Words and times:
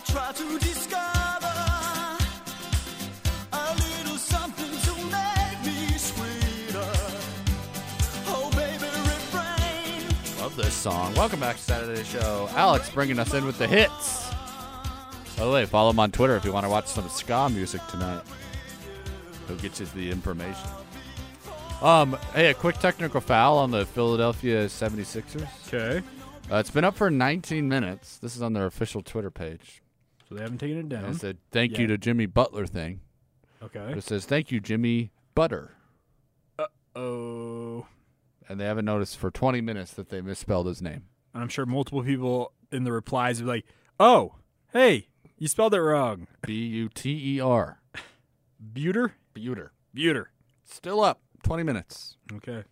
I 0.00 0.02
try 0.12 0.32
to 0.32 0.58
discover 0.60 1.46
a 3.52 3.74
little 3.74 4.16
something 4.16 4.64
to 4.64 4.94
make 5.04 5.66
me 5.66 5.98
sweeter. 5.98 6.92
Oh, 8.26 8.50
baby, 8.56 8.86
refrain. 8.86 10.40
Love 10.40 10.56
this 10.56 10.72
song. 10.72 11.14
Welcome 11.16 11.40
back 11.40 11.56
to 11.56 11.62
Saturday 11.62 12.02
Show. 12.04 12.48
Alex 12.52 12.88
bringing 12.88 13.18
us 13.18 13.34
in 13.34 13.44
with 13.44 13.58
the 13.58 13.66
hits. 13.66 14.30
By 15.36 15.44
the 15.44 15.50
way, 15.50 15.66
follow 15.66 15.90
him 15.90 16.00
on 16.00 16.10
Twitter 16.12 16.34
if 16.34 16.46
you 16.46 16.52
want 16.52 16.64
to 16.64 16.70
watch 16.70 16.86
some 16.86 17.06
ska 17.10 17.50
music 17.50 17.82
tonight. 17.88 18.22
He'll 19.48 19.58
get 19.58 19.80
you 19.80 19.86
the 19.94 20.10
information. 20.10 20.70
Um, 21.82 22.16
hey, 22.32 22.48
a 22.48 22.54
quick 22.54 22.78
technical 22.78 23.20
foul 23.20 23.58
on 23.58 23.70
the 23.70 23.84
Philadelphia 23.84 24.64
76ers. 24.64 25.46
Okay. 25.66 26.02
Uh, 26.50 26.56
it's 26.56 26.70
been 26.70 26.84
up 26.84 26.96
for 26.96 27.10
19 27.10 27.68
minutes. 27.68 28.16
This 28.16 28.34
is 28.34 28.40
on 28.40 28.54
their 28.54 28.64
official 28.64 29.02
Twitter 29.02 29.30
page. 29.30 29.82
So 30.30 30.36
they 30.36 30.42
haven't 30.42 30.58
taken 30.58 30.76
it 30.76 30.80
And 30.80 30.90
down. 30.90 31.04
It 31.06 31.16
said, 31.16 31.38
thank 31.50 31.76
you 31.76 31.88
to 31.88 31.98
Jimmy 31.98 32.26
Butler 32.26 32.64
thing. 32.64 33.00
Okay. 33.62 33.84
But 33.88 33.98
it 33.98 34.04
says, 34.04 34.24
thank 34.24 34.52
you, 34.52 34.60
Jimmy 34.60 35.10
Butter. 35.34 35.72
Uh 36.56 36.66
oh. 36.94 37.86
And 38.48 38.60
they 38.60 38.64
haven't 38.64 38.84
noticed 38.84 39.18
for 39.18 39.30
20 39.30 39.60
minutes 39.60 39.92
that 39.94 40.08
they 40.08 40.20
misspelled 40.20 40.66
his 40.66 40.80
name. 40.80 41.04
And 41.34 41.42
I'm 41.42 41.48
sure 41.48 41.66
multiple 41.66 42.02
people 42.02 42.52
in 42.72 42.84
the 42.84 42.92
replies 42.92 43.40
are 43.40 43.44
like, 43.44 43.64
"Oh, 43.98 44.34
hey, 44.72 45.08
you 45.38 45.46
spelled 45.48 45.74
it 45.74 45.80
wrong." 45.80 46.26
B 46.46 46.66
U 46.66 46.88
T 46.88 47.36
E 47.36 47.40
R. 47.40 47.80
Buter. 48.72 49.12
Buter. 49.34 49.70
Buter. 49.94 50.26
Still 50.64 51.02
up. 51.02 51.20
20 51.44 51.62
minutes. 51.62 52.16
Okay. 52.34 52.64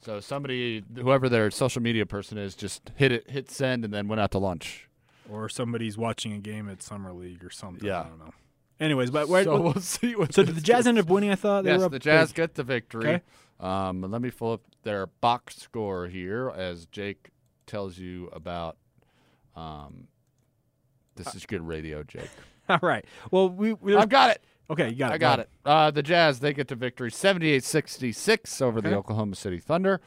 So 0.00 0.20
somebody, 0.20 0.82
whoever 0.96 1.28
their 1.28 1.50
social 1.50 1.82
media 1.82 2.06
person 2.06 2.38
is, 2.38 2.54
just 2.54 2.90
hit 2.96 3.12
it, 3.12 3.30
hit 3.30 3.50
send, 3.50 3.84
and 3.84 3.92
then 3.92 4.08
went 4.08 4.20
out 4.20 4.30
to 4.32 4.38
lunch. 4.38 4.87
Or 5.30 5.48
somebody's 5.48 5.98
watching 5.98 6.32
a 6.32 6.38
game 6.38 6.68
at 6.68 6.82
summer 6.82 7.12
league 7.12 7.44
or 7.44 7.50
something. 7.50 7.86
Yeah. 7.86 8.00
I 8.00 8.04
don't 8.04 8.18
know. 8.18 8.32
Anyways, 8.80 9.10
but 9.10 9.28
where, 9.28 9.44
so 9.44 9.60
we'll 9.60 9.74
see 9.74 10.14
what. 10.14 10.32
so 10.32 10.42
did 10.44 10.54
the 10.54 10.60
Jazz 10.60 10.86
end 10.86 10.98
up 10.98 11.06
winning? 11.08 11.30
I 11.30 11.34
thought 11.34 11.64
they 11.64 11.70
Yes, 11.70 11.80
were 11.80 11.86
up 11.86 11.92
the 11.92 11.98
Jazz 11.98 12.28
big. 12.30 12.36
get 12.36 12.54
the 12.54 12.62
victory. 12.62 13.08
Okay. 13.08 13.22
Um, 13.60 14.02
let 14.02 14.22
me 14.22 14.30
pull 14.30 14.52
up 14.52 14.60
their 14.84 15.06
box 15.06 15.56
score 15.56 16.06
here 16.06 16.50
as 16.56 16.86
Jake 16.86 17.30
tells 17.66 17.98
you 17.98 18.28
about. 18.32 18.76
Um, 19.56 20.06
this 21.16 21.34
is 21.34 21.44
good 21.44 21.66
radio, 21.66 22.04
Jake. 22.04 22.30
All 22.68 22.78
right. 22.80 23.04
Well, 23.32 23.48
we, 23.48 23.72
we 23.72 23.96
I've 23.96 24.08
got 24.08 24.30
it. 24.30 24.44
okay. 24.70 24.90
You 24.90 24.94
got 24.96 25.10
it. 25.10 25.14
I 25.14 25.18
got 25.18 25.38
it. 25.40 25.48
Uh, 25.64 25.90
the 25.90 26.02
Jazz, 26.02 26.38
they 26.38 26.52
get 26.52 26.68
the 26.68 26.76
victory 26.76 27.10
78 27.10 27.64
66 27.64 28.60
over 28.62 28.80
the 28.80 28.94
Oklahoma 28.94 29.34
City 29.34 29.58
Thunder. 29.58 30.00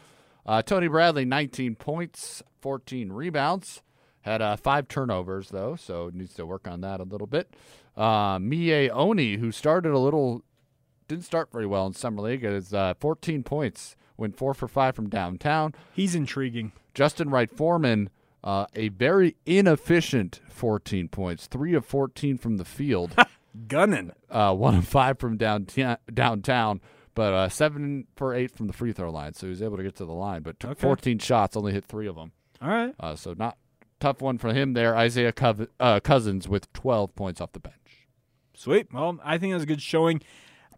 Uh, 0.46 0.62
Tony 0.62 0.88
Bradley, 0.88 1.26
19 1.26 1.76
points, 1.76 2.42
14 2.62 3.12
rebounds. 3.12 3.82
Had 4.22 4.42
uh, 4.42 4.56
five 4.56 4.88
turnovers, 4.88 5.50
though, 5.50 5.76
so 5.76 6.12
needs 6.14 6.34
to 6.36 6.46
work 6.46 6.68
on 6.68 6.82
that 6.82 7.00
a 7.00 7.04
little 7.04 7.28
bit. 7.28 7.56
Uh, 7.98 8.38
Miye 8.38 8.90
Oni, 8.94 9.38
who 9.38 9.52
started 9.52 9.92
a 9.94 9.98
little, 10.00 10.44
didn't 11.08 11.26
start 11.26 11.52
very 11.52 11.66
well 11.66 11.88
in 11.88 11.94
Summer 11.94 12.22
League, 12.22 12.44
is 12.44 12.74
uh, 12.74 12.94
14 13.00 13.44
points, 13.44 13.96
went 14.18 14.38
four 14.38 14.54
for 14.54 14.68
five 14.68 14.96
from 14.96 15.10
downtown. 15.10 15.74
He's 15.94 16.14
intriguing. 16.16 16.72
Justin 16.94 17.30
Wright 17.32 17.50
Foreman, 17.50 18.10
uh, 18.44 18.66
a 18.76 18.90
very 18.90 19.36
inefficient 19.46 20.42
14 20.50 21.08
points, 21.08 21.48
three 21.48 21.74
of 21.74 21.86
14 21.86 22.38
from 22.38 22.58
the 22.58 22.66
field 22.66 23.16
Gunning. 23.68 24.12
uh, 24.30 24.54
one 24.54 24.76
of 24.76 24.88
five 24.88 25.18
from 25.20 25.36
downtown, 25.38 25.98
downtown, 26.14 26.80
but 27.16 27.34
uh, 27.34 27.50
seven 27.50 28.08
for 28.16 28.34
eight 28.34 28.52
from 28.56 28.68
the 28.68 28.74
free 28.74 28.94
throw 28.94 29.10
line. 29.12 29.34
So 29.34 29.48
he 29.48 29.50
was 29.52 29.62
able 29.62 29.78
to 29.78 29.84
get 29.84 29.96
to 29.98 30.06
the 30.06 30.14
line, 30.14 30.44
but 30.44 30.60
took 30.60 30.72
Okay. 30.72 30.82
14 30.82 31.20
shots, 31.20 31.58
only 31.58 31.74
hit 31.74 31.86
three 31.86 32.08
of 32.08 32.16
them. 32.16 32.32
All 32.62 32.70
right. 32.70 32.94
Uh, 33.00 33.16
so 33.16 33.34
not 33.38 33.58
tough 34.02 34.22
one 34.22 34.38
for 34.38 34.54
him 34.54 34.74
there. 34.74 34.98
Isaiah 34.98 35.32
Cov- 35.32 35.68
uh, 35.80 36.00
Cousins 36.02 36.50
with 36.50 36.72
12 36.74 37.16
points 37.16 37.40
off 37.40 37.54
the 37.54 37.60
bench. 37.60 37.76
Sweet. 38.54 38.92
Well, 38.92 39.20
I 39.24 39.38
think 39.38 39.54
that's 39.54 39.64
a 39.64 39.68
good 39.68 39.82
showing. 39.82 40.22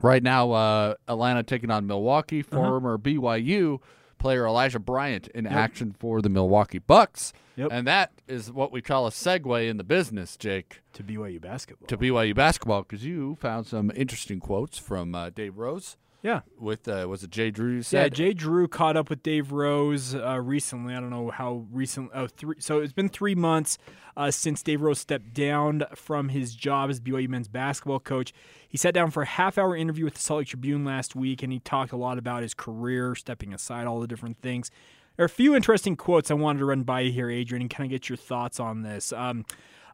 Right 0.02 0.22
now, 0.22 0.52
uh, 0.52 0.94
Atlanta 1.08 1.42
taking 1.44 1.72
on 1.72 1.88
Milwaukee. 1.88 2.42
Uh-huh. 2.42 2.56
Former 2.58 2.98
BYU 2.98 3.80
player 4.20 4.46
Elijah 4.46 4.80
Bryant 4.80 5.28
in 5.30 5.46
action 5.46 5.94
for 5.98 6.22
the 6.22 6.30
Milwaukee 6.30 6.80
Bucks. 6.80 7.34
Yep. 7.58 7.70
And 7.72 7.88
that 7.88 8.12
is 8.28 8.52
what 8.52 8.72
we 8.72 8.82
call 8.82 9.06
a 9.06 9.10
segue 9.10 9.70
in 9.70 9.78
the 9.78 9.84
business, 9.84 10.38
Jake. 10.38 10.82
To 10.94 11.04
BYU 11.04 11.42
basketball. 11.42 11.88
to 11.88 11.98
BYU 11.98 12.34
basketball 12.34 12.84
because 12.84 13.04
you 13.06 13.36
found 13.36 13.68
some 13.68 13.92
interesting 13.96 14.40
quotes 14.40 14.78
from 14.78 15.14
uh, 15.14 15.30
Dave 15.30 15.58
Rose 15.58 15.98
yeah. 16.24 16.42
with 16.58 16.88
uh, 16.88 17.06
was 17.08 17.24
it 17.24 17.30
Jay 17.30 17.52
Drew? 17.52 17.70
You 17.70 17.78
Yeah, 17.78 17.84
said 17.84 18.14
Jay 18.16 18.34
Drew 18.34 18.68
caught 18.68 18.96
up 18.96 19.10
with 19.10 19.22
Dave 19.22 19.52
Rose 19.52 20.16
uh, 20.16 20.40
recently. 20.40 20.96
I 20.96 21.02
don't 21.02 21.10
know 21.10 21.30
how 21.30 21.66
recent. 21.70 22.12
Oh, 22.16 22.28
three. 22.28 22.56
So 22.60 22.80
it's 22.80 22.94
been 22.94 23.10
three 23.10 23.36
months 23.36 23.78
uh, 24.16 24.32
since 24.32 24.64
Dave 24.64 24.82
Rose 24.82 25.00
stepped 25.00 25.34
down 25.34 25.84
from 25.94 26.30
his 26.30 26.56
job 26.56 26.90
as 26.90 27.02
BYU 27.02 27.28
men's 27.28 27.50
basketball 27.50 28.00
coach. 28.00 28.34
He 28.68 28.78
sat 28.78 28.94
down 28.94 29.12
for 29.12 29.22
a 29.22 29.28
half-hour 29.28 29.76
interview 29.76 30.06
with 30.06 30.16
the 30.16 30.22
Salt 30.22 30.40
Lake 30.40 30.48
Tribune 30.48 30.86
last 30.86 31.16
week, 31.16 31.44
and 31.44 31.52
he 31.52 31.60
talked 31.60 31.92
a 31.92 31.98
lot 31.98 32.18
about 32.18 32.42
his 32.42 32.54
career, 32.54 33.14
stepping 33.16 33.54
aside, 33.54 33.86
all 33.86 34.00
the 34.00 34.08
different 34.08 34.42
things. 34.42 34.72
There 35.18 35.24
are 35.24 35.28
a 35.28 35.30
few 35.30 35.56
interesting 35.56 35.96
quotes 35.96 36.32
I 36.32 36.36
wanted 36.36 36.60
to 36.60 36.66
run 36.66 36.84
by 36.84 37.02
you 37.02 37.12
here, 37.12 37.30
Adrian, 37.30 37.62
and 37.62 37.70
kind 37.70 37.86
of 37.86 37.92
get 37.92 38.10
your 38.10 38.18
thoughts 38.18 38.60
on 38.60 38.82
this. 38.82 39.14
Um, 39.14 39.46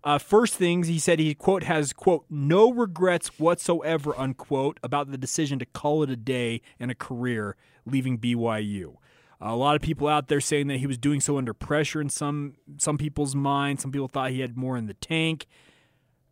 uh, 0.03 0.17
first 0.17 0.55
things 0.55 0.87
he 0.87 0.99
said 0.99 1.19
he 1.19 1.33
quote 1.33 1.63
has 1.63 1.93
quote 1.93 2.25
no 2.29 2.71
regrets 2.71 3.39
whatsoever 3.39 4.17
unquote 4.17 4.79
about 4.83 5.11
the 5.11 5.17
decision 5.17 5.59
to 5.59 5.65
call 5.65 6.03
it 6.03 6.09
a 6.09 6.15
day 6.15 6.61
and 6.79 6.89
a 6.91 6.95
career 6.95 7.55
leaving 7.85 8.17
BYU. 8.17 8.95
a 9.41 9.55
lot 9.55 9.75
of 9.75 9.81
people 9.81 10.07
out 10.07 10.27
there 10.27 10.41
saying 10.41 10.67
that 10.67 10.77
he 10.77 10.87
was 10.87 10.97
doing 10.97 11.19
so 11.19 11.37
under 11.37 11.53
pressure 11.53 12.01
in 12.01 12.09
some 12.09 12.55
some 12.77 12.97
people's 12.97 13.35
minds. 13.35 13.81
Some 13.81 13.91
people 13.91 14.07
thought 14.07 14.31
he 14.31 14.41
had 14.41 14.57
more 14.57 14.77
in 14.77 14.87
the 14.87 14.93
tank. 14.93 15.47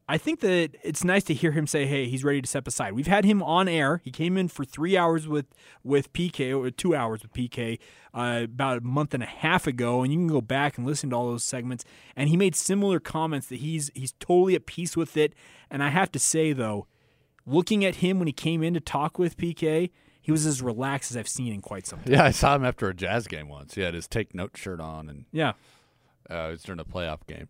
I 0.09 0.18
think 0.18 0.40
that 0.40 0.72
it's 0.84 1.03
nice 1.03 1.23
to 1.25 1.34
hear 1.34 1.51
him 1.51 1.68
say, 1.68 1.85
"Hey, 1.85 2.07
he's 2.07 2.23
ready 2.23 2.41
to 2.41 2.47
step 2.47 2.66
aside." 2.68 2.94
We've 2.94 3.07
had 3.07 3.25
him 3.25 3.44
on 3.44 3.68
air. 3.68 4.01
He 4.06 4.12
came 4.12 4.38
in 4.38 4.47
for 4.47 4.63
three 4.63 4.95
hours 4.95 5.28
with 5.28 5.47
with 5.84 6.13
PK 6.13 6.57
or 6.57 6.72
two 6.72 6.95
hours 6.95 7.22
with 7.23 7.34
PK 7.34 7.78
uh, 8.13 8.41
about 8.45 8.78
a 8.78 8.81
month 8.81 9.13
and 9.13 9.22
a 9.22 9.28
half 9.28 9.68
ago, 9.68 10.03
and 10.03 10.13
you 10.13 10.18
can 10.19 10.28
go 10.28 10.40
back 10.40 10.78
and 10.78 10.88
listen 10.88 11.09
to 11.09 11.16
all 11.16 11.28
those 11.28 11.44
segments. 11.44 11.84
And 12.16 12.29
he 12.29 12.38
made 12.38 12.56
similar 12.56 13.00
comments 13.01 13.47
that 13.47 13.57
he's 13.57 13.91
he's 13.95 14.13
totally 14.13 14.56
at 14.56 14.66
peace 14.66 14.95
with 14.95 15.18
it. 15.18 15.34
And 15.69 15.84
I 15.84 15.90
have 15.90 16.12
to 16.13 16.19
say 16.19 16.53
though, 16.53 16.88
looking 17.45 17.84
at 17.84 17.95
him 17.95 18.18
when 18.19 18.28
he 18.28 18.34
came 18.34 18.63
in 18.63 18.74
to 18.75 18.79
talk 18.79 19.19
with 19.19 19.35
PK, 19.35 19.89
he 20.22 20.31
was 20.31 20.45
as 20.45 20.62
relaxed 20.62 21.12
as 21.12 21.18
I've 21.18 21.28
seen 21.28 21.51
in 21.53 21.62
quite 21.62 21.85
some 21.85 22.00
time. 22.00 22.13
Yeah, 22.13 22.24
I 22.24 22.31
saw 22.31 22.56
him 22.56 22.63
after 22.63 22.88
a 22.88 22.94
Jazz 22.94 23.28
game 23.28 23.50
once. 23.50 23.75
He 23.75 23.81
had 23.81 23.94
his 23.94 24.07
take 24.07 24.34
note 24.34 24.56
shirt 24.56 24.79
on, 24.79 25.09
and 25.09 25.25
Yeah, 25.34 25.53
uh, 26.29 26.47
it 26.47 26.51
was 26.51 26.63
during 26.63 26.79
a 26.79 26.85
playoff 26.85 27.28
game. 27.28 27.50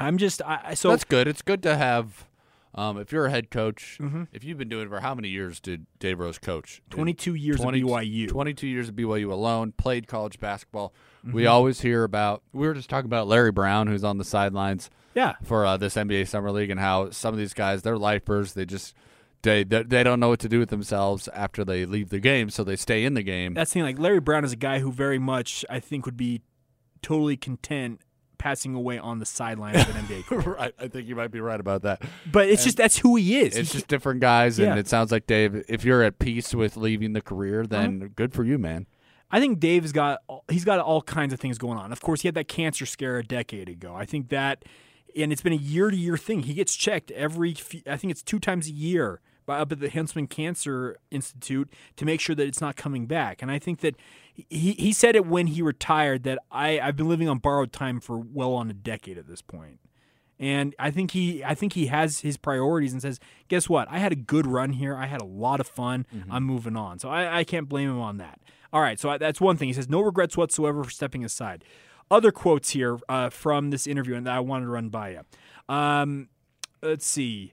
I'm 0.00 0.18
just 0.18 0.42
I, 0.42 0.74
so 0.74 0.90
That's 0.90 1.04
good. 1.04 1.28
It's 1.28 1.42
good 1.42 1.62
to 1.64 1.76
have. 1.76 2.26
Um, 2.74 2.96
if 2.98 3.12
you're 3.12 3.26
a 3.26 3.30
head 3.30 3.50
coach, 3.50 3.98
Mm-hmm. 4.00 4.22
if 4.32 4.44
you've 4.44 4.56
been 4.56 4.70
doing 4.70 4.86
it 4.86 4.88
for 4.88 5.00
how 5.00 5.14
many 5.14 5.28
years 5.28 5.60
did 5.60 5.84
Dave 5.98 6.18
Rose 6.18 6.38
coach? 6.38 6.80
22 6.88 7.34
years 7.34 7.60
20 7.60 7.82
of 7.82 7.86
BYU. 7.86 8.28
22 8.28 8.66
years 8.66 8.88
of 8.88 8.94
BYU 8.94 9.30
alone, 9.30 9.72
played 9.76 10.06
college 10.08 10.40
basketball. 10.40 10.94
We 11.22 11.42
Mm-hmm. 11.42 11.50
always 11.52 11.82
hear 11.82 12.02
about, 12.02 12.42
we 12.54 12.66
were 12.66 12.72
just 12.72 12.88
talking 12.88 13.04
about 13.04 13.28
Larry 13.28 13.52
Brown, 13.52 13.88
who's 13.88 14.02
on 14.04 14.16
the 14.16 14.24
sidelines 14.24 14.88
Yeah, 15.14 15.34
for 15.42 15.66
uh, 15.66 15.76
this 15.76 15.96
NBA 15.96 16.26
Summer 16.28 16.50
League, 16.50 16.70
and 16.70 16.80
how 16.80 17.10
some 17.10 17.34
of 17.34 17.38
these 17.38 17.52
guys, 17.52 17.82
they're 17.82 17.98
lifers. 17.98 18.54
They 18.54 18.64
just, 18.64 18.94
they, 19.42 19.64
they, 19.64 19.82
they 19.82 20.02
don't 20.02 20.18
know 20.18 20.30
what 20.30 20.40
to 20.40 20.48
do 20.48 20.58
with 20.58 20.70
themselves 20.70 21.28
after 21.34 21.66
they 21.66 21.84
leave 21.84 22.08
the 22.08 22.20
game, 22.20 22.48
so 22.48 22.64
they 22.64 22.76
stay 22.76 23.04
in 23.04 23.12
the 23.12 23.22
game. 23.22 23.52
that's 23.52 23.70
the 23.70 23.80
thing. 23.80 23.82
Like 23.84 23.98
Larry 23.98 24.20
Brown 24.20 24.46
is 24.46 24.52
a 24.52 24.56
guy 24.56 24.78
who 24.78 24.90
very 24.90 25.18
much 25.18 25.62
I 25.68 25.78
think 25.78 26.06
would 26.06 26.16
be 26.16 26.40
totally 27.02 27.36
content 27.36 28.00
passing 28.42 28.74
away 28.74 28.98
on 28.98 29.20
the 29.20 29.24
sidelines 29.26 29.80
of 29.88 29.94
an 29.94 30.04
NBA 30.04 30.26
court. 30.26 30.44
right. 30.46 30.74
I 30.80 30.88
think 30.88 31.06
you 31.06 31.14
might 31.14 31.30
be 31.30 31.40
right 31.40 31.60
about 31.60 31.82
that. 31.82 32.02
But 32.30 32.48
it's 32.48 32.64
just 32.64 32.76
that's 32.76 32.98
who 32.98 33.14
he 33.14 33.38
is. 33.38 33.56
It's 33.56 33.70
just 33.72 33.86
different 33.86 34.20
guys, 34.20 34.58
and 34.58 34.68
Yeah. 34.68 34.76
it 34.76 34.88
sounds 34.88 35.12
like 35.12 35.26
Dave. 35.28 35.64
If 35.68 35.84
you're 35.84 36.02
at 36.02 36.18
peace 36.18 36.52
with 36.52 36.76
leaving 36.76 37.12
the 37.12 37.20
career, 37.20 37.64
then 37.66 37.98
Uh-huh. 38.02 38.08
good 38.16 38.32
for 38.32 38.42
you, 38.42 38.58
man. 38.58 38.86
I 39.30 39.38
think 39.38 39.60
Dave's 39.60 39.92
got 39.92 40.18
he's 40.50 40.64
got 40.64 40.80
all 40.80 41.02
kinds 41.02 41.32
of 41.32 41.38
things 41.40 41.56
going 41.56 41.78
on. 41.78 41.92
Of 41.92 42.00
course, 42.00 42.22
he 42.22 42.28
had 42.28 42.34
that 42.34 42.48
cancer 42.48 42.84
scare 42.84 43.18
a 43.18 43.22
decade 43.24 43.68
ago. 43.68 43.94
I 43.94 44.04
think 44.06 44.28
that, 44.30 44.64
and 45.16 45.32
it's 45.32 45.40
been 45.42 45.52
a 45.52 45.56
year 45.56 45.90
to 45.90 45.96
year 45.96 46.16
thing. 46.16 46.42
He 46.42 46.54
gets 46.54 46.74
checked 46.74 47.10
every. 47.12 47.54
few- 47.54 47.82
I 47.86 47.96
think 47.96 48.10
it's 48.10 48.22
two 48.22 48.38
times 48.40 48.66
a 48.66 48.72
year 48.72 49.20
by 49.46 49.58
up 49.58 49.72
at 49.72 49.80
the 49.80 49.90
Huntsman 49.90 50.26
Cancer 50.26 50.96
Institute 51.10 51.70
to 51.96 52.04
make 52.04 52.20
sure 52.20 52.34
that 52.34 52.46
it's 52.46 52.60
not 52.60 52.76
coming 52.76 53.06
back. 53.06 53.42
And 53.42 53.50
I 53.50 53.58
think 53.58 53.80
that 53.80 53.96
he 54.34 54.72
he 54.72 54.92
said 54.92 55.16
it 55.16 55.26
when 55.26 55.48
he 55.48 55.62
retired 55.62 56.22
that 56.24 56.38
I 56.50 56.80
I've 56.80 56.96
been 56.96 57.08
living 57.08 57.28
on 57.28 57.38
borrowed 57.38 57.72
time 57.72 58.00
for 58.00 58.18
well 58.18 58.54
on 58.54 58.70
a 58.70 58.74
decade 58.74 59.18
at 59.18 59.26
this 59.26 59.42
point. 59.42 59.78
And 60.38 60.74
I 60.78 60.90
think 60.90 61.12
he 61.12 61.44
I 61.44 61.54
think 61.54 61.74
he 61.74 61.86
has 61.86 62.20
his 62.20 62.36
priorities 62.36 62.92
and 62.92 63.00
says, 63.00 63.20
guess 63.48 63.68
what? 63.68 63.86
I 63.90 63.98
had 63.98 64.12
a 64.12 64.16
good 64.16 64.46
run 64.46 64.72
here. 64.72 64.96
I 64.96 65.06
had 65.06 65.20
a 65.20 65.26
lot 65.26 65.60
of 65.60 65.68
fun. 65.68 66.06
I'm 66.30 66.44
moving 66.44 66.76
on. 66.76 66.98
So 66.98 67.08
I, 67.08 67.40
I 67.40 67.44
can't 67.44 67.68
blame 67.68 67.88
him 67.90 68.00
on 68.00 68.16
that. 68.18 68.40
All 68.72 68.80
right, 68.80 68.98
so 68.98 69.10
I, 69.10 69.18
that's 69.18 69.40
one 69.40 69.58
thing. 69.58 69.68
He 69.68 69.74
says, 69.74 69.90
no 69.90 70.00
regrets 70.00 70.34
whatsoever 70.34 70.82
for 70.82 70.90
stepping 70.90 71.24
aside. 71.24 71.62
Other 72.10 72.32
quotes 72.32 72.70
here 72.70 72.98
uh, 73.08 73.28
from 73.28 73.70
this 73.70 73.86
interview 73.86 74.14
and 74.14 74.26
that 74.26 74.34
I 74.34 74.40
wanted 74.40 74.64
to 74.64 74.70
run 74.70 74.88
by 74.88 75.10
you. 75.10 75.20
Um, 75.74 76.28
let's 76.82 77.06
see. 77.06 77.52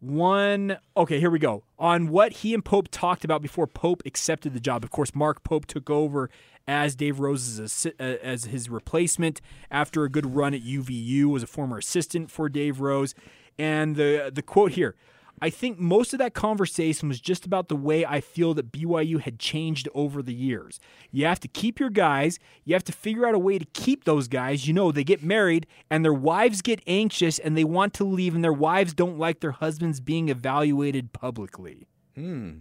One 0.00 0.78
okay 0.96 1.18
here 1.18 1.30
we 1.30 1.38
go. 1.38 1.64
On 1.78 2.08
what 2.08 2.32
he 2.32 2.54
and 2.54 2.64
pope 2.64 2.88
talked 2.90 3.24
about 3.24 3.42
before 3.42 3.66
pope 3.66 4.02
accepted 4.06 4.54
the 4.54 4.60
job. 4.60 4.84
Of 4.84 4.90
course 4.90 5.14
mark 5.14 5.42
pope 5.42 5.66
took 5.66 5.90
over 5.90 6.30
as 6.66 6.94
dave 6.94 7.18
rose's 7.18 7.86
uh, 7.86 8.02
as 8.02 8.44
his 8.44 8.68
replacement. 8.68 9.40
After 9.70 10.04
a 10.04 10.10
good 10.10 10.34
run 10.34 10.54
at 10.54 10.62
uvu 10.62 11.24
was 11.24 11.42
a 11.42 11.46
former 11.46 11.78
assistant 11.78 12.30
for 12.30 12.48
dave 12.48 12.80
rose. 12.80 13.14
And 13.58 13.96
the 13.96 14.30
the 14.32 14.42
quote 14.42 14.72
here 14.72 14.94
I 15.40 15.50
think 15.50 15.78
most 15.78 16.12
of 16.12 16.18
that 16.18 16.34
conversation 16.34 17.08
was 17.08 17.20
just 17.20 17.46
about 17.46 17.68
the 17.68 17.76
way 17.76 18.04
I 18.04 18.20
feel 18.20 18.54
that 18.54 18.72
BYU 18.72 19.20
had 19.20 19.38
changed 19.38 19.88
over 19.94 20.22
the 20.22 20.34
years. 20.34 20.80
You 21.10 21.24
have 21.26 21.40
to 21.40 21.48
keep 21.48 21.78
your 21.80 21.90
guys, 21.90 22.38
you 22.64 22.74
have 22.74 22.84
to 22.84 22.92
figure 22.92 23.26
out 23.26 23.34
a 23.34 23.38
way 23.38 23.58
to 23.58 23.64
keep 23.72 24.04
those 24.04 24.28
guys. 24.28 24.66
You 24.66 24.74
know, 24.74 24.92
they 24.92 25.04
get 25.04 25.22
married 25.22 25.66
and 25.90 26.04
their 26.04 26.12
wives 26.14 26.62
get 26.62 26.80
anxious 26.86 27.38
and 27.38 27.56
they 27.56 27.64
want 27.64 27.94
to 27.94 28.04
leave, 28.04 28.34
and 28.34 28.42
their 28.44 28.52
wives 28.52 28.94
don't 28.94 29.18
like 29.18 29.40
their 29.40 29.52
husbands 29.52 30.00
being 30.00 30.28
evaluated 30.28 31.12
publicly. 31.12 31.86
Hmm. 32.14 32.58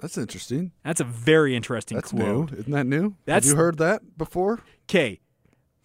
That's 0.00 0.18
interesting. 0.18 0.72
That's 0.84 1.00
a 1.00 1.04
very 1.04 1.54
interesting 1.54 1.96
That's 1.96 2.10
quote. 2.10 2.50
new. 2.50 2.56
Isn't 2.58 2.72
that 2.72 2.86
new? 2.86 3.14
That's- 3.24 3.44
Have 3.44 3.52
you 3.52 3.56
heard 3.56 3.78
that 3.78 4.18
before? 4.18 4.60
Okay. 4.88 5.20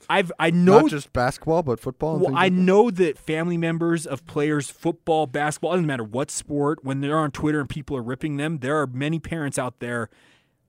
I've 0.09 0.31
I 0.39 0.51
know 0.51 0.81
Not 0.81 0.91
just 0.91 1.11
basketball, 1.13 1.63
but 1.63 1.79
football. 1.79 2.15
And 2.15 2.21
Well, 2.25 2.35
I 2.35 2.43
like 2.45 2.53
know 2.53 2.89
that 2.91 3.17
family 3.17 3.57
members 3.57 4.05
of 4.05 4.25
players, 4.25 4.69
football, 4.69 5.25
basketball, 5.27 5.71
doesn't 5.71 5.85
matter 5.85 6.03
what 6.03 6.31
sport, 6.31 6.83
when 6.83 7.01
they're 7.01 7.17
on 7.17 7.31
Twitter 7.31 7.59
and 7.59 7.69
people 7.69 7.97
are 7.97 8.01
ripping 8.03 8.37
them, 8.37 8.59
there 8.59 8.79
are 8.79 8.87
many 8.87 9.19
parents 9.19 9.57
out 9.59 9.79
there 9.79 10.09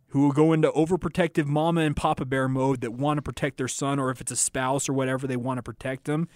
who 0.09 0.23
will 0.23 0.33
go 0.33 0.53
into 0.53 0.71
overprotective 0.71 1.45
mama 1.47 1.83
and 1.83 1.95
papa 1.95 2.25
bear 2.25 2.49
mode 2.49 2.81
that 2.81 2.93
want 2.95 3.19
to 3.19 3.23
protect 3.23 3.59
their 3.59 3.69
son, 3.69 3.99
or 3.99 4.11
if 4.11 4.21
it's 4.21 4.33
a 4.33 4.37
spouse 4.37 4.89
or 4.89 4.95
whatever, 4.95 5.27
they 5.27 5.37
want 5.37 5.59
to 5.59 5.63
protect 5.63 6.05
them. 6.05 6.27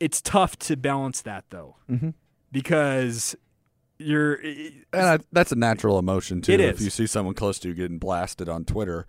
It's 0.00 0.20
tough 0.20 0.56
to 0.60 0.76
balance 0.76 1.22
that 1.22 1.44
though, 1.50 1.76
Mm-hmm. 1.90 2.10
because 2.52 3.36
you're 3.98 4.34
And 4.34 4.82
I, 4.92 5.18
that's 5.32 5.52
a 5.52 5.56
natural 5.56 5.98
emotion 5.98 6.40
too. 6.40 6.52
If 6.52 6.80
you 6.80 6.90
see 6.90 7.06
someone 7.06 7.34
close 7.34 7.58
to 7.60 7.68
you 7.68 7.74
getting 7.74 7.98
blasted 7.98 8.48
on 8.48 8.64
Twitter 8.64 9.06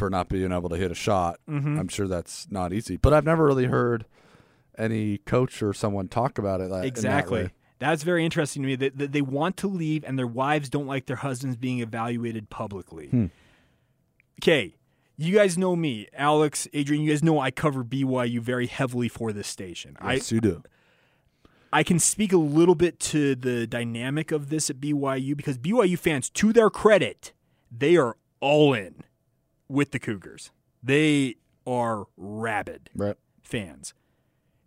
for 0.00 0.10
not 0.10 0.28
being 0.28 0.50
able 0.50 0.68
to 0.70 0.76
hit 0.76 0.90
a 0.90 0.94
shot, 0.96 1.38
Mm-hmm. 1.48 1.78
I'm 1.78 1.86
sure 1.88 2.08
that's 2.08 2.48
not 2.50 2.72
easy. 2.72 2.96
But 2.96 3.12
I've 3.14 3.24
never 3.24 3.44
really 3.46 3.66
heard 3.66 4.04
any 4.76 5.18
coach 5.18 5.62
or 5.62 5.72
someone 5.72 6.08
talk 6.08 6.38
about 6.38 6.60
it 6.60 6.70
like 6.70 6.82
that 6.82 6.86
Exactly. 6.88 7.42
way. 7.44 7.50
That's 7.78 8.02
very 8.02 8.24
interesting 8.24 8.62
to 8.62 8.66
me 8.68 8.76
that, 8.76 8.98
that 8.98 9.12
they 9.12 9.22
want 9.22 9.56
to 9.58 9.68
leave 9.68 10.02
and 10.04 10.18
their 10.18 10.26
wives 10.26 10.68
don't 10.68 10.86
like 10.86 11.06
their 11.06 11.16
husbands 11.16 11.56
being 11.56 11.80
evaluated 11.80 12.50
publicly. 12.50 13.06
Hmm. 13.08 13.26
Okay, 14.42 14.74
you 15.16 15.34
guys 15.34 15.58
know 15.58 15.76
me, 15.76 16.06
Alex, 16.14 16.66
Adrian. 16.72 17.02
You 17.02 17.10
guys 17.10 17.22
know 17.22 17.38
I 17.38 17.50
cover 17.50 17.84
BYU 17.84 18.40
very 18.40 18.66
heavily 18.66 19.08
for 19.08 19.32
this 19.32 19.48
station. 19.48 19.96
Yes, 20.04 20.32
you 20.32 20.40
do. 20.40 20.62
I 21.72 21.80
I 21.80 21.82
can 21.84 21.98
speak 22.00 22.32
a 22.32 22.36
little 22.38 22.74
bit 22.74 22.98
to 23.00 23.34
the 23.36 23.64
dynamic 23.66 24.32
of 24.32 24.48
this 24.48 24.70
at 24.70 24.76
BYU 24.80 25.36
because 25.36 25.56
BYU 25.56 25.96
fans, 25.98 26.28
to 26.30 26.52
their 26.52 26.68
credit, 26.68 27.32
they 27.70 27.96
are 27.96 28.16
all 28.40 28.74
in 28.74 29.04
with 29.70 29.92
the 29.92 29.98
Cougars. 29.98 30.50
They 30.82 31.36
are 31.66 32.06
rabid 32.16 32.90
Right. 32.94 33.16
fans. 33.42 33.94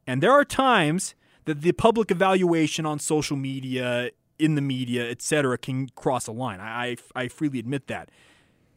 And 0.08 0.22
there 0.22 0.32
are 0.32 0.46
times 0.46 1.16
that 1.46 1.62
the 1.62 1.72
public 1.74 2.10
evaluation 2.12 2.86
on 2.86 3.00
social 3.00 3.36
media, 3.36 4.12
in 4.40 4.56
the 4.56 4.62
media, 4.62 5.10
etc., 5.10 5.58
can 5.58 5.90
cross 5.90 6.28
a 6.28 6.32
line. 6.32 6.60
I, 6.60 6.92
I, 6.92 6.98
I 7.24 7.28
freely 7.28 7.60
admit 7.60 7.88
that. 7.88 8.10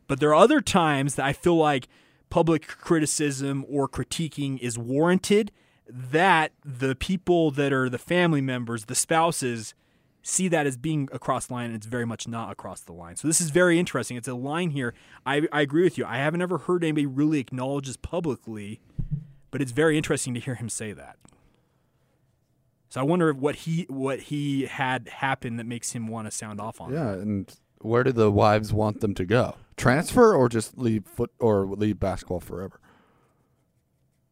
But 0.08 0.20
there 0.20 0.30
are 0.30 0.34
other 0.34 0.60
times 0.60 1.14
that 1.16 1.26
I 1.26 1.32
feel 1.32 1.56
like 1.56 1.88
public 2.30 2.66
criticism 2.66 3.64
or 3.68 3.88
critiquing 3.88 4.58
is 4.60 4.78
warranted 4.78 5.52
that 5.88 6.52
the 6.64 6.96
people 6.96 7.50
that 7.52 7.72
are 7.72 7.88
the 7.88 7.98
family 7.98 8.40
members, 8.40 8.86
the 8.86 8.94
spouses, 8.96 9.74
see 10.26 10.48
that 10.48 10.66
as 10.66 10.76
being 10.76 11.08
across 11.12 11.46
the 11.46 11.52
line 11.54 11.66
and 11.66 11.76
it's 11.76 11.86
very 11.86 12.04
much 12.04 12.26
not 12.26 12.50
across 12.50 12.80
the 12.80 12.92
line. 12.92 13.14
So 13.14 13.28
this 13.28 13.40
is 13.40 13.50
very 13.50 13.78
interesting. 13.78 14.16
It's 14.16 14.26
a 14.26 14.34
line 14.34 14.70
here. 14.70 14.92
I, 15.24 15.46
I 15.52 15.60
agree 15.60 15.84
with 15.84 15.96
you. 15.96 16.04
I 16.04 16.18
haven't 16.18 16.42
ever 16.42 16.58
heard 16.58 16.82
anybody 16.82 17.06
really 17.06 17.38
acknowledge 17.38 17.86
this 17.86 17.96
publicly, 17.96 18.80
but 19.52 19.62
it's 19.62 19.70
very 19.70 19.96
interesting 19.96 20.34
to 20.34 20.40
hear 20.40 20.56
him 20.56 20.68
say 20.68 20.92
that. 20.92 21.16
So 22.88 23.00
I 23.00 23.04
wonder 23.04 23.32
what 23.32 23.56
he 23.56 23.86
what 23.88 24.20
he 24.20 24.66
had 24.66 25.08
happen 25.08 25.56
that 25.58 25.66
makes 25.66 25.92
him 25.92 26.08
want 26.08 26.26
to 26.26 26.30
sound 26.30 26.60
off 26.60 26.80
on. 26.80 26.92
Yeah, 26.92 27.10
and 27.10 27.52
where 27.80 28.02
do 28.02 28.10
the 28.12 28.30
wives 28.30 28.72
want 28.72 29.00
them 29.00 29.14
to 29.14 29.24
go? 29.24 29.56
Transfer 29.76 30.34
or 30.34 30.48
just 30.48 30.78
leave 30.78 31.04
foot 31.04 31.30
or 31.38 31.66
leave 31.66 32.00
basketball 32.00 32.40
forever? 32.40 32.80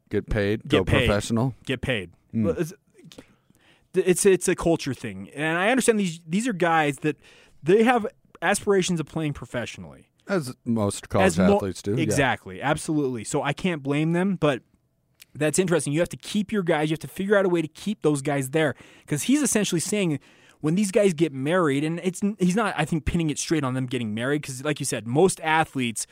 Get 0.09 0.29
paid, 0.29 0.63
Get 0.63 0.79
go 0.79 0.85
paid. 0.85 1.07
professional. 1.07 1.55
get 1.67 1.81
paid. 1.83 2.11
Hmm. 2.33 2.45
Well, 2.45 2.57
It's, 3.95 4.27
it's 4.27 4.49
a 4.49 4.55
culture 4.55 4.95
thing, 4.95 5.31
and 5.35 5.57
I 5.59 5.71
understand 5.71 6.01
these 6.01 6.21
these 6.27 6.49
are 6.49 6.53
guys 6.53 6.99
that 6.99 7.17
they 7.63 7.85
have 7.85 8.07
aspirations 8.43 9.01
of 9.01 9.07
playing 9.07 9.33
professionally. 9.33 10.11
As 10.27 10.55
most 10.65 11.09
college 11.11 11.27
As 11.27 11.39
mo- 11.39 11.57
athletes 11.57 11.83
do. 11.83 11.95
yeah. 11.95 12.03
Exactly, 12.03 12.63
absolutely. 12.63 13.25
So 13.25 13.43
I 13.43 13.53
can't 13.53 13.83
blame 13.83 14.13
them, 14.13 14.37
but 14.37 14.63
that's 15.35 15.59
interesting. 15.59 15.93
You 15.93 16.01
have 16.01 16.09
to 16.11 16.17
keep 16.17 16.51
your 16.51 16.63
guys. 16.63 16.91
You 16.91 16.95
have 16.95 17.01
to 17.01 17.09
figure 17.09 17.37
out 17.37 17.45
a 17.45 17.49
way 17.49 17.61
to 17.61 17.69
keep 17.69 18.03
those 18.03 18.23
guys 18.23 18.51
there 18.51 18.75
because 19.01 19.25
he's 19.25 19.43
essentially 19.43 19.81
saying 19.81 20.19
when 20.61 20.77
these 20.77 20.91
guys 20.91 21.13
get 21.13 21.33
married, 21.33 21.85
and 21.85 22.01
it's 22.03 22.21
he's 22.39 22.57
not. 22.57 22.75
I 22.77 22.85
think 22.85 23.05
pinning 23.05 23.29
it 23.31 23.39
straight 23.39 23.65
on 23.65 23.75
them 23.75 23.87
getting 23.87 24.15
married 24.15 24.43
because, 24.43 24.65
like 24.65 24.81
you 24.81 24.87
said, 24.87 25.07
most 25.07 25.41
athletes, 25.43 26.07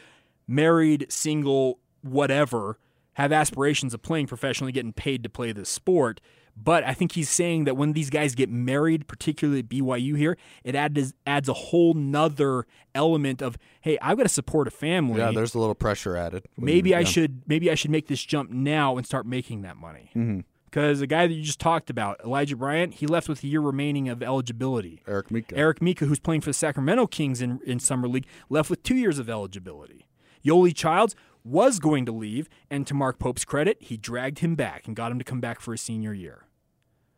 married, 0.47 1.07
single, 1.09 1.79
whatever, 2.03 2.79
have 3.15 3.33
aspirations 3.33 3.95
of 3.95 4.03
playing 4.03 4.27
professionally, 4.27 4.73
getting 4.73 4.93
paid 4.93 5.23
to 5.23 5.29
play 5.29 5.53
this 5.53 5.71
sport. 5.71 6.21
But 6.63 6.85
I 6.85 6.95
think 6.95 7.13
he's 7.13 7.29
saying 7.31 7.65
that 7.65 7.77
when 7.77 7.93
these 7.93 8.11
guys 8.11 8.35
get 8.35 8.51
married, 8.51 9.09
particularly 9.09 9.61
at 9.61 9.69
BYU 9.69 10.17
here, 10.17 10.37
it 10.65 10.75
adds 10.75 11.15
adds 11.27 11.49
a 11.49 11.53
whole 11.55 11.95
nother 11.95 12.67
element 12.95 13.43
of, 13.43 13.57
hey, 13.81 13.99
I've 14.01 14.17
got 14.17 14.25
to 14.25 14.29
support 14.29 14.69
a 14.69 14.71
family 14.71 15.19
Yeah, 15.19 15.33
there's 15.33 15.55
a 15.55 15.59
little 15.59 15.75
pressure 15.75 16.17
added. 16.17 16.45
maybe 16.57 16.91
you- 16.91 16.97
I 16.97 17.01
yeah. 17.01 17.07
should 17.07 17.43
maybe 17.47 17.71
I 17.71 17.75
should 17.75 17.91
make 17.91 18.07
this 18.07 18.23
jump 18.25 18.51
now 18.51 18.97
and 18.97 19.07
start 19.07 19.27
making 19.27 19.63
that 19.63 19.77
money. 19.77 20.11
Mm-hmm. 20.15 20.41
Because 20.67 21.01
the 21.01 21.07
guy 21.07 21.27
that 21.27 21.33
you 21.35 21.43
just 21.43 21.61
talked 21.61 21.91
about, 21.91 22.19
Elijah 22.25 22.57
Bryant, 22.57 22.95
he 22.95 23.07
left 23.07 23.29
with 23.29 23.43
a 23.45 23.47
year 23.47 23.61
remaining 23.61 24.09
of 24.09 24.23
eligibility. 24.23 25.03
Eric 25.07 25.31
Mika. 25.31 25.55
Eric 25.55 25.83
Mika, 25.83 26.07
who's 26.07 26.19
playing 26.19 26.41
for 26.41 26.49
the 26.49 26.55
Sacramento 26.55 27.07
Kings 27.09 27.43
in, 27.43 27.61
in 27.67 27.79
summer 27.79 28.09
league, 28.09 28.25
left 28.49 28.71
with 28.71 28.83
two 28.83 28.95
years 28.97 29.19
of 29.19 29.29
eligibility. 29.29 30.07
Yoli 30.43 30.75
Childs 30.75 31.15
was 31.45 31.79
going 31.79 32.07
to 32.07 32.13
leave, 32.13 32.49
and 32.71 32.87
to 32.87 32.95
Mark 32.95 33.19
Pope's 33.19 33.45
credit, 33.45 33.77
he 33.83 33.99
dragged 33.99 34.39
him 34.39 34.55
back 34.55 34.87
and 34.87 34.97
got 34.97 35.13
him 35.13 35.19
to 35.19 35.25
come 35.25 35.41
back 35.41 35.61
for 35.61 35.73
his 35.73 35.83
senior 35.83 36.15
year. 36.15 36.47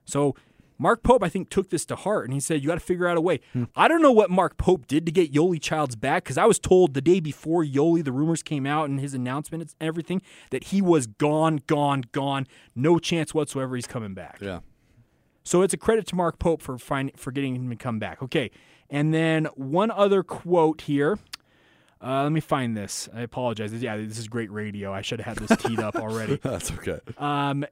So 0.05 0.35
Mark 0.79 1.03
Pope, 1.03 1.23
I 1.23 1.29
think, 1.29 1.51
took 1.51 1.71
this 1.71 1.85
to 1.87 1.97
heart 1.97 2.25
and 2.25 2.35
he 2.35 2.41
said, 2.41 2.63
You 2.63 2.69
got 2.69 2.75
to 2.75 2.81
figure 2.81 3.07
out 3.07 3.17
a 3.17 3.21
way. 3.21 3.41
I 3.77 3.89
don't 3.89 4.03
know 4.03 4.13
what 4.13 4.31
Mark 4.31 4.57
Pope 4.57 4.87
did 4.87 5.07
to 5.07 5.13
get 5.13 5.33
Yoli 5.33 5.61
Childs 5.61 5.97
back 5.97 6.25
because 6.25 6.39
I 6.39 6.47
was 6.47 6.59
told 6.59 6.95
the 6.95 7.01
day 7.01 7.21
before 7.21 7.65
Yoli, 7.65 8.05
the 8.05 8.13
rumors 8.13 8.43
came 8.43 8.67
out 8.67 8.89
and 8.89 9.01
his 9.01 9.15
announcement 9.15 9.63
and 9.63 9.75
everything, 9.81 10.21
that 10.51 10.65
he 10.65 10.83
was 10.83 11.07
gone, 11.07 11.61
gone, 11.67 12.05
gone. 12.13 12.47
No 12.75 12.99
chance 12.99 13.33
whatsoever 13.33 13.77
he's 13.77 13.87
coming 13.87 14.15
back. 14.15 14.39
Yeah. 14.41 14.61
So 15.45 15.63
it's 15.63 15.75
a 15.75 15.77
credit 15.77 16.07
to 16.09 16.17
Mark 16.17 16.39
Pope 16.39 16.63
for 16.63 16.79
find, 16.79 17.13
for 17.17 17.31
getting 17.31 17.55
him 17.55 17.71
to 17.71 17.77
come 17.77 17.99
back. 17.99 18.23
Okay, 18.23 18.51
and 18.91 19.13
then 19.13 19.45
one 19.55 19.91
other 19.91 20.23
quote 20.23 20.83
here. 20.83 21.19
Uh, 22.03 22.23
let 22.25 22.33
me 22.33 22.41
find 22.41 22.77
this. 22.77 23.09
I 23.15 23.21
apologize. 23.23 23.73
Yeah, 23.73 23.97
this 23.97 24.19
is 24.19 24.29
great 24.29 24.51
radio. 24.51 24.93
I 24.93 25.01
should 25.01 25.21
have 25.21 25.39
had 25.39 25.49
this 25.49 25.59
teed 25.59 25.81
up 25.81 25.97
already. 25.97 26.37
That's 26.37 26.71
okay. 26.73 26.99
Um, 27.17 27.65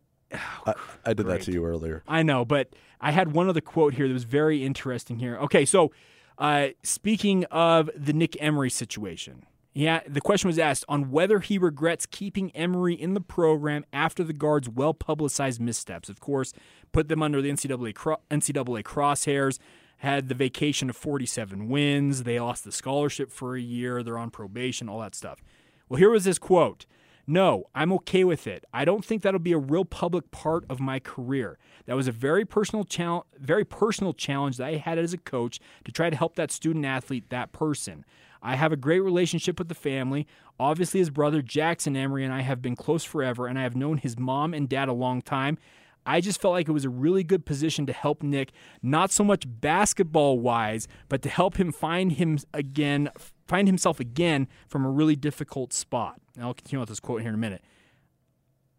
I, 0.66 0.74
I 1.04 1.12
did 1.14 1.26
that 1.26 1.42
to 1.42 1.52
you 1.52 1.64
earlier. 1.64 2.02
I 2.06 2.22
know, 2.22 2.44
but 2.44 2.74
I 3.00 3.10
had 3.10 3.32
one 3.32 3.48
other 3.48 3.60
quote 3.60 3.94
here 3.94 4.06
that 4.06 4.14
was 4.14 4.24
very 4.24 4.64
interesting 4.64 5.18
here. 5.18 5.36
Okay, 5.38 5.64
so 5.64 5.92
uh, 6.38 6.68
speaking 6.82 7.44
of 7.46 7.90
the 7.96 8.12
Nick 8.12 8.36
Emery 8.40 8.70
situation, 8.70 9.44
yeah, 9.74 10.00
the 10.06 10.20
question 10.20 10.48
was 10.48 10.58
asked 10.58 10.84
on 10.88 11.10
whether 11.10 11.40
he 11.40 11.56
regrets 11.56 12.04
keeping 12.04 12.50
Emery 12.50 12.94
in 12.94 13.14
the 13.14 13.20
program 13.20 13.84
after 13.92 14.22
the 14.22 14.34
guards' 14.34 14.68
well 14.68 14.92
publicized 14.92 15.60
missteps. 15.60 16.08
Of 16.08 16.20
course, 16.20 16.52
put 16.92 17.08
them 17.08 17.22
under 17.22 17.40
the 17.40 17.50
NCAA, 17.50 17.94
cro- 17.94 18.20
NCAA 18.30 18.82
crosshairs. 18.82 19.58
Had 19.98 20.28
the 20.28 20.34
vacation 20.34 20.90
of 20.90 20.96
47 20.96 21.68
wins. 21.68 22.24
They 22.24 22.40
lost 22.40 22.64
the 22.64 22.72
scholarship 22.72 23.30
for 23.30 23.54
a 23.54 23.60
year. 23.60 24.02
They're 24.02 24.18
on 24.18 24.30
probation, 24.30 24.88
all 24.88 24.98
that 24.98 25.14
stuff. 25.14 25.40
Well, 25.88 25.98
here 25.98 26.10
was 26.10 26.24
his 26.24 26.40
quote. 26.40 26.86
No, 27.32 27.70
I'm 27.74 27.94
okay 27.94 28.24
with 28.24 28.46
it. 28.46 28.66
I 28.74 28.84
don't 28.84 29.02
think 29.02 29.22
that'll 29.22 29.40
be 29.40 29.52
a 29.52 29.58
real 29.58 29.86
public 29.86 30.30
part 30.32 30.66
of 30.68 30.80
my 30.80 30.98
career. 30.98 31.56
That 31.86 31.96
was 31.96 32.06
a 32.06 32.12
very 32.12 32.44
personal 32.44 32.84
challenge, 32.84 33.24
very 33.38 33.64
personal 33.64 34.12
challenge 34.12 34.58
that 34.58 34.66
I 34.66 34.74
had 34.74 34.98
as 34.98 35.14
a 35.14 35.16
coach 35.16 35.58
to 35.86 35.92
try 35.92 36.10
to 36.10 36.16
help 36.16 36.36
that 36.36 36.50
student 36.50 36.84
athlete, 36.84 37.30
that 37.30 37.52
person. 37.52 38.04
I 38.42 38.56
have 38.56 38.70
a 38.70 38.76
great 38.76 39.00
relationship 39.00 39.58
with 39.58 39.70
the 39.70 39.74
family. 39.74 40.26
Obviously, 40.60 41.00
his 41.00 41.08
brother 41.08 41.40
Jackson 41.40 41.96
Emery 41.96 42.22
and 42.22 42.34
I 42.34 42.42
have 42.42 42.60
been 42.60 42.76
close 42.76 43.02
forever, 43.02 43.46
and 43.46 43.58
I 43.58 43.62
have 43.62 43.74
known 43.74 43.96
his 43.96 44.18
mom 44.18 44.52
and 44.52 44.68
dad 44.68 44.90
a 44.90 44.92
long 44.92 45.22
time. 45.22 45.56
I 46.04 46.20
just 46.20 46.40
felt 46.40 46.52
like 46.52 46.68
it 46.68 46.72
was 46.72 46.84
a 46.84 46.90
really 46.90 47.22
good 47.22 47.46
position 47.46 47.86
to 47.86 47.92
help 47.92 48.22
Nick, 48.22 48.52
not 48.82 49.12
so 49.12 49.22
much 49.22 49.44
basketball 49.46 50.38
wise, 50.38 50.88
but 51.08 51.22
to 51.22 51.28
help 51.28 51.56
him 51.56 51.70
find 51.70 52.12
him 52.12 52.38
again, 52.52 53.10
find 53.46 53.68
himself 53.68 54.00
again 54.00 54.48
from 54.66 54.84
a 54.84 54.90
really 54.90 55.14
difficult 55.14 55.72
spot. 55.72 56.20
And 56.34 56.44
I'll 56.44 56.54
continue 56.54 56.80
with 56.80 56.88
this 56.88 57.00
quote 57.00 57.20
here 57.20 57.28
in 57.28 57.34
a 57.34 57.38
minute. 57.38 57.62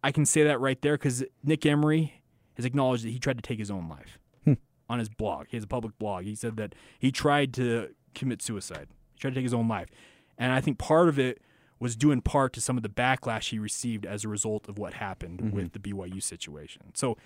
I 0.02 0.12
can 0.12 0.26
say 0.26 0.42
that 0.44 0.60
right 0.60 0.80
there 0.82 0.94
because 0.94 1.24
Nick 1.42 1.64
Emery 1.64 2.22
has 2.56 2.66
acknowledged 2.66 3.04
that 3.04 3.10
he 3.10 3.18
tried 3.18 3.38
to 3.38 3.42
take 3.42 3.58
his 3.58 3.70
own 3.70 3.88
life. 3.88 4.18
Hmm. 4.44 4.54
on 4.90 4.98
his 4.98 5.08
blog. 5.08 5.46
He 5.48 5.56
has 5.56 5.64
a 5.64 5.68
public 5.68 5.98
blog. 5.98 6.24
He 6.24 6.34
said 6.34 6.58
that 6.58 6.74
he 6.98 7.10
tried 7.10 7.54
to 7.54 7.88
commit 8.14 8.42
suicide. 8.42 8.88
He 9.14 9.18
tried 9.18 9.30
to 9.30 9.36
take 9.36 9.44
his 9.44 9.54
own 9.54 9.66
life. 9.66 9.88
And 10.36 10.52
I 10.52 10.60
think 10.60 10.78
part 10.78 11.08
of 11.08 11.18
it 11.18 11.40
was 11.80 11.96
due 11.96 12.10
in 12.10 12.20
part 12.22 12.52
to 12.54 12.60
some 12.60 12.76
of 12.76 12.82
the 12.82 12.88
backlash 12.88 13.50
he 13.50 13.58
received 13.58 14.06
as 14.06 14.24
a 14.24 14.28
result 14.28 14.68
of 14.68 14.78
what 14.78 14.94
happened 14.94 15.52
with 15.52 15.72
the 15.72 15.78
BYU 15.78 16.22
situation. 16.22 16.82
So 16.94 17.16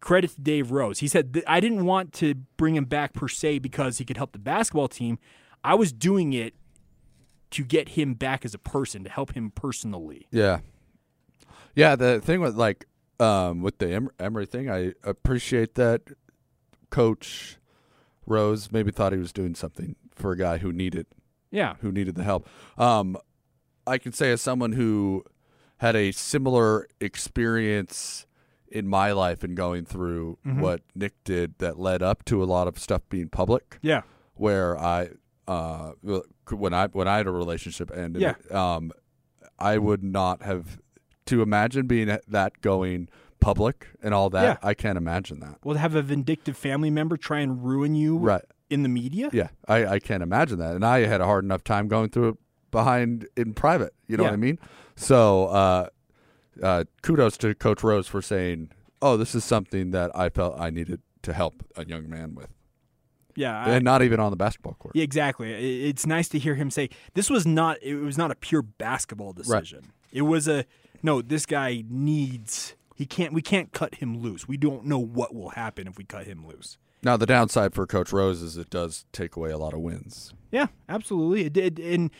credit 0.00 0.30
to 0.36 0.40
Dave 0.40 0.70
Rose. 0.70 1.00
He 1.00 1.08
said, 1.08 1.42
I 1.46 1.58
didn't 1.60 1.84
want 1.84 2.12
to 2.14 2.34
bring 2.56 2.76
him 2.76 2.84
back 2.84 3.12
per 3.12 3.28
se 3.28 3.58
because 3.58 3.98
he 3.98 4.04
could 4.04 4.16
help 4.16 4.32
the 4.32 4.38
basketball 4.38 4.88
team. 4.88 5.18
I 5.64 5.74
was 5.74 5.92
doing 5.92 6.32
it 6.32 6.54
to 7.50 7.64
get 7.64 7.90
him 7.90 8.14
back 8.14 8.44
as 8.44 8.54
a 8.54 8.58
person, 8.58 9.02
to 9.04 9.10
help 9.10 9.32
him 9.34 9.50
personally. 9.50 10.26
Yeah, 10.30 10.60
yeah. 11.74 11.96
The 11.96 12.20
thing 12.20 12.40
with 12.40 12.54
like 12.54 12.86
um, 13.18 13.62
with 13.62 13.78
the 13.78 13.90
em- 13.92 14.10
Emery 14.20 14.46
thing, 14.46 14.70
I 14.70 14.92
appreciate 15.02 15.74
that 15.74 16.02
Coach 16.90 17.56
Rose 18.26 18.70
maybe 18.70 18.90
thought 18.90 19.12
he 19.12 19.18
was 19.18 19.32
doing 19.32 19.54
something 19.54 19.96
for 20.14 20.32
a 20.32 20.36
guy 20.36 20.58
who 20.58 20.72
needed 20.72 21.06
Yeah. 21.50 21.74
who 21.80 21.90
needed 21.90 22.14
the 22.14 22.22
help. 22.24 22.46
Um, 22.76 23.16
I 23.88 23.98
can 23.98 24.12
say 24.12 24.30
as 24.32 24.40
someone 24.42 24.72
who 24.72 25.24
had 25.78 25.96
a 25.96 26.12
similar 26.12 26.86
experience 27.00 28.26
in 28.70 28.86
my 28.86 29.12
life 29.12 29.42
and 29.42 29.56
going 29.56 29.84
through 29.84 30.38
what 30.44 30.82
Nick 30.94 31.14
did 31.24 31.54
that 31.58 31.78
led 31.78 32.02
up 32.02 32.24
to 32.26 32.42
a 32.42 32.46
lot 32.46 32.68
of 32.68 32.78
stuff 32.78 33.02
being 33.08 33.28
public 33.28 33.78
Yeah. 33.82 34.02
where 34.34 34.78
I 34.78 35.10
uh 35.46 35.92
when 36.50 36.74
I 36.74 36.88
when 36.88 37.08
I 37.08 37.16
had 37.18 37.26
a 37.26 37.30
relationship 37.30 37.90
ended 37.96 38.20
Yeah. 38.22 38.34
um 38.74 38.92
I 39.58 39.78
would 39.78 40.02
not 40.04 40.42
have 40.42 40.78
to 41.26 41.40
imagine 41.42 41.86
being 41.86 42.08
that 42.28 42.60
going 42.60 43.08
public 43.40 43.86
and 44.02 44.12
all 44.12 44.28
that 44.30 44.42
Yeah. 44.62 44.68
I 44.68 44.74
can't 44.74 44.98
imagine 44.98 45.40
that 45.40 45.56
Well, 45.64 45.74
to 45.74 45.80
have 45.80 45.94
a 45.94 46.02
vindictive 46.02 46.56
family 46.56 46.90
member 46.90 47.16
try 47.16 47.40
and 47.40 47.64
ruin 47.64 47.94
you 47.94 48.18
right 48.18 48.44
in 48.68 48.82
the 48.82 48.88
media? 48.90 49.30
yeah 49.32 49.48
I 49.66 49.86
I 49.86 49.98
can't 49.98 50.22
imagine 50.22 50.58
that 50.58 50.74
and 50.74 50.84
I 50.84 51.06
had 51.06 51.20
a 51.22 51.24
hard 51.24 51.44
enough 51.44 51.64
time 51.64 51.88
going 51.88 52.10
through 52.10 52.28
it 52.30 52.36
behind 52.70 53.26
in 53.36 53.54
private 53.54 53.94
you 54.06 54.16
know 54.16 54.24
Yeah. 54.24 54.30
what 54.30 54.34
I 54.34 54.38
mean 54.38 54.58
so 54.96 55.46
uh 55.46 55.88
uh 56.62 56.84
kudos 57.02 57.36
to 57.38 57.54
coach 57.54 57.82
Rose 57.82 58.06
for 58.08 58.20
saying 58.22 58.70
oh 59.02 59.16
this 59.16 59.34
is 59.34 59.44
something 59.44 59.90
that 59.92 60.10
I 60.16 60.28
felt 60.28 60.58
I 60.60 60.70
needed 60.70 61.00
to 61.22 61.32
help 61.32 61.62
a 61.76 61.84
young 61.86 62.08
man 62.08 62.34
with 62.34 62.48
Yeah. 63.36 63.64
I- 63.64 63.70
and 63.70 63.84
not 63.84 64.02
even 64.02 64.20
on 64.20 64.30
the 64.30 64.36
basketball 64.36 64.74
court 64.74 64.94
Yeah, 64.96 65.04
exactly. 65.04 65.86
It's 65.88 66.06
nice 66.06 66.28
to 66.30 66.38
hear 66.38 66.54
him 66.56 66.70
say 66.70 66.90
this 67.14 67.30
was 67.30 67.46
not 67.46 67.82
it 67.82 67.94
was 67.96 68.18
not 68.18 68.30
a 68.30 68.34
pure 68.34 68.62
basketball 68.62 69.32
decision. 69.32 69.92
It 70.12 70.22
was 70.22 70.48
a 70.48 70.64
no, 71.02 71.22
this 71.22 71.46
guy 71.46 71.84
needs 71.88 72.74
he 72.96 73.06
can't 73.06 73.32
we 73.32 73.42
can't 73.42 73.72
cut 73.72 73.96
him 73.96 74.18
loose. 74.18 74.48
We 74.48 74.56
don't 74.56 74.84
know 74.86 74.98
what 74.98 75.32
will 75.34 75.50
happen 75.50 75.86
if 75.86 75.96
we 75.96 76.04
cut 76.04 76.26
him 76.26 76.44
loose. 76.46 76.76
now 77.04 77.16
the 77.16 77.26
downside 77.26 77.72
for 77.74 77.86
coach 77.86 78.12
Rose 78.12 78.42
is 78.42 78.56
it 78.56 78.70
does 78.70 79.04
take 79.12 79.36
away 79.36 79.50
a 79.50 79.58
lot 79.58 79.72
of 79.74 79.80
wins 79.80 80.34
Yeah, 80.50 80.66
absolutely. 80.88 81.44
It 81.44 81.52
did 81.52 81.78
and 81.78 82.10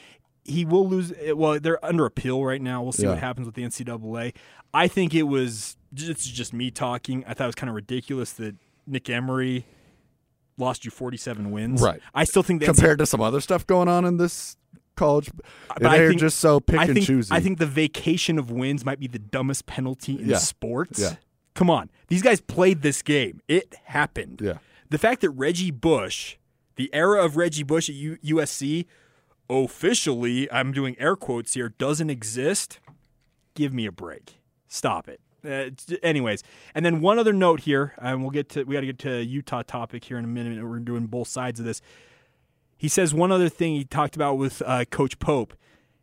he 0.49 0.65
will 0.65 0.89
lose 0.89 1.13
eh, 1.21 1.33
well, 1.33 1.61
they're 1.61 1.85
under 1.85 2.07
appeal 2.07 2.45
right 2.45 2.61
now. 2.63 2.83
We'll 2.83 2.93
see 2.93 3.07
what 3.07 3.19
happens 3.19 3.47
with 3.47 3.55
the 3.55 3.63
NCAA. 3.63 4.35
I 4.75 4.89
think 4.89 5.15
it 5.15 5.25
was 5.25 5.77
it's 5.97 6.27
just 6.27 6.53
me 6.53 6.71
talking. 6.71 7.25
I 7.27 7.35
thought 7.35 7.45
it 7.45 7.49
was 7.49 7.55
kind 7.55 7.69
of 7.71 7.77
ridiculous 7.77 8.33
that 8.35 8.57
Nick 8.87 9.09
Emery 9.11 9.65
lost 10.57 10.85
you 10.85 10.91
47 10.91 11.51
wins. 11.51 11.81
Right. 11.81 12.01
I 12.15 12.25
still 12.25 12.43
think 12.43 12.61
that 12.61 12.67
compared 12.67 12.99
to 12.99 13.07
some 13.07 13.21
other 13.21 13.41
stuff 13.41 13.67
going 13.67 13.89
on 13.89 14.05
in 14.05 14.17
this 14.17 14.57
college. 14.97 15.31
Uh, 15.71 15.75
I 15.89 15.99
they're 15.99 16.09
think- 16.09 16.21
just 16.21 16.39
so 16.39 16.59
pick 16.61 16.79
I 16.81 16.85
and 16.85 16.95
think 16.95 17.07
choosy. 17.07 17.33
I 17.33 17.41
think 17.41 17.59
the 17.59 17.67
vacation 17.67 18.39
of 18.39 18.51
wins 18.51 18.85
might 18.85 18.99
be 18.99 19.07
the 19.07 19.19
dumbest 19.21 19.67
penalty 19.67 20.19
in 20.21 20.29
Yeah. 20.31 20.39
sports. 20.39 20.99
Yeah. 21.01 21.15
Come 21.55 21.71
on. 21.71 21.91
These 22.09 22.23
guys 22.23 22.41
played 22.41 22.83
this 22.83 23.03
game. 23.03 23.41
It 23.49 23.75
happened. 23.85 24.41
Yeah. 24.43 24.59
The 24.91 24.99
fact 24.99 25.21
that 25.21 25.31
Reggie 25.31 25.71
Bush, 25.71 26.37
the 26.77 26.91
era 26.93 27.25
of 27.25 27.37
Reggie 27.37 27.63
Bush 27.63 27.89
at 27.89 27.95
U- 27.95 28.19
USC, 28.25 28.87
officially, 29.49 30.51
I'm 30.53 30.73
doing 30.73 30.97
air 30.99 31.17
quotes 31.17 31.55
here, 31.55 31.71
doesn't 31.71 32.11
exist, 32.11 32.81
give 33.55 33.73
me 33.73 33.87
a 33.87 33.93
break. 33.93 34.41
Stop 34.69 35.09
it. 35.09 35.21
Uh, 35.45 35.71
anyways, 36.03 36.43
and 36.75 36.85
then 36.85 37.01
one 37.01 37.19
other 37.19 37.33
note 37.33 37.61
here, 37.61 37.95
and 37.99 38.23
we'll 38.23 38.31
get 38.31 38.49
to 38.51 38.65
we 38.65 38.75
got 38.75 38.81
to 38.81 38.87
get 38.87 38.99
to 39.01 39.25
Utah 39.25 39.63
topic 39.63 40.05
here 40.05 40.19
in 40.19 40.25
a 40.25 40.29
minute. 40.29 40.63
We're 40.67 40.81
doing 40.81 41.07
both 41.07 41.29
sides 41.29 41.61
of 41.61 41.67
this. 41.67 41.81
He 42.77 42.89
says 42.89 43.15
one 43.15 43.33
other 43.33 43.49
thing 43.49 43.75
he 43.75 43.85
talked 43.85 44.17
about 44.17 44.35
with 44.35 44.63
uh, 44.67 44.85
Coach 44.87 45.19
Pope. 45.19 45.55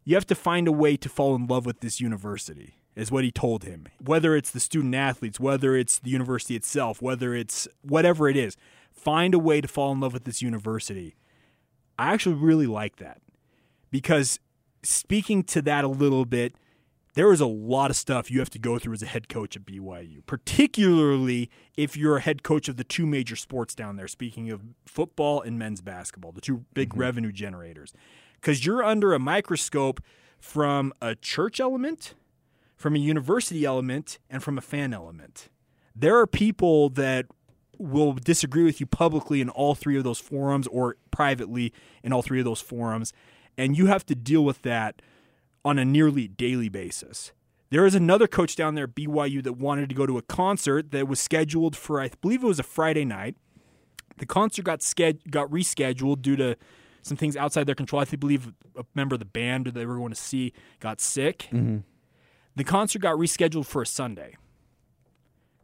You 0.04 0.16
have 0.16 0.28
to 0.28 0.36
find 0.36 0.68
a 0.68 0.72
way 0.72 0.96
to 0.98 1.10
fall 1.10 1.36
in 1.36 1.48
love 1.48 1.66
with 1.66 1.82
this 1.82 2.00
university, 2.00 2.80
is 2.96 3.12
what 3.12 3.24
he 3.24 3.32
told 3.32 3.64
him. 3.64 3.88
Whether 4.00 4.36
it's 4.36 4.52
the 4.52 4.60
student 4.60 4.96
athletes, 4.96 5.40
whether 5.40 5.76
it's 5.76 6.00
the 6.00 6.12
university 6.12 6.56
itself, 6.56 7.02
whether 7.02 7.34
it's 7.34 7.68
whatever 7.82 8.30
it 8.30 8.38
is, 8.38 8.56
find 8.92 9.34
a 9.34 9.40
way 9.40 9.62
to 9.62 9.68
fall 9.68 9.92
in 9.92 10.00
love 10.00 10.14
with 10.14 10.24
this 10.24 10.42
university. 10.42 11.16
I 11.98 12.14
actually 12.14 12.36
really 12.36 12.68
like 12.68 12.98
that 12.98 13.22
because 13.92 14.40
speaking 14.84 15.44
to 15.44 15.62
that 15.64 15.84
a 15.84 15.88
little 15.88 16.26
bit, 16.26 16.56
there 17.16 17.32
is 17.32 17.40
a 17.40 17.46
lot 17.46 17.90
of 17.90 17.96
stuff 17.96 18.30
you 18.30 18.40
have 18.40 18.50
to 18.52 18.60
go 18.60 18.78
through 18.78 18.94
as 18.94 19.02
a 19.02 19.06
head 19.06 19.30
coach 19.30 19.56
at 19.56 19.66
BYU, 19.66 20.26
particularly 20.26 21.50
if 21.78 21.96
you're 21.96 22.18
a 22.18 22.22
head 22.22 22.44
coach 22.44 22.68
of 22.68 22.76
the 22.76 22.84
two 22.84 23.06
major 23.06 23.38
sports 23.38 23.74
down 23.74 23.96
there. 23.96 24.08
Speaking 24.08 24.52
of 24.52 24.62
football 24.86 25.42
and 25.42 25.58
men's 25.58 25.82
basketball, 25.82 26.34
the 26.34 26.42
two 26.42 26.66
big 26.74 26.90
mm-hmm. 26.90 27.00
revenue 27.00 27.32
generators, 27.32 27.94
because 28.36 28.66
you're 28.66 28.84
under 28.84 29.14
a 29.14 29.20
microscope 29.20 30.02
from 30.40 30.94
a 31.02 31.16
church 31.16 31.60
element, 31.60 32.14
from 32.76 32.96
a 32.96 33.00
university 33.00 33.64
element, 33.64 34.20
and 34.30 34.44
from 34.44 34.58
a 34.58 34.62
fan 34.62 34.94
element. 34.94 35.50
There 35.96 36.20
are 36.20 36.28
people 36.28 36.90
that 36.90 37.28
will 37.78 38.14
disagree 38.14 38.64
with 38.64 38.80
you 38.80 38.86
publicly 38.86 39.40
in 39.42 39.50
all 39.50 39.74
three 39.74 39.98
of 39.98 40.04
those 40.04 40.20
forums 40.20 40.68
or 40.68 40.98
privately 41.12 41.74
in 42.04 42.12
all 42.12 42.22
three 42.22 42.40
of 42.40 42.46
those 42.46 42.62
forums. 42.62 43.14
And 43.58 43.78
you 43.78 43.88
have 43.88 44.06
to 44.08 44.16
deal 44.16 44.44
with 44.44 44.62
that 44.64 45.02
on 45.64 45.80
a 45.80 45.86
nearly 45.86 46.28
daily 46.28 46.70
basis. 46.70 47.32
There 47.72 47.86
is 47.86 47.96
another 47.96 48.28
coach 48.28 48.56
down 48.56 48.76
there 48.76 48.84
at 48.86 48.96
BYU 48.96 49.44
that 49.44 49.54
wanted 49.54 49.90
to 49.90 49.96
go 49.96 50.06
to 50.06 50.18
a 50.18 50.22
concert 50.22 50.92
that 50.92 51.08
was 51.08 51.20
scheduled 51.20 51.76
for, 51.76 52.00
I 52.00 52.12
believe 52.22 52.44
it 52.44 52.48
was 52.48 52.60
a 52.60 52.64
Friday 52.64 53.06
night. 53.06 53.36
The 54.18 54.26
concert 54.26 54.64
got 54.64 54.80
sched- 54.80 55.30
got 55.30 55.50
rescheduled 55.50 56.22
due 56.22 56.36
to 56.36 56.56
some 57.02 57.18
things 57.18 57.36
outside 57.36 57.66
their 57.66 57.76
control. 57.76 58.02
I 58.02 58.06
think 58.06 58.20
believe 58.20 58.54
a 58.78 58.86
member 58.94 59.16
of 59.16 59.20
the 59.20 59.26
band 59.26 59.66
that 59.66 59.74
they 59.74 59.86
were 59.86 59.98
going 59.98 60.12
to 60.12 60.16
see 60.16 60.54
got 60.80 61.02
sick. 61.02 61.50
Mm-hmm. 61.52 61.80
The 62.56 62.64
concert 62.64 63.02
got 63.02 63.18
rescheduled 63.18 63.66
for 63.66 63.82
a 63.82 63.86
Sunday. 63.86 64.38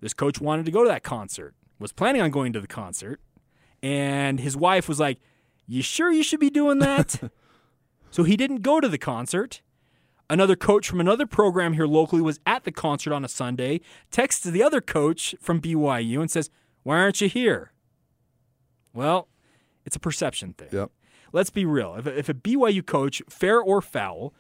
This 0.01 0.13
coach 0.13 0.41
wanted 0.41 0.65
to 0.65 0.71
go 0.71 0.83
to 0.83 0.89
that 0.89 1.03
concert, 1.03 1.53
was 1.79 1.93
planning 1.93 2.21
on 2.21 2.31
going 2.31 2.51
to 2.53 2.59
the 2.59 2.67
concert, 2.67 3.21
and 3.81 4.39
his 4.39 4.57
wife 4.57 4.89
was 4.89 4.99
like, 4.99 5.19
You 5.67 5.81
sure 5.81 6.11
you 6.11 6.23
should 6.23 6.39
be 6.39 6.49
doing 6.49 6.79
that? 6.79 7.31
so 8.11 8.23
he 8.23 8.37
didn't 8.37 8.61
go 8.61 8.79
to 8.79 8.87
the 8.87 8.97
concert. 8.97 9.61
Another 10.29 10.55
coach 10.55 10.87
from 10.87 11.01
another 11.01 11.25
program 11.25 11.73
here 11.73 11.87
locally 11.87 12.21
was 12.21 12.39
at 12.45 12.63
the 12.63 12.71
concert 12.71 13.13
on 13.13 13.25
a 13.25 13.27
Sunday, 13.27 13.81
texts 14.11 14.43
the 14.43 14.63
other 14.63 14.79
coach 14.79 15.35
from 15.41 15.59
BYU 15.59 16.21
and 16.21 16.29
says, 16.29 16.49
Why 16.83 16.99
aren't 16.99 17.19
you 17.19 17.27
here? 17.27 17.71
Well, 18.93 19.27
it's 19.85 19.95
a 19.95 19.99
perception 19.99 20.53
thing. 20.53 20.69
Yep. 20.71 20.91
Let's 21.33 21.49
be 21.49 21.65
real. 21.65 21.95
If 21.95 22.05
a, 22.05 22.17
if 22.17 22.29
a 22.29 22.33
BYU 22.33 22.85
coach, 22.85 23.21
fair 23.29 23.59
or 23.59 23.81
foul, 23.81 24.33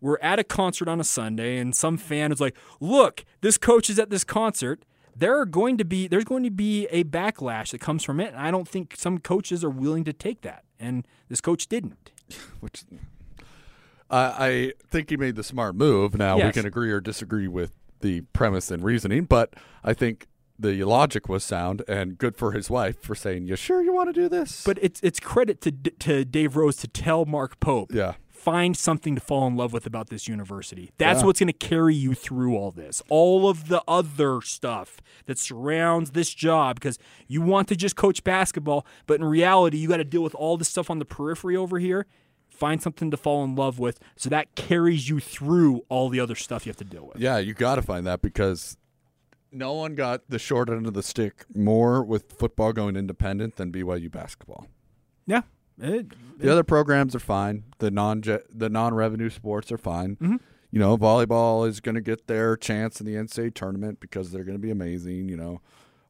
were 0.00 0.22
at 0.22 0.38
a 0.38 0.44
concert 0.44 0.88
on 0.88 1.00
a 1.00 1.04
Sunday 1.04 1.58
and 1.58 1.74
some 1.74 1.96
fan 1.96 2.32
is 2.32 2.40
like, 2.40 2.56
"Look, 2.80 3.24
this 3.40 3.58
coach 3.58 3.90
is 3.90 3.98
at 3.98 4.10
this 4.10 4.24
concert." 4.24 4.84
There 5.14 5.38
are 5.38 5.44
going 5.44 5.76
to 5.76 5.84
be 5.84 6.08
there's 6.08 6.24
going 6.24 6.42
to 6.44 6.50
be 6.50 6.86
a 6.86 7.04
backlash 7.04 7.70
that 7.70 7.80
comes 7.80 8.02
from 8.02 8.18
it, 8.18 8.28
and 8.32 8.38
I 8.38 8.50
don't 8.50 8.66
think 8.66 8.94
some 8.96 9.18
coaches 9.18 9.62
are 9.62 9.70
willing 9.70 10.04
to 10.04 10.12
take 10.12 10.40
that. 10.42 10.64
And 10.80 11.06
this 11.28 11.40
coach 11.40 11.66
didn't. 11.68 12.11
which 12.60 12.84
I 14.10 14.18
I 14.46 14.72
think 14.88 15.10
he 15.10 15.16
made 15.16 15.36
the 15.36 15.44
smart 15.44 15.74
move. 15.74 16.16
Now 16.16 16.36
we 16.36 16.52
can 16.52 16.66
agree 16.66 16.90
or 16.90 17.00
disagree 17.00 17.48
with 17.48 17.72
the 18.00 18.22
premise 18.32 18.70
and 18.70 18.82
reasoning, 18.82 19.24
but 19.24 19.54
I 19.84 19.94
think 19.94 20.26
the 20.58 20.84
logic 20.84 21.28
was 21.28 21.42
sound 21.44 21.82
and 21.88 22.18
good 22.18 22.36
for 22.36 22.52
his 22.52 22.68
wife 22.68 23.00
for 23.02 23.14
saying, 23.14 23.46
"You 23.46 23.56
sure 23.56 23.82
you 23.82 23.92
want 23.92 24.14
to 24.14 24.20
do 24.20 24.28
this?" 24.28 24.62
But 24.64 24.78
it's 24.82 25.00
it's 25.02 25.18
credit 25.20 25.60
to 25.62 25.72
to 25.72 26.24
Dave 26.24 26.56
Rose 26.56 26.76
to 26.78 26.88
tell 26.88 27.24
Mark 27.24 27.58
Pope, 27.58 27.90
yeah, 27.92 28.14
find 28.28 28.76
something 28.76 29.14
to 29.14 29.20
fall 29.20 29.46
in 29.46 29.56
love 29.56 29.72
with 29.72 29.86
about 29.86 30.10
this 30.10 30.28
university. 30.28 30.90
That's 30.98 31.20
Yeah. 31.20 31.26
what's 31.26 31.40
going 31.40 31.46
to 31.48 31.52
carry 31.52 31.94
you 31.94 32.14
through 32.14 32.56
all 32.56 32.70
this. 32.70 33.02
All 33.08 33.48
of 33.48 33.68
the 33.68 33.82
other 33.88 34.40
stuff 34.42 35.00
that 35.26 35.38
surrounds 35.38 36.10
this 36.10 36.34
job 36.34 36.76
because 36.76 36.98
you 37.28 37.40
want 37.40 37.68
to 37.68 37.76
just 37.76 37.96
coach 37.96 38.22
basketball, 38.22 38.84
but 39.06 39.20
in 39.20 39.24
reality, 39.24 39.78
you 39.78 39.88
got 39.88 39.98
to 39.98 40.04
deal 40.04 40.22
with 40.22 40.34
all 40.34 40.56
this 40.56 40.68
stuff 40.68 40.90
on 40.90 40.98
the 40.98 41.04
periphery 41.04 41.56
over 41.56 41.78
here. 41.78 42.06
Find 42.52 42.80
something 42.82 43.10
to 43.10 43.16
fall 43.16 43.42
in 43.44 43.54
love 43.56 43.78
with 43.78 43.98
so 44.16 44.28
that 44.30 44.54
carries 44.54 45.08
you 45.08 45.18
through 45.20 45.82
all 45.88 46.08
the 46.08 46.20
other 46.20 46.34
stuff 46.36 46.64
you 46.66 46.70
have 46.70 46.76
to 46.76 46.84
deal 46.84 47.06
with. 47.12 47.18
yeah, 47.20 47.38
you 47.38 47.54
got 47.54 47.74
to 47.76 47.82
find 47.82 48.06
that 48.06 48.22
because 48.22 48.76
no 49.50 49.72
one 49.72 49.94
got 49.94 50.22
the 50.28 50.38
short 50.38 50.68
end 50.70 50.86
of 50.86 50.94
the 50.94 51.02
stick 51.02 51.44
more 51.54 52.02
with 52.04 52.32
football 52.32 52.72
going 52.72 52.96
independent 52.96 53.56
than 53.56 53.72
BYU 53.72 54.10
basketball. 54.10 54.66
Yeah. 55.26 55.42
It- 55.78 56.12
The 56.38 56.50
other 56.52 56.62
programs 56.64 57.14
are 57.14 57.20
fine. 57.20 57.64
The 57.78 57.90
non 57.90 58.20
the 58.20 58.68
non 58.70 58.94
revenue 58.94 59.30
sports 59.30 59.72
are 59.72 59.78
fine. 59.78 60.16
Mm-hmm. 60.16 60.36
You 60.70 60.78
know, 60.78 60.96
volleyball 60.96 61.68
is 61.68 61.80
going 61.80 61.96
to 61.96 62.00
get 62.00 62.28
their 62.28 62.56
chance 62.56 62.98
in 63.00 63.06
the 63.06 63.14
NCAA 63.14 63.54
tournament 63.54 64.00
because 64.00 64.30
they're 64.30 64.44
going 64.44 64.56
to 64.56 64.62
be 64.62 64.70
amazing. 64.70 65.28
You 65.28 65.36
know, 65.36 65.60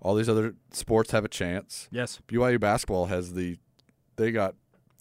All 0.01 0.15
these 0.15 0.29
other 0.29 0.55
sports 0.71 1.11
have 1.13 1.25
a 1.25 1.29
chance. 1.29 1.89
Yes. 1.91 2.21
BYU 2.29 2.61
basketball 2.61 3.07
has 3.07 3.33
the 3.35 3.57
they 4.17 4.31
got 4.31 4.55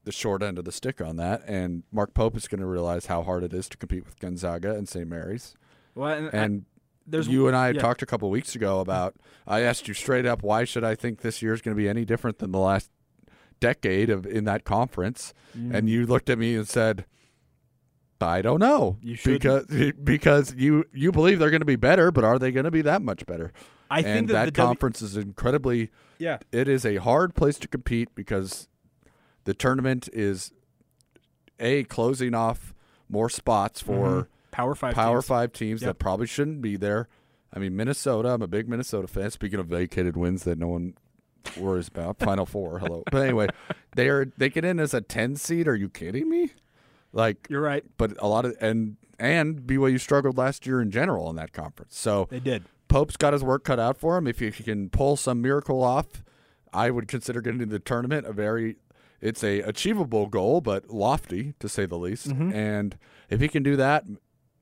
the 0.03 0.11
short 0.11 0.41
end 0.41 0.57
of 0.57 0.65
the 0.65 0.71
stick 0.71 0.99
on 1.01 1.17
that, 1.17 1.43
and 1.47 1.83
Mark 1.91 2.13
Pope 2.13 2.35
is 2.35 2.47
going 2.47 2.61
to 2.61 2.65
realize 2.65 3.05
how 3.05 3.21
hard 3.23 3.43
it 3.43 3.53
is 3.53 3.69
to 3.69 3.77
compete 3.77 4.05
with 4.05 4.19
Gonzaga 4.19 4.75
and 4.75 4.87
St. 4.89 5.07
Mary's. 5.07 5.55
Well, 5.95 6.11
and, 6.13 6.33
And 6.33 6.65
there's 7.05 7.27
you 7.27 7.47
and 7.47 7.55
I 7.55 7.69
yeah. 7.71 7.81
talked 7.81 8.01
a 8.01 8.05
couple 8.05 8.29
weeks 8.29 8.55
ago 8.55 8.79
about. 8.79 9.15
I 9.45 9.61
asked 9.61 9.87
you 9.87 9.93
straight 9.93 10.25
up, 10.25 10.41
why 10.43 10.63
should 10.63 10.83
I 10.83 10.95
think 10.95 11.21
this 11.21 11.41
year 11.41 11.53
is 11.53 11.61
going 11.61 11.75
to 11.75 11.81
be 11.81 11.89
any 11.89 12.05
different 12.05 12.39
than 12.39 12.51
the 12.51 12.59
last 12.59 12.89
decade 13.59 14.09
of 14.09 14.25
in 14.25 14.45
that 14.45 14.63
conference? 14.63 15.33
Mm. 15.57 15.75
And 15.75 15.89
you 15.89 16.05
looked 16.05 16.29
at 16.29 16.37
me 16.39 16.55
and 16.55 16.67
said, 16.67 17.05
"I 18.19 18.41
don't 18.41 18.59
know." 18.59 18.97
You 19.01 19.15
should- 19.15 19.33
because 19.33 19.65
because 20.03 20.53
you 20.55 20.85
you 20.93 21.11
believe 21.11 21.39
they're 21.39 21.49
going 21.49 21.61
to 21.61 21.65
be 21.65 21.75
better, 21.75 22.11
but 22.11 22.23
are 22.23 22.39
they 22.39 22.51
going 22.51 22.65
to 22.65 22.71
be 22.71 22.81
that 22.83 23.01
much 23.01 23.25
better? 23.25 23.51
I 23.89 23.97
and 23.97 24.05
think 24.05 24.27
that, 24.29 24.33
that 24.33 24.45
the 24.45 24.51
W- 24.51 24.67
conference 24.69 25.01
is 25.01 25.17
incredibly 25.17 25.89
yeah. 26.17 26.37
it 26.53 26.69
is 26.69 26.85
a 26.85 26.95
hard 26.97 27.35
place 27.35 27.59
to 27.59 27.67
compete 27.67 28.15
because 28.15 28.69
the 29.43 29.53
tournament 29.53 30.09
is 30.13 30.51
a 31.59 31.83
closing 31.85 32.33
off 32.33 32.73
more 33.09 33.29
spots 33.29 33.81
mm-hmm. 33.81 33.93
for 33.93 34.29
Power 34.51 34.75
Five. 34.75 34.93
Power 34.95 35.17
teams. 35.17 35.25
Five 35.25 35.53
teams 35.53 35.81
Yep. 35.81 35.87
that 35.87 35.99
probably 35.99 36.27
shouldn't 36.27 36.61
be 36.61 36.75
there. 36.75 37.07
I 37.53 37.59
mean, 37.59 37.75
Minnesota. 37.75 38.29
I'm 38.29 38.41
a 38.41 38.47
big 38.47 38.69
Minnesota 38.69 39.07
fan. 39.07 39.31
Speaking 39.31 39.59
of 39.59 39.67
vacated 39.67 40.15
wins 40.15 40.43
that 40.43 40.57
no 40.57 40.67
one 40.67 40.93
worries 41.57 41.87
about, 41.87 42.19
Final 42.19 42.45
Four. 42.45 42.79
Hello, 42.79 43.03
but 43.11 43.23
anyway, 43.23 43.47
they 43.95 44.09
are 44.09 44.25
they 44.37 44.49
get 44.49 44.65
in 44.65 44.79
as 44.79 44.93
a 44.93 45.01
ten 45.01 45.35
seed. 45.35 45.67
Are 45.67 45.75
you 45.75 45.89
kidding 45.89 46.29
me? 46.29 46.51
Like, 47.13 47.47
You're 47.49 47.61
right. 47.61 47.83
but 47.97 48.13
a 48.19 48.27
lot 48.27 48.45
of 48.45 48.55
and 48.61 48.95
and 49.19 49.61
BYU 49.61 49.99
struggled 49.99 50.37
last 50.37 50.65
year 50.65 50.81
in 50.81 50.91
general 50.91 51.29
in 51.29 51.35
that 51.35 51.51
conference. 51.51 51.97
So 51.97 52.27
They 52.29 52.39
did. 52.39 52.63
Pope's 52.87 53.17
got 53.17 53.33
his 53.33 53.43
work 53.43 53.63
cut 53.63 53.79
out 53.79 53.97
for 53.97 54.17
him. 54.17 54.27
If 54.27 54.39
he, 54.39 54.47
if 54.47 54.55
he 54.55 54.63
can 54.63 54.89
pull 54.89 55.15
some 55.15 55.41
miracle 55.41 55.83
off, 55.83 56.23
I 56.73 56.89
would 56.89 57.07
consider 57.07 57.39
getting 57.41 57.59
to 57.59 57.65
the 57.65 57.79
tournament 57.79 58.25
a 58.25 58.33
very 58.33 58.77
it's 59.21 59.43
a 59.43 59.59
achievable 59.61 60.27
goal, 60.27 60.61
but 60.61 60.89
lofty 60.89 61.53
to 61.59 61.69
say 61.69 61.85
the 61.85 61.97
least. 61.97 62.29
Mm-hmm. 62.29 62.53
And 62.53 62.97
if 63.29 63.39
he 63.39 63.47
can 63.47 63.63
do 63.63 63.75
that, 63.75 64.03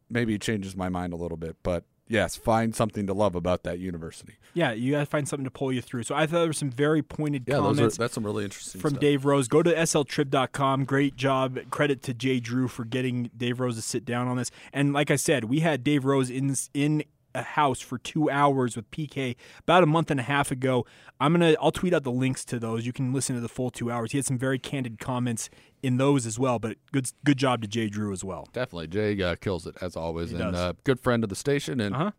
maybe 0.09 0.35
it 0.35 0.41
changes 0.41 0.75
my 0.75 0.89
mind 0.89 1.13
a 1.13 1.15
little 1.15 1.37
bit. 1.37 1.55
But 1.63 1.85
yes, 2.07 2.35
find 2.35 2.75
something 2.75 3.07
to 3.07 3.13
love 3.13 3.35
about 3.35 3.63
that 3.63 3.79
university. 3.79 4.33
Yeah, 4.53 4.73
you 4.73 4.91
got 4.91 4.99
to 4.99 5.05
find 5.05 5.27
something 5.27 5.45
to 5.45 5.51
pull 5.51 5.71
you 5.71 5.81
through. 5.81 6.03
So 6.03 6.15
I 6.15 6.25
thought 6.25 6.39
there 6.39 6.47
were 6.47 6.53
some 6.53 6.71
very 6.71 7.01
pointed 7.01 7.43
Yeah, 7.47 7.57
those 7.57 7.73
are, 7.73 7.75
comments 7.75 7.97
that's 7.97 8.13
some 8.13 8.25
really 8.25 8.43
interesting 8.43 8.81
from 8.81 8.91
stuff. 8.91 9.01
Dave 9.01 9.25
Rose. 9.25 9.47
Go 9.47 9.63
to 9.63 9.73
sltrib.com. 9.73 10.85
Great 10.85 11.15
job. 11.15 11.59
Credit 11.69 12.03
to 12.03 12.13
Jay 12.13 12.39
Drew 12.39 12.67
for 12.67 12.83
getting 12.83 13.29
Dave 13.37 13.59
Rose 13.59 13.75
to 13.77 13.81
sit 13.81 14.05
down 14.05 14.27
on 14.27 14.37
this. 14.37 14.51
And 14.73 14.91
like 14.91 15.09
I 15.09 15.15
said, 15.15 15.45
we 15.45 15.61
had 15.61 15.83
Dave 15.83 16.03
Rose 16.03 16.29
in 16.29 16.55
in 16.73 17.03
a 17.35 17.43
house 17.43 17.79
for 17.79 17.97
two 17.97 18.29
hours 18.29 18.75
with 18.75 18.89
PK 18.91 19.35
about 19.59 19.83
a 19.83 19.85
month 19.85 20.09
and 20.11 20.19
a 20.19 20.23
half 20.23 20.51
ago. 20.51 20.85
I'm 21.19 21.31
gonna 21.33 21.55
I'll 21.61 21.71
tweet 21.71 21.93
out 21.93 22.03
the 22.03 22.11
links 22.11 22.43
to 22.45 22.59
those. 22.59 22.85
You 22.85 22.93
can 22.93 23.13
listen 23.13 23.35
to 23.35 23.41
the 23.41 23.49
full 23.49 23.69
two 23.69 23.91
hours. 23.91 24.11
He 24.11 24.17
had 24.17 24.25
some 24.25 24.37
very 24.37 24.57
candid 24.59 24.99
comments 24.99 25.49
in 25.83 25.97
those 25.97 26.25
as 26.25 26.39
well. 26.39 26.59
But 26.59 26.77
good 26.91 27.09
good 27.23 27.37
job 27.37 27.61
to 27.61 27.67
Jay 27.67 27.87
Drew 27.89 28.11
as 28.11 28.23
well. 28.23 28.47
Definitely, 28.53 28.87
Jay 28.87 29.21
uh, 29.21 29.35
kills 29.35 29.67
it 29.67 29.75
as 29.81 29.95
always, 29.95 30.31
and 30.31 30.39
does. 30.39 30.55
uh, 30.55 30.73
good 30.83 30.99
friend 30.99 31.23
of 31.23 31.29
the 31.29 31.35
station, 31.35 31.79
and 31.79 31.93
Uh-huh. 31.95 32.11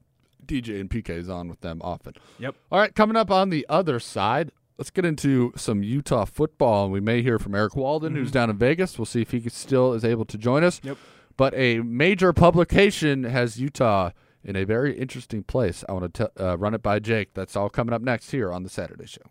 DJ 0.46 0.80
and 0.80 0.88
PK 0.90 1.10
is 1.10 1.28
on 1.28 1.48
with 1.48 1.60
them 1.60 1.80
often. 1.82 2.14
Yep. 2.38 2.54
All 2.72 2.78
right, 2.80 2.94
coming 2.94 3.16
up 3.16 3.30
on 3.30 3.50
the 3.50 3.64
other 3.68 4.00
side, 4.00 4.50
let's 4.78 4.90
get 4.90 5.04
into 5.04 5.52
some 5.56 5.82
Utah 5.82 6.24
football, 6.24 6.84
and 6.84 6.92
we 6.92 6.98
may 7.00 7.22
hear 7.22 7.38
from 7.38 7.54
Eric 7.54 7.76
Walden, 7.76 8.14
who's 8.16 8.30
down 8.32 8.50
in 8.50 8.56
Vegas. 8.58 8.98
We'll 8.98 9.06
see 9.06 9.20
if 9.22 9.30
he 9.30 9.48
still 9.48 9.92
is 9.92 10.04
able 10.04 10.24
to 10.24 10.38
join 10.38 10.64
us. 10.64 10.80
Yep. 10.82 10.96
But 11.36 11.54
a 11.54 11.80
major 11.80 12.32
publication 12.32 13.24
has 13.24 13.60
Utah 13.60 14.10
in 14.44 14.56
a 14.56 14.64
very 14.64 14.96
interesting 14.98 15.42
place. 15.42 15.84
I 15.88 15.92
want 15.92 16.14
to 16.14 16.30
uh, 16.38 16.56
run 16.56 16.74
it 16.74 16.82
by 16.82 16.98
Jake. 16.98 17.34
That's 17.34 17.56
all 17.56 17.68
coming 17.68 17.92
up 17.92 18.02
next 18.02 18.30
here 18.30 18.52
on 18.52 18.62
the 18.62 18.70
Saturday 18.70 19.06
Show. 19.06 19.22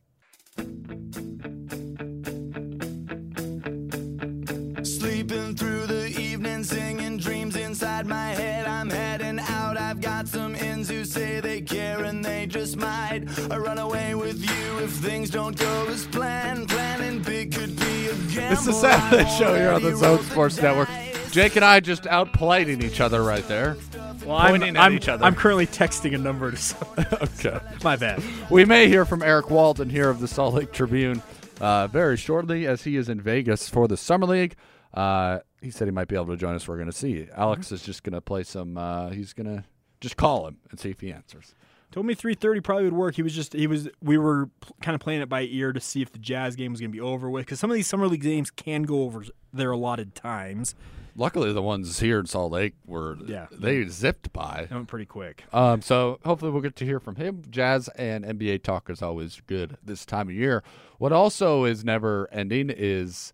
Sleeping 4.83 5.55
through 5.55 5.87
the 5.87 6.15
evening, 6.19 6.63
singing 6.63 7.17
dreams 7.17 7.55
inside 7.55 8.05
my 8.05 8.29
head. 8.29 8.65
I'm 8.65 8.89
heading 8.89 9.39
out. 9.39 9.77
I've 9.77 10.01
got 10.01 10.27
some 10.27 10.55
ends 10.55 10.89
who 10.89 11.03
say 11.05 11.39
they 11.39 11.61
care 11.61 12.03
and 12.03 12.23
they 12.23 12.45
just 12.45 12.77
might. 12.77 13.25
I 13.51 13.57
run 13.57 13.77
away 13.77 14.15
with 14.15 14.41
you 14.41 14.79
if 14.79 14.91
things 14.91 15.29
don't 15.29 15.57
go 15.57 15.87
as 15.87 16.05
planned. 16.07 16.69
Planning 16.69 17.21
big 17.21 17.53
could 17.53 17.75
be 17.79 18.07
a 18.07 18.13
gamble. 18.13 18.53
It's 18.53 18.65
the 18.65 18.73
Saturday 18.73 19.29
Show 19.37 19.55
here 19.55 19.71
on 19.71 19.83
the 19.83 19.95
Zone 19.95 20.23
Sports 20.23 20.61
Network. 20.61 20.89
Jake 21.31 21.55
and 21.55 21.65
I 21.65 21.79
just 21.79 22.03
outplating 22.03 22.83
each 22.83 23.01
other 23.01 23.23
right 23.23 23.47
there. 23.47 23.77
Well, 24.29 24.37
I'm, 24.37 24.51
Pointing 24.51 24.77
at 24.77 24.83
I'm, 24.83 24.93
each 24.93 25.09
other. 25.09 25.25
I'm 25.25 25.33
currently 25.33 25.65
texting 25.65 26.13
a 26.13 26.19
number 26.19 26.51
to 26.51 26.57
someone. 26.57 27.07
Okay. 27.13 27.59
My 27.83 27.95
bad. 27.95 28.21
We 28.51 28.63
may 28.63 28.87
hear 28.87 29.03
from 29.03 29.23
Eric 29.23 29.49
Walden 29.49 29.89
here 29.89 30.07
of 30.07 30.19
the 30.19 30.27
Salt 30.27 30.53
Lake 30.53 30.71
Tribune 30.71 31.23
uh, 31.59 31.87
very 31.87 32.15
shortly 32.15 32.67
as 32.67 32.83
he 32.83 32.95
is 32.95 33.09
in 33.09 33.19
Vegas 33.19 33.67
for 33.67 33.87
the 33.87 33.97
Summer 33.97 34.27
League. 34.27 34.55
Uh, 34.93 35.39
he 35.63 35.71
said 35.71 35.87
he 35.87 35.91
might 35.91 36.07
be 36.07 36.15
able 36.15 36.27
to 36.27 36.37
join 36.37 36.53
us. 36.53 36.67
We're 36.67 36.75
going 36.75 36.91
to 36.91 36.95
see. 36.95 37.27
Alex 37.35 37.71
is 37.71 37.81
just 37.81 38.03
going 38.03 38.13
to 38.13 38.21
play 38.21 38.43
some. 38.43 38.77
Uh, 38.77 39.09
he's 39.09 39.33
going 39.33 39.47
to 39.47 39.63
just 39.99 40.15
call 40.15 40.47
him 40.47 40.57
and 40.69 40.79
see 40.79 40.91
if 40.91 40.99
he 40.99 41.11
answers. 41.11 41.55
Told 41.91 42.05
me 42.05 42.13
3:30 42.13 42.63
probably 42.63 42.83
would 42.83 42.93
work. 42.93 43.15
He 43.15 43.23
was 43.23 43.33
just 43.33 43.53
he 43.53 43.65
was 43.65 43.89
we 43.99 44.19
were 44.19 44.51
pl- 44.61 44.75
kind 44.79 44.93
of 44.93 45.01
playing 45.01 45.21
it 45.21 45.29
by 45.29 45.41
ear 45.41 45.73
to 45.73 45.79
see 45.79 46.03
if 46.03 46.11
the 46.11 46.19
Jazz 46.19 46.55
game 46.55 46.71
was 46.71 46.79
going 46.79 46.91
to 46.91 46.95
be 46.95 47.01
over 47.01 47.31
with 47.31 47.47
because 47.47 47.59
some 47.59 47.71
of 47.71 47.75
these 47.75 47.87
summer 47.87 48.07
league 48.07 48.21
games 48.21 48.51
can 48.51 48.83
go 48.83 49.01
over 49.01 49.25
their 49.51 49.71
allotted 49.71 50.13
times. 50.13 50.75
Luckily, 51.15 51.51
the 51.53 51.61
ones 51.61 51.99
here 51.99 52.19
in 52.19 52.25
Salt 52.25 52.51
Lake 52.51 52.75
were 52.85 53.17
Yeah. 53.25 53.47
they 53.51 53.85
zipped 53.87 54.31
by. 54.33 54.67
They 54.69 54.75
went 54.75 54.87
pretty 54.87 55.05
quick. 55.05 55.43
Um, 55.51 55.81
so 55.81 56.19
hopefully 56.25 56.51
we'll 56.51 56.61
get 56.61 56.75
to 56.77 56.85
hear 56.85 56.99
from 56.99 57.15
him. 57.15 57.43
Jazz 57.49 57.87
and 57.89 58.23
NBA 58.25 58.63
talk 58.63 58.89
is 58.89 59.01
always 59.01 59.41
good 59.47 59.77
this 59.83 60.05
time 60.05 60.29
of 60.29 60.35
year. 60.35 60.63
What 60.97 61.11
also 61.11 61.65
is 61.65 61.83
never 61.83 62.27
ending 62.31 62.69
is 62.69 63.33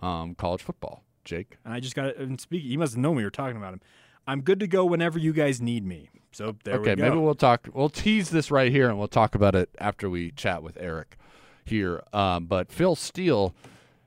um, 0.00 0.34
college 0.34 0.62
football. 0.62 1.02
Jake, 1.24 1.56
And 1.64 1.72
I 1.72 1.80
just 1.80 1.94
got 1.94 2.16
and 2.16 2.38
speaking. 2.38 2.70
You 2.70 2.78
must 2.78 2.98
know 2.98 3.12
me. 3.12 3.18
We 3.18 3.24
were 3.24 3.30
talking 3.30 3.56
about 3.56 3.72
him. 3.72 3.80
I'm 4.26 4.42
good 4.42 4.60
to 4.60 4.66
go 4.66 4.84
whenever 4.84 5.18
you 5.18 5.32
guys 5.32 5.58
need 5.60 5.84
me. 5.86 6.10
So 6.32 6.56
there 6.64 6.74
okay, 6.74 6.80
we 6.80 6.84
go. 6.84 6.92
Okay, 6.92 7.02
maybe 7.02 7.16
we'll 7.16 7.34
talk. 7.34 7.66
We'll 7.72 7.88
tease 7.88 8.28
this 8.28 8.50
right 8.50 8.70
here, 8.70 8.90
and 8.90 8.98
we'll 8.98 9.08
talk 9.08 9.34
about 9.34 9.54
it 9.54 9.70
after 9.78 10.10
we 10.10 10.32
chat 10.32 10.62
with 10.62 10.76
Eric 10.78 11.16
here. 11.64 12.02
Um, 12.12 12.44
but 12.44 12.70
Phil 12.70 12.94
Steele 12.94 13.54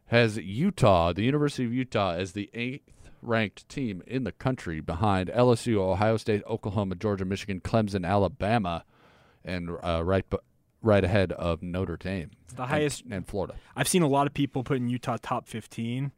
has 0.07 0.37
Utah, 0.37 1.11
the 1.13 1.23
University 1.23 1.65
of 1.65 1.73
Utah, 1.73 2.11
as 2.13 2.33
the 2.33 2.49
eighth 2.53 2.83
ranked 3.27 3.67
team 3.69 4.01
in 4.07 4.23
the 4.23 4.31
country, 4.31 4.79
behind 4.79 5.29
LSU, 5.29 5.77
Ohio 5.77 6.17
State, 6.17 6.43
Oklahoma, 6.47 6.95
Georgia, 6.95 7.25
Michigan, 7.25 7.59
Clemson, 7.59 8.07
Alabama, 8.07 8.83
and 9.45 9.69
uh, 9.83 10.01
right 10.03 10.27
bu- 10.29 10.37
right 10.81 11.03
ahead 11.03 11.31
of 11.33 11.61
Notre 11.61 11.97
Dame. 11.97 12.31
It's 12.45 12.53
the 12.53 12.65
highest- 12.67 13.03
and 13.09 13.27
Florida. 13.27 13.55
I've 13.75 13.87
seen 13.87 14.01
a 14.03 14.07
lot 14.07 14.27
of 14.27 14.33
people 14.33 14.63
putting 14.63 14.89
Utah 14.89 15.17
top 15.21 15.47
15. 15.47 16.11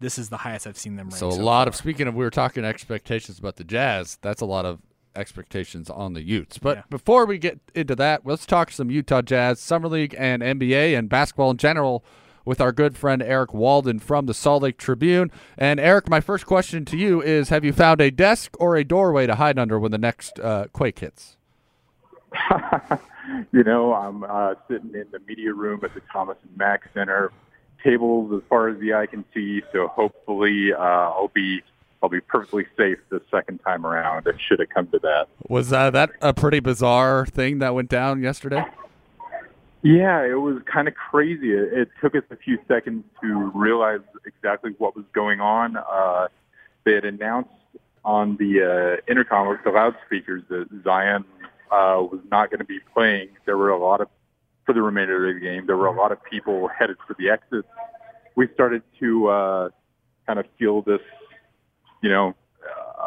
This 0.00 0.18
is 0.18 0.28
the 0.28 0.38
highest 0.38 0.66
I've 0.66 0.78
seen 0.78 0.96
them 0.96 1.06
ranked. 1.08 1.18
So 1.18 1.28
a 1.28 1.30
lot 1.42 1.66
of 1.68 1.74
speaking 1.74 2.06
of 2.06 2.14
we 2.14 2.24
were 2.24 2.30
talking 2.30 2.64
expectations 2.64 3.38
about 3.38 3.56
the 3.56 3.64
Jazz. 3.64 4.18
That's 4.22 4.40
a 4.40 4.46
lot 4.46 4.64
of 4.64 4.80
expectations 5.16 5.90
on 5.90 6.12
the 6.14 6.22
Utes. 6.22 6.58
But 6.58 6.76
Yeah. 6.78 6.82
before 6.90 7.26
we 7.26 7.38
get 7.38 7.58
into 7.74 7.96
that, 7.96 8.24
let's 8.24 8.46
talk 8.46 8.70
some 8.70 8.90
Utah 8.90 9.22
Jazz 9.22 9.58
Summer 9.60 9.88
League 9.88 10.14
and 10.16 10.42
NBA 10.42 10.96
and 10.96 11.08
basketball 11.08 11.50
in 11.50 11.56
general 11.56 12.04
with 12.48 12.62
our 12.62 12.72
good 12.72 12.96
friend 12.96 13.22
Eric 13.22 13.52
Walden 13.52 13.98
from 13.98 14.24
the 14.24 14.32
Salt 14.32 14.62
Lake 14.62 14.78
Tribune. 14.78 15.30
And 15.58 15.78
Eric, 15.78 16.08
my 16.08 16.20
first 16.20 16.46
question 16.46 16.86
to 16.86 16.96
you 16.96 17.20
is: 17.20 17.50
Have 17.50 17.62
you 17.62 17.74
found 17.74 18.00
a 18.00 18.10
desk 18.10 18.56
or 18.58 18.74
a 18.74 18.84
doorway 18.84 19.26
to 19.26 19.34
hide 19.34 19.58
under 19.58 19.78
when 19.78 19.92
the 19.92 19.98
next 19.98 20.40
uh, 20.40 20.66
quake 20.72 20.98
hits? 21.00 21.36
you 23.52 23.62
know, 23.62 23.92
I'm 23.92 24.24
uh, 24.24 24.54
sitting 24.66 24.94
in 24.94 25.06
the 25.12 25.20
media 25.28 25.52
room 25.52 25.80
at 25.84 25.92
the 25.94 26.00
Thomas 26.10 26.38
and 26.42 26.56
Mack 26.56 26.88
Center. 26.94 27.30
Tables 27.84 28.32
as 28.32 28.40
far 28.48 28.68
as 28.68 28.80
the 28.80 28.94
eye 28.94 29.06
can 29.06 29.24
see, 29.32 29.62
so 29.72 29.86
hopefully 29.86 30.72
uh, 30.72 30.78
I'll 30.78 31.30
be 31.32 31.62
I'll 32.02 32.08
be 32.08 32.20
perfectly 32.20 32.66
safe 32.76 32.98
the 33.10 33.20
second 33.30 33.58
time 33.58 33.84
around. 33.84 34.26
It 34.26 34.36
should 34.40 34.58
have 34.58 34.70
come 34.70 34.86
to 34.88 34.98
that. 35.00 35.28
Was 35.48 35.72
uh, 35.72 35.90
that 35.90 36.10
a 36.22 36.32
pretty 36.32 36.60
bizarre 36.60 37.26
thing 37.26 37.58
that 37.58 37.74
went 37.74 37.90
down 37.90 38.22
yesterday? 38.22 38.64
Yeah, 39.82 40.24
it 40.24 40.40
was 40.40 40.60
kind 40.72 40.88
of 40.88 40.94
crazy. 40.94 41.52
It, 41.52 41.72
it 41.72 41.88
took 42.00 42.14
us 42.14 42.24
a 42.30 42.36
few 42.36 42.58
seconds 42.66 43.04
to 43.22 43.50
realize 43.54 44.00
exactly 44.26 44.72
what 44.78 44.96
was 44.96 45.04
going 45.12 45.40
on. 45.40 45.76
Uh, 45.76 46.28
they 46.84 46.94
had 46.94 47.04
announced 47.04 47.50
on 48.04 48.36
the 48.38 48.98
uh, 48.98 49.10
intercom 49.10 49.48
with 49.48 49.60
the 49.64 49.70
loudspeakers 49.70 50.42
that 50.48 50.66
Zion 50.82 51.24
uh, 51.70 52.00
was 52.00 52.20
not 52.30 52.50
going 52.50 52.58
to 52.58 52.64
be 52.64 52.80
playing. 52.92 53.28
There 53.46 53.56
were 53.56 53.70
a 53.70 53.78
lot 53.78 54.00
of 54.00 54.08
for 54.66 54.72
the 54.72 54.82
remainder 54.82 55.28
of 55.28 55.34
the 55.34 55.40
game. 55.40 55.66
There 55.66 55.76
were 55.76 55.86
a 55.86 55.96
lot 55.96 56.12
of 56.12 56.18
people 56.24 56.68
headed 56.68 56.96
for 57.06 57.14
the 57.18 57.30
exits. 57.30 57.68
We 58.34 58.48
started 58.54 58.82
to 59.00 59.28
uh, 59.28 59.68
kind 60.26 60.38
of 60.38 60.46
feel 60.58 60.82
this, 60.82 61.00
you 62.02 62.10
know, 62.10 62.34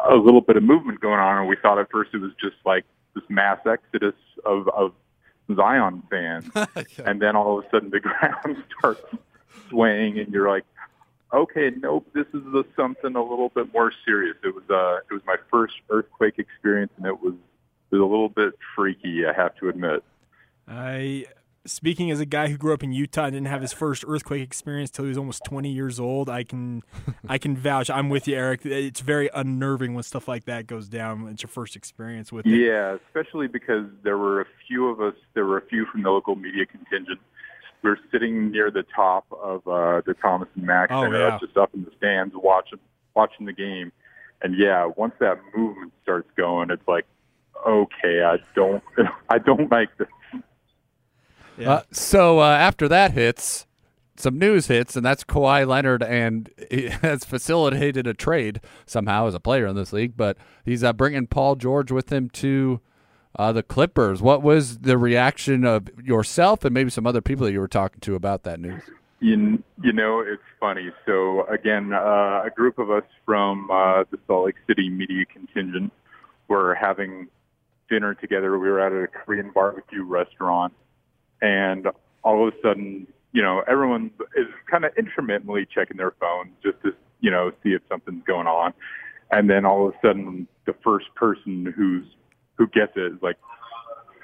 a 0.09 0.15
little 0.15 0.41
bit 0.41 0.57
of 0.57 0.63
movement 0.63 0.99
going 1.01 1.19
on, 1.19 1.37
and 1.37 1.47
we 1.47 1.55
thought 1.61 1.77
at 1.77 1.91
first 1.91 2.11
it 2.13 2.17
was 2.17 2.31
just 2.41 2.55
like 2.65 2.85
this 3.13 3.23
mass 3.29 3.59
exodus 3.65 4.15
of, 4.45 4.67
of 4.69 4.93
Zion 5.55 6.03
fans, 6.09 6.49
and 7.05 7.21
then 7.21 7.35
all 7.35 7.59
of 7.59 7.65
a 7.65 7.69
sudden 7.69 7.89
the 7.89 7.99
ground 8.01 8.63
starts 8.77 9.01
swaying, 9.69 10.19
and 10.19 10.33
you're 10.33 10.49
like, 10.49 10.65
okay, 11.33 11.71
nope, 11.77 12.07
this 12.13 12.27
is 12.33 12.43
the, 12.51 12.63
something 12.75 13.15
a 13.15 13.23
little 13.23 13.49
bit 13.49 13.73
more 13.73 13.91
serious. 14.05 14.35
It 14.43 14.53
was 14.53 14.69
uh, 14.69 14.99
it 15.09 15.13
was 15.13 15.23
my 15.25 15.37
first 15.49 15.75
earthquake 15.89 16.39
experience, 16.39 16.91
and 16.97 17.05
it 17.05 17.21
was 17.21 17.33
it 17.91 17.95
was 17.95 18.01
a 18.01 18.05
little 18.05 18.29
bit 18.29 18.53
freaky, 18.75 19.25
I 19.25 19.33
have 19.33 19.55
to 19.57 19.69
admit. 19.69 20.03
I 20.67 21.25
speaking 21.65 22.09
as 22.11 22.19
a 22.19 22.25
guy 22.25 22.47
who 22.47 22.57
grew 22.57 22.73
up 22.73 22.83
in 22.83 22.91
Utah 22.91 23.25
and 23.25 23.33
didn't 23.33 23.47
have 23.47 23.61
his 23.61 23.73
first 23.73 24.03
earthquake 24.07 24.41
experience 24.41 24.89
till 24.89 25.05
he 25.05 25.09
was 25.09 25.17
almost 25.17 25.43
20 25.45 25.69
years 25.71 25.99
old, 25.99 26.29
I 26.29 26.43
can 26.43 26.81
I 27.27 27.37
can 27.37 27.55
vouch. 27.55 27.89
I'm 27.89 28.09
with 28.09 28.27
you, 28.27 28.35
Eric. 28.35 28.65
It's 28.65 29.01
very 29.01 29.29
unnerving 29.33 29.93
when 29.93 30.03
stuff 30.03 30.27
like 30.27 30.45
that 30.45 30.67
goes 30.67 30.87
down. 30.87 31.27
It's 31.27 31.43
your 31.43 31.49
first 31.49 31.75
experience 31.75 32.31
with 32.31 32.45
it. 32.45 32.49
Yeah, 32.49 32.97
especially 33.07 33.47
because 33.47 33.85
there 34.03 34.17
were 34.17 34.41
a 34.41 34.45
few 34.67 34.87
of 34.89 35.01
us. 35.01 35.15
There 35.33 35.45
were 35.45 35.57
a 35.57 35.65
few 35.65 35.85
from 35.91 36.03
the 36.03 36.09
local 36.09 36.35
media 36.35 36.65
contingent. 36.65 37.19
We 37.83 37.89
were 37.89 37.99
sitting 38.11 38.51
near 38.51 38.69
the 38.69 38.83
top 38.95 39.25
of 39.31 39.67
uh, 39.67 40.01
the 40.05 40.13
Thomas 40.21 40.47
and 40.55 40.65
Mack 40.65 40.91
Oh, 40.91 41.03
Center, 41.03 41.19
yeah. 41.19 41.37
just 41.41 41.57
up 41.57 41.73
in 41.73 41.83
the 41.83 41.91
stands, 41.97 42.33
watching 42.35 42.79
watching 43.15 43.45
the 43.45 43.53
game. 43.53 43.91
And 44.43 44.57
yeah, 44.57 44.89
once 44.95 45.13
that 45.19 45.39
movement 45.55 45.93
starts 46.03 46.29
going, 46.35 46.71
it's 46.71 46.87
like, 46.87 47.05
okay, 47.67 48.23
I 48.23 48.37
don't, 48.55 48.83
I 49.29 49.37
don't 49.37 49.71
like 49.71 49.95
this. 49.97 50.07
Yeah. 51.61 51.71
Uh, 51.71 51.83
so 51.91 52.39
uh, 52.39 52.49
after 52.49 52.87
that 52.87 53.11
hits, 53.11 53.67
some 54.15 54.37
news 54.37 54.67
hits, 54.67 54.95
and 54.95 55.05
that's 55.05 55.23
Kawhi 55.23 55.67
Leonard, 55.67 56.03
and 56.03 56.49
he 56.69 56.89
has 57.01 57.25
facilitated 57.25 58.07
a 58.07 58.13
trade 58.13 58.61
somehow 58.85 59.27
as 59.27 59.35
a 59.35 59.39
player 59.39 59.67
in 59.67 59.75
this 59.75 59.93
league. 59.93 60.17
But 60.17 60.37
he's 60.65 60.83
uh, 60.83 60.93
bringing 60.93 61.27
Paul 61.27 61.55
George 61.55 61.91
with 61.91 62.11
him 62.11 62.29
to 62.31 62.81
uh, 63.37 63.51
the 63.51 63.63
Clippers. 63.63 64.21
What 64.21 64.41
was 64.41 64.79
the 64.79 64.97
reaction 64.97 65.65
of 65.65 65.89
yourself 66.03 66.65
and 66.65 66.73
maybe 66.73 66.89
some 66.89 67.07
other 67.07 67.21
people 67.21 67.45
that 67.45 67.51
you 67.51 67.59
were 67.59 67.67
talking 67.67 67.99
to 68.01 68.15
about 68.15 68.43
that 68.43 68.59
news? 68.59 68.83
You, 69.19 69.63
you 69.83 69.93
know, 69.93 70.21
it's 70.21 70.41
funny. 70.59 70.89
So 71.05 71.45
again, 71.47 71.93
uh, 71.93 72.41
a 72.43 72.49
group 72.55 72.79
of 72.79 72.89
us 72.89 73.03
from 73.25 73.69
uh, 73.71 74.03
the 74.09 74.17
Salt 74.25 74.47
Lake 74.47 74.55
City 74.67 74.89
media 74.89 75.25
contingent 75.25 75.93
were 76.47 76.73
having 76.73 77.27
dinner 77.89 78.15
together. 78.15 78.57
We 78.57 78.69
were 78.69 78.79
at 78.79 78.91
a 78.91 79.07
Korean 79.07 79.51
barbecue 79.53 80.03
restaurant, 80.03 80.73
and 81.41 81.87
all 82.23 82.47
of 82.47 82.53
a 82.53 82.57
sudden, 82.61 83.07
you 83.33 83.41
know, 83.41 83.63
everyone 83.67 84.11
is 84.35 84.47
kind 84.69 84.85
of 84.85 84.91
intermittently 84.97 85.67
checking 85.73 85.97
their 85.97 86.11
phones 86.19 86.51
just 86.63 86.81
to, 86.83 86.93
you 87.19 87.31
know, 87.31 87.51
see 87.63 87.69
if 87.69 87.81
something's 87.89 88.23
going 88.25 88.47
on. 88.47 88.73
And 89.31 89.49
then 89.49 89.65
all 89.65 89.87
of 89.87 89.93
a 89.93 90.07
sudden, 90.07 90.47
the 90.65 90.75
first 90.83 91.13
person 91.15 91.73
who's 91.75 92.05
who 92.57 92.67
gets 92.67 92.91
it 92.95 93.13
is 93.13 93.21
like, 93.21 93.37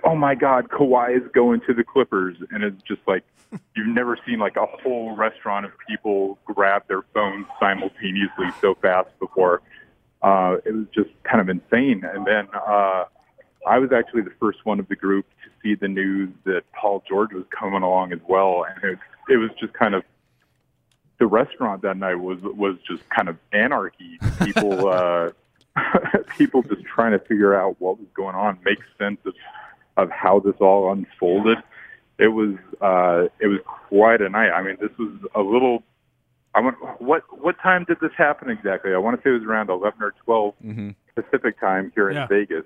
"Oh 0.03 0.15
my 0.15 0.36
God, 0.36 0.69
Kawhi 0.69 1.15
is 1.15 1.23
going 1.34 1.62
to 1.62 1.73
the 1.73 1.84
Clippers," 1.84 2.38
and 2.51 2.63
it's 2.63 2.82
just 2.84 3.01
like 3.08 3.23
you've 3.75 3.88
never 3.88 4.17
seen 4.27 4.39
like 4.39 4.58
a 4.58 4.65
whole 4.65 5.15
restaurant 5.15 5.65
of 5.65 5.71
people 5.88 6.38
grab 6.45 6.84
their 6.88 7.03
phones 7.13 7.45
simultaneously 7.60 8.47
so 8.62 8.75
fast 8.82 9.10
before. 9.19 9.62
Uh, 10.21 10.58
it 10.65 10.73
was 10.73 10.88
just 10.93 11.10
kind 11.23 11.39
of 11.39 11.49
insane. 11.49 12.03
And 12.03 12.25
then 12.25 12.47
uh, 12.53 13.06
I 13.65 13.80
was 13.80 13.91
actually 13.91 14.22
the 14.22 14.34
first 14.39 14.60
one 14.65 14.80
of 14.80 14.88
the 14.88 14.96
group 14.96 15.26
to 15.43 15.50
see 15.62 15.76
the 15.76 15.88
news 15.88 16.30
that 16.46 16.63
Paul 16.74 17.04
George 17.08 17.34
was 17.34 17.46
coming 17.58 17.82
along 17.84 18.13
as 18.13 18.20
well, 18.28 18.65
and 18.65 18.84
it, 18.93 19.00
it 19.30 19.38
was 19.38 19.50
just 19.60 19.74
kind 19.74 19.96
of 19.96 20.04
the 21.20 21.26
restaurant 21.26 21.82
that 21.82 21.98
night 21.98 22.15
was 22.15 22.39
was 22.41 22.78
just 22.88 23.08
kind 23.10 23.28
of 23.30 23.38
anarchy. 23.52 24.20
People 24.43 24.88
uh, 24.89 25.32
people 26.38 26.62
just 26.63 26.84
trying 26.84 27.12
to 27.12 27.20
figure 27.20 27.56
out 27.60 27.76
what 27.80 27.98
was 28.00 28.08
going 28.15 28.36
on, 28.36 28.60
make 28.63 28.80
sense 28.98 29.20
of 29.26 29.34
of 29.98 30.12
how 30.12 30.39
this 30.39 30.56
all 30.60 30.91
unfolded. 30.91 31.58
It 32.20 32.28
was 32.30 32.56
uh, 32.82 33.28
it 33.39 33.48
was 33.48 33.60
quite 33.89 34.22
a 34.22 34.30
night. 34.30 34.52
I 34.52 34.62
mean, 34.62 34.78
this 34.80 34.96
was 34.98 35.12
a 35.36 35.41
little. 35.41 35.84
I 36.56 36.62
want 36.62 36.78
what 37.02 37.24
what 37.41 37.60
time 37.60 37.84
did 37.88 38.00
this 38.00 38.12
happen 38.17 38.50
exactly? 38.50 38.93
I 38.93 38.98
want 38.98 39.17
to 39.17 39.24
say 39.24 39.32
it 39.32 39.39
was 39.39 39.43
around 39.43 39.70
eleven 39.70 40.02
or 40.02 40.13
12 40.24 40.54
Mm-hmm. 40.65 40.89
Pacific 41.15 41.60
time 41.60 41.91
here 41.96 42.10
in 42.10 42.15
Yeah. 42.15 42.28
Vegas. 42.28 42.63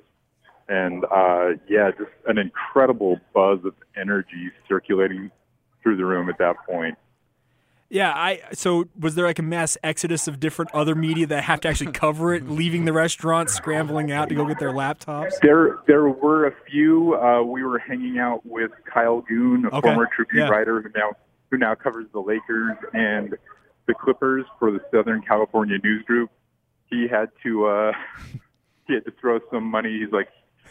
And 0.71 1.03
uh, 1.03 1.49
yeah, 1.67 1.91
just 1.91 2.11
an 2.27 2.37
incredible 2.37 3.19
buzz 3.33 3.59
of 3.65 3.73
energy 3.99 4.51
circulating 4.69 5.29
through 5.83 5.97
the 5.97 6.05
room 6.05 6.29
at 6.29 6.37
that 6.37 6.55
point. 6.65 6.97
Yeah, 7.89 8.13
I 8.15 8.39
so 8.53 8.85
was 8.97 9.15
there 9.15 9.25
like 9.25 9.37
a 9.39 9.43
mass 9.43 9.77
exodus 9.83 10.29
of 10.29 10.39
different 10.39 10.71
other 10.73 10.95
media 10.95 11.27
that 11.27 11.43
have 11.43 11.59
to 11.61 11.67
actually 11.67 11.91
cover 12.05 12.33
it, 12.33 12.47
leaving 12.47 12.85
the 12.85 12.93
restaurant, 12.93 13.49
scrambling 13.49 14.13
out 14.13 14.29
to 14.29 14.35
go 14.35 14.45
get 14.45 14.59
their 14.59 14.71
laptops? 14.71 15.33
There, 15.41 15.79
there 15.87 16.07
were 16.07 16.47
a 16.47 16.53
few. 16.71 17.15
Uh, 17.15 17.41
we 17.43 17.63
were 17.63 17.77
hanging 17.79 18.17
out 18.17 18.45
with 18.45 18.71
Kyle 18.85 19.19
Goon, 19.19 19.65
a 19.65 19.75
Okay. 19.75 19.81
former 19.89 20.07
Tribune 20.15 20.45
Yeah. 20.45 20.49
writer 20.49 20.81
who 20.81 20.87
now 20.95 21.11
who 21.49 21.57
now 21.57 21.75
covers 21.75 22.05
the 22.13 22.21
Lakers 22.21 22.77
and 22.93 23.35
the 23.87 23.93
Clippers 23.93 24.45
for 24.57 24.71
the 24.71 24.79
Southern 24.89 25.21
California 25.21 25.77
News 25.83 26.05
Group. 26.05 26.29
He 26.89 27.09
had 27.09 27.27
to 27.43 27.65
uh, 27.65 27.91
he 28.87 28.93
had 28.93 29.03
to 29.03 29.11
throw 29.19 29.39
some 29.51 29.65
money. 29.65 29.99
He's 29.99 30.13
like, 30.13 30.29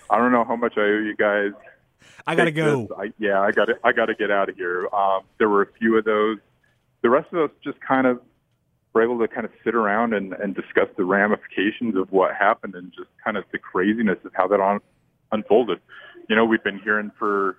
I 0.09 0.19
don't 0.19 0.33
know 0.33 0.45
how 0.45 0.57
much 0.57 0.75
I 0.77 0.83
owe 0.83 0.99
you 0.99 1.17
guys. 1.17 1.53
I 2.27 2.35
gotta 2.35 2.51
go. 2.51 2.89
I, 2.99 3.13
yeah, 3.19 3.41
I 3.41 3.53
got 3.53 3.67
to 3.67 3.75
I 3.85 3.93
got 3.93 4.07
to 4.07 4.15
get 4.15 4.31
out 4.31 4.49
of 4.49 4.57
here. 4.57 4.89
Um, 4.93 5.23
there 5.39 5.49
were 5.49 5.63
a 5.63 5.73
few 5.79 5.99
of 5.99 6.05
those. 6.05 6.39
The 7.03 7.11
rest 7.11 7.33
of 7.33 7.51
us 7.51 7.57
just 7.65 7.81
kind 7.81 8.07
of 8.07 8.21
were 8.93 9.03
able 9.03 9.19
to 9.19 9.29
kind 9.29 9.45
of 9.45 9.53
sit 9.65 9.75
around 9.75 10.15
and, 10.15 10.33
and 10.35 10.55
discuss 10.55 10.89
the 10.97 11.05
ramifications 11.05 11.97
of 11.97 12.11
what 12.11 12.35
happened 12.35 12.75
and 12.75 12.93
just 12.93 13.09
kind 13.25 13.37
of 13.37 13.45
the 13.53 13.59
craziness 13.59 14.19
of 14.25 14.33
how 14.35 14.49
that 14.49 14.61
on, 14.61 14.81
unfolded. 15.33 15.81
You 16.29 16.37
know, 16.37 16.45
we've 16.45 16.63
been 16.63 16.79
hearing 16.79 17.11
for 17.19 17.59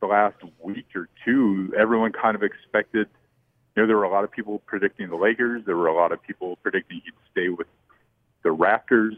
the 0.00 0.06
last 0.06 0.36
week 0.62 0.86
or 0.94 1.08
two. 1.24 1.72
Everyone 1.78 2.12
kind 2.12 2.34
of 2.34 2.42
expected. 2.42 3.08
You 3.74 3.82
know, 3.82 3.86
there 3.86 3.96
were 3.96 4.04
a 4.04 4.10
lot 4.10 4.24
of 4.24 4.30
people 4.30 4.60
predicting 4.66 5.08
the 5.08 5.16
Lakers. 5.16 5.62
There 5.66 5.76
were 5.76 5.88
a 5.88 5.94
lot 5.94 6.12
of 6.12 6.22
people 6.22 6.56
predicting 6.62 7.00
he'd 7.04 7.14
stay 7.30 7.48
with 7.48 7.66
the 8.42 8.50
Raptors. 8.50 9.16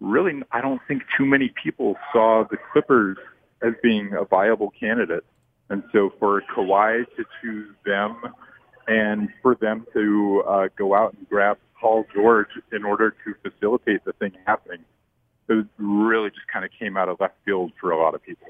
Really, 0.00 0.42
I 0.50 0.60
don't 0.60 0.80
think 0.88 1.02
too 1.16 1.26
many 1.26 1.52
people 1.62 1.96
saw 2.12 2.44
the 2.50 2.56
Clippers 2.72 3.18
as 3.62 3.74
being 3.82 4.12
a 4.18 4.24
viable 4.24 4.72
candidate. 4.78 5.24
And 5.68 5.82
so 5.92 6.12
for 6.18 6.42
Kawhi 6.54 7.04
to 7.16 7.24
choose 7.40 7.74
them 7.84 8.20
and 8.88 9.28
for 9.42 9.54
them 9.54 9.86
to 9.92 10.42
uh, 10.48 10.68
go 10.76 10.94
out 10.94 11.14
and 11.14 11.28
grab 11.28 11.58
Paul 11.80 12.04
George 12.14 12.48
in 12.72 12.84
order 12.84 13.14
to 13.24 13.34
facilitate 13.42 14.04
the 14.04 14.12
thing 14.14 14.32
happening, 14.46 14.84
it 15.48 15.66
really 15.78 16.30
just 16.30 16.46
kind 16.52 16.64
of 16.64 16.70
came 16.78 16.96
out 16.96 17.08
of 17.08 17.20
left 17.20 17.34
field 17.44 17.72
for 17.80 17.90
a 17.90 17.98
lot 17.98 18.14
of 18.14 18.22
people. 18.22 18.48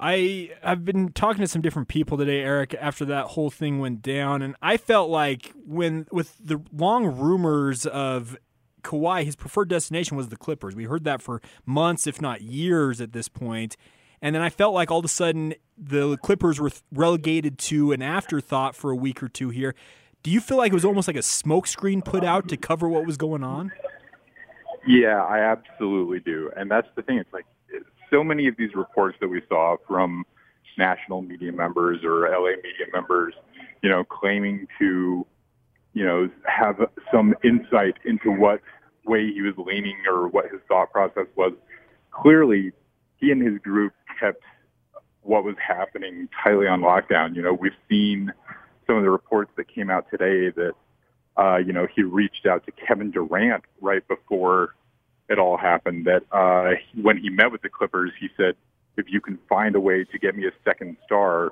I 0.00 0.50
have 0.62 0.84
been 0.84 1.10
talking 1.12 1.40
to 1.40 1.48
some 1.48 1.60
different 1.60 1.88
people 1.88 2.16
today, 2.16 2.40
Eric, 2.40 2.74
after 2.80 3.04
that 3.06 3.26
whole 3.26 3.50
thing 3.50 3.80
went 3.80 4.00
down, 4.00 4.42
and 4.42 4.54
I 4.62 4.76
felt 4.76 5.10
like 5.10 5.52
when 5.66 6.06
with 6.12 6.36
the 6.38 6.62
long 6.72 7.06
rumors 7.06 7.84
of 7.84 8.36
Kawhi, 8.82 9.24
his 9.24 9.36
preferred 9.36 9.68
destination 9.68 10.16
was 10.16 10.28
the 10.28 10.36
Clippers. 10.36 10.74
We 10.74 10.84
heard 10.84 11.04
that 11.04 11.22
for 11.22 11.40
months, 11.66 12.06
if 12.06 12.20
not 12.20 12.42
years, 12.42 13.00
at 13.00 13.12
this 13.12 13.28
point. 13.28 13.76
And 14.20 14.34
then 14.34 14.42
I 14.42 14.50
felt 14.50 14.74
like 14.74 14.90
all 14.90 14.98
of 14.98 15.04
a 15.04 15.08
sudden 15.08 15.54
the 15.76 16.16
Clippers 16.18 16.60
were 16.60 16.70
relegated 16.92 17.58
to 17.58 17.92
an 17.92 18.02
afterthought 18.02 18.74
for 18.74 18.90
a 18.90 18.96
week 18.96 19.22
or 19.22 19.28
two 19.28 19.50
here. 19.50 19.74
Do 20.22 20.30
you 20.30 20.40
feel 20.40 20.56
like 20.56 20.72
it 20.72 20.74
was 20.74 20.84
almost 20.84 21.06
like 21.06 21.16
a 21.16 21.20
smokescreen 21.20 22.04
put 22.04 22.24
out 22.24 22.48
to 22.48 22.56
cover 22.56 22.88
what 22.88 23.06
was 23.06 23.16
going 23.16 23.44
on? 23.44 23.70
Yeah, 24.86 25.22
I 25.22 25.38
absolutely 25.38 26.20
do. 26.20 26.50
And 26.56 26.70
that's 26.70 26.88
the 26.96 27.02
thing. 27.02 27.18
It's 27.18 27.32
like 27.32 27.46
so 28.10 28.24
many 28.24 28.48
of 28.48 28.56
these 28.56 28.74
reports 28.74 29.16
that 29.20 29.28
we 29.28 29.42
saw 29.48 29.76
from 29.86 30.24
national 30.76 31.22
media 31.22 31.52
members 31.52 32.02
or 32.04 32.28
LA 32.28 32.56
media 32.56 32.86
members, 32.92 33.34
you 33.82 33.88
know, 33.88 34.04
claiming 34.04 34.66
to, 34.78 35.26
you 35.94 36.04
know, 36.04 36.28
have 36.46 36.76
some 37.12 37.34
insight 37.42 37.94
into 38.04 38.30
what 38.30 38.60
way 39.04 39.32
he 39.32 39.42
was 39.42 39.54
leaning 39.56 39.96
or 40.08 40.28
what 40.28 40.50
his 40.50 40.60
thought 40.68 40.92
process 40.92 41.26
was. 41.36 41.52
Clearly, 42.10 42.72
he 43.16 43.30
and 43.30 43.42
his 43.42 43.58
group 43.58 43.92
kept 44.20 44.42
what 45.22 45.44
was 45.44 45.56
happening 45.64 46.28
tightly 46.42 46.66
on 46.66 46.80
lockdown. 46.80 47.34
You 47.34 47.42
know, 47.42 47.52
we've 47.52 47.72
seen 47.88 48.32
some 48.86 48.96
of 48.96 49.02
the 49.02 49.10
reports 49.10 49.50
that 49.56 49.68
came 49.68 49.90
out 49.90 50.06
today 50.10 50.50
that, 50.50 50.72
uh, 51.36 51.56
you 51.58 51.72
know, 51.72 51.86
he 51.94 52.02
reached 52.02 52.46
out 52.46 52.64
to 52.66 52.72
Kevin 52.72 53.10
Durant 53.10 53.64
right 53.80 54.06
before 54.08 54.74
it 55.28 55.38
all 55.38 55.56
happened. 55.56 56.06
That 56.06 56.22
uh, 56.32 56.76
when 57.00 57.18
he 57.18 57.30
met 57.30 57.52
with 57.52 57.62
the 57.62 57.68
Clippers, 57.68 58.12
he 58.18 58.28
said, 58.36 58.54
"If 58.96 59.06
you 59.08 59.20
can 59.20 59.38
find 59.48 59.76
a 59.76 59.80
way 59.80 60.04
to 60.04 60.18
get 60.18 60.34
me 60.34 60.46
a 60.46 60.52
second 60.64 60.96
star, 61.04 61.50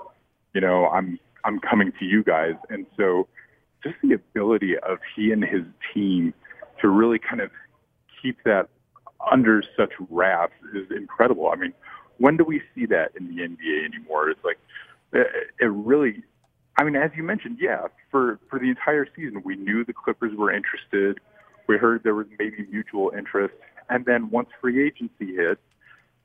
you 0.55 0.61
know, 0.61 0.87
I'm 0.87 1.19
I'm 1.45 1.61
coming 1.61 1.93
to 1.99 2.05
you 2.05 2.25
guys." 2.25 2.55
And 2.71 2.87
so, 2.97 3.29
just 3.83 3.97
the 4.03 4.15
ability 4.15 4.79
of 4.79 4.99
he 5.15 5.33
and 5.33 5.45
his 5.45 5.63
team 5.93 6.35
to 6.81 6.89
really 6.89 7.19
kind 7.19 7.41
of 7.41 7.51
keep 8.23 8.39
that 8.45 8.69
under 9.31 9.63
such 9.77 9.93
wraps 10.11 10.55
is 10.75 10.87
incredible. 10.91 11.51
I 11.53 11.57
mean, 11.57 11.73
when 12.19 12.37
do 12.37 12.45
we 12.45 12.63
see 12.75 12.87
that 12.87 13.13
in 13.19 13.29
the 13.29 13.43
NBA 13.43 13.85
anymore? 13.85 14.31
It's 14.31 14.41
like 14.45 14.59
it, 15.13 15.67
really. 15.67 16.23
I 16.79 16.85
mean, 16.85 16.97
as 16.97 17.11
you 17.17 17.23
mentioned, 17.23 17.59
yeah, 17.61 17.87
for 18.11 18.39
for 18.51 18.59
the 18.59 18.69
entire 18.69 19.07
season, 19.15 19.43
we 19.45 19.57
knew 19.57 19.85
the 19.85 19.93
Clippers 19.93 20.33
were 20.37 20.53
interested. 20.53 21.19
We 21.69 21.77
heard 21.79 22.03
there 22.05 22.15
was 22.15 22.27
maybe 22.39 22.67
mutual 22.71 23.13
interest, 23.17 23.55
and 23.89 24.05
then 24.05 24.31
once 24.31 24.49
free 24.61 24.87
agency 24.87 25.35
hit, 25.35 25.59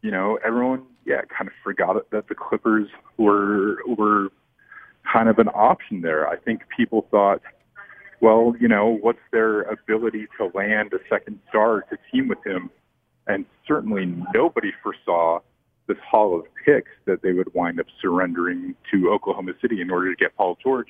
you 0.02 0.12
know, 0.12 0.38
everyone, 0.46 0.84
yeah, 1.06 1.22
kind 1.36 1.48
of 1.48 1.54
forgot 1.64 2.10
that 2.12 2.28
the 2.28 2.36
Clippers 2.36 2.88
were 3.18 3.78
were 3.98 4.30
kind 5.12 5.30
of 5.30 5.40
an 5.40 5.50
option 5.50 6.02
there. 6.02 6.28
I 6.28 6.38
think 6.38 6.62
people 6.76 7.08
thought, 7.12 7.42
well, 8.22 8.54
you 8.60 8.68
know, 8.68 8.98
what's 9.02 9.20
their 9.32 9.62
ability 9.64 10.28
to 10.38 10.52
land 10.54 10.94
a 10.94 11.00
second 11.10 11.40
star 11.50 11.82
to 11.90 11.98
team 12.12 12.28
with 12.28 12.46
him? 12.46 12.70
And 13.28 13.46
certainly 13.68 14.14
nobody 14.34 14.72
foresaw 14.84 15.40
this 15.88 15.98
haul 16.10 16.40
of 16.40 16.46
picks 16.66 16.92
that 17.06 17.22
they 17.22 17.34
would 17.34 17.54
wind 17.54 17.80
up 17.80 17.88
surrendering 18.02 18.76
to 18.92 19.10
Oklahoma 19.10 19.54
City 19.62 19.82
in 19.82 19.90
order 19.92 20.14
to 20.14 20.16
get 20.16 20.36
Paul 20.36 20.58
George. 20.64 20.88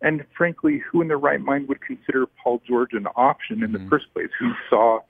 And 0.00 0.24
frankly, 0.36 0.82
who 0.90 1.00
in 1.00 1.08
their 1.08 1.18
right 1.18 1.40
mind 1.40 1.68
would 1.68 1.80
consider 1.80 2.26
Paul 2.42 2.60
George 2.66 2.92
an 2.92 3.06
option 3.14 3.62
in 3.62 3.72
the 3.72 3.78
mm-hmm. 3.78 3.88
first 3.88 4.12
place? 4.12 4.30
Who 4.38 4.52
saw 4.68 5.00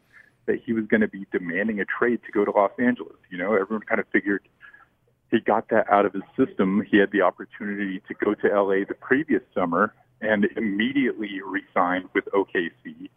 that 0.47 0.61
he 0.65 0.73
was 0.73 0.85
going 0.87 1.01
to 1.01 1.09
be 1.09 1.27
demanding 1.33 1.81
a 1.81 1.85
trade 1.85 2.21
to 2.27 2.33
go 2.33 2.45
to 2.45 2.51
Los 2.51 2.73
Angeles? 2.79 3.17
You 3.31 3.39
know, 3.39 3.55
everyone 3.55 3.87
kind 3.87 4.01
of 4.01 4.07
figured 4.13 4.43
he 5.33 5.41
got 5.41 5.71
that 5.71 5.91
out 5.91 6.05
of 6.05 6.13
his 6.13 6.23
system. 6.37 6.85
He 6.89 6.99
had 6.99 7.11
the 7.11 7.23
opportunity 7.23 8.03
to 8.07 8.15
go 8.15 8.35
to 8.35 8.49
LA 8.49 8.85
the 8.87 8.95
previous 9.01 9.43
summer 9.55 9.95
and 10.21 10.47
immediately 10.57 11.41
re-signed 11.45 12.05
with 12.15 12.27
OKC. 12.27 13.09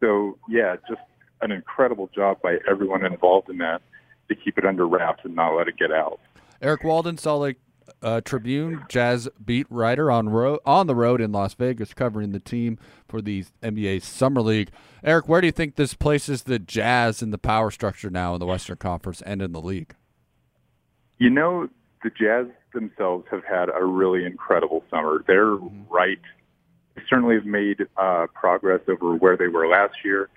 So 0.00 0.36
yeah, 0.48 0.76
just 0.88 1.00
an 1.40 1.52
incredible 1.52 2.10
job 2.14 2.42
by 2.42 2.58
everyone 2.68 3.06
involved 3.06 3.48
in 3.48 3.58
that 3.58 3.80
to 4.28 4.34
keep 4.34 4.58
it 4.58 4.66
under 4.66 4.86
wraps 4.86 5.20
and 5.24 5.34
not 5.36 5.56
let 5.56 5.68
it 5.68 5.78
get 5.78 5.92
out. 5.92 6.20
Eric 6.60 6.82
Walden, 6.82 7.16
Salt 7.16 7.42
Lake 7.42 7.58
uh, 8.02 8.20
Tribune, 8.20 8.84
Jazz 8.88 9.28
beat 9.44 9.66
writer 9.70 10.10
on 10.10 10.28
ro- 10.28 10.60
on 10.66 10.88
the 10.88 10.94
road 10.94 11.20
in 11.20 11.30
Las 11.30 11.54
Vegas, 11.54 11.94
covering 11.94 12.32
the 12.32 12.40
team 12.40 12.78
for 13.08 13.22
the 13.22 13.44
NBA 13.62 14.02
Summer 14.02 14.42
League. 14.42 14.70
Eric, 15.04 15.28
where 15.28 15.40
do 15.40 15.46
you 15.46 15.52
think 15.52 15.76
this 15.76 15.94
places 15.94 16.42
the 16.42 16.58
Jazz 16.58 17.22
in 17.22 17.30
the 17.30 17.38
power 17.38 17.70
structure 17.70 18.10
now 18.10 18.34
in 18.34 18.40
the 18.40 18.46
Western 18.46 18.76
Conference 18.76 19.22
and 19.22 19.40
in 19.40 19.52
the 19.52 19.60
league? 19.60 19.94
You 21.22 21.30
know, 21.30 21.68
the 22.02 22.10
Jazz 22.10 22.46
themselves 22.74 23.26
have 23.30 23.44
had 23.44 23.68
a 23.72 23.84
really 23.84 24.24
incredible 24.24 24.82
summer. 24.90 25.22
They're 25.24 25.54
right. 25.88 26.18
They 26.96 27.02
certainly 27.08 27.36
have 27.36 27.46
made 27.46 27.86
uh, 27.96 28.26
progress 28.34 28.80
over 28.88 29.14
where 29.14 29.36
they 29.36 29.46
were 29.46 29.68
last 29.68 29.94
year. 30.04 30.30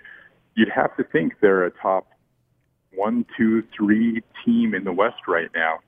You'd 0.54 0.68
have 0.68 0.96
to 0.96 1.02
think 1.02 1.40
they're 1.42 1.64
a 1.64 1.72
top 1.72 2.06
one, 2.94 3.26
two, 3.36 3.64
three 3.76 4.22
team 4.44 4.74
in 4.76 4.84
the 4.84 4.92
West 4.92 5.26
right 5.26 5.50
now. 5.56 5.80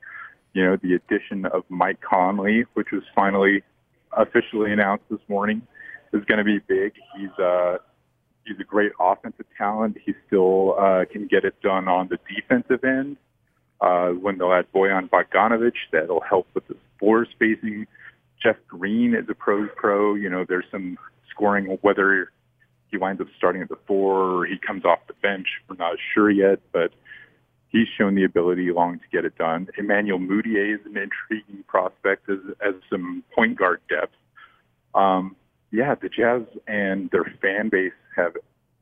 You 0.51 0.65
know, 0.65 0.75
the 0.75 0.95
addition 0.95 1.45
of 1.45 1.63
Mike 1.69 2.01
Conley, 2.01 2.65
which 2.73 2.91
was 2.91 3.03
finally 3.15 3.63
officially 4.17 4.73
announced 4.73 5.05
this 5.09 5.21
morning, 5.29 5.61
is 6.11 6.25
going 6.25 6.39
to 6.39 6.43
be 6.43 6.59
big. 6.67 6.91
He's 7.15 7.31
uh, 7.41 7.77
he's 8.45 8.59
a 8.59 8.65
great 8.65 8.91
offensive 8.99 9.45
talent. 9.57 9.95
He 10.05 10.13
still 10.27 10.75
uh, 10.77 11.05
can 11.09 11.27
get 11.27 11.45
it 11.45 11.55
done 11.61 11.87
on 11.87 12.09
the 12.09 12.19
defensive 12.35 12.83
end. 12.83 13.15
Uh, 13.81 14.09
when 14.09 14.37
they'll 14.37 14.53
add 14.53 14.71
Bojan 14.73 15.09
Bogdanovic, 15.09 15.73
that'll 15.91 16.21
help 16.21 16.47
with 16.53 16.67
the 16.67 16.75
floor 16.99 17.25
spacing. 17.31 17.87
Jeff 18.41 18.57
Green 18.67 19.13
is 19.13 19.25
a 19.29 19.33
pros 19.33 19.69
pro. 19.75 20.15
You 20.15 20.29
know, 20.29 20.45
there's 20.47 20.65
some 20.71 20.97
scoring, 21.29 21.77
whether 21.81 22.31
he 22.91 22.97
winds 22.97 23.21
up 23.21 23.27
starting 23.37 23.61
at 23.61 23.69
the 23.69 23.77
four 23.87 24.41
or 24.41 24.45
he 24.45 24.57
comes 24.57 24.83
off 24.85 24.99
the 25.07 25.13
bench. 25.21 25.47
We're 25.69 25.77
not 25.77 25.97
sure 26.13 26.29
yet, 26.29 26.59
but 26.71 26.91
he's 27.69 27.87
shown 27.97 28.15
the 28.15 28.23
ability 28.23 28.71
long 28.71 28.99
to 28.99 29.05
get 29.11 29.25
it 29.25 29.37
done. 29.37 29.67
Emmanuel 29.77 30.19
Mudiay 30.19 30.75
is 30.75 30.85
an 30.85 30.97
intriguing 30.97 31.63
prospect 31.67 32.29
as, 32.29 32.39
as 32.65 32.73
some 32.89 33.23
point 33.33 33.57
guard 33.57 33.79
depth. 33.89 34.15
Um, 34.95 35.35
yeah, 35.71 35.95
the 35.95 36.09
Jazz 36.09 36.41
and 36.67 37.09
their 37.11 37.25
fan 37.41 37.69
base 37.69 37.93
have 38.15 38.33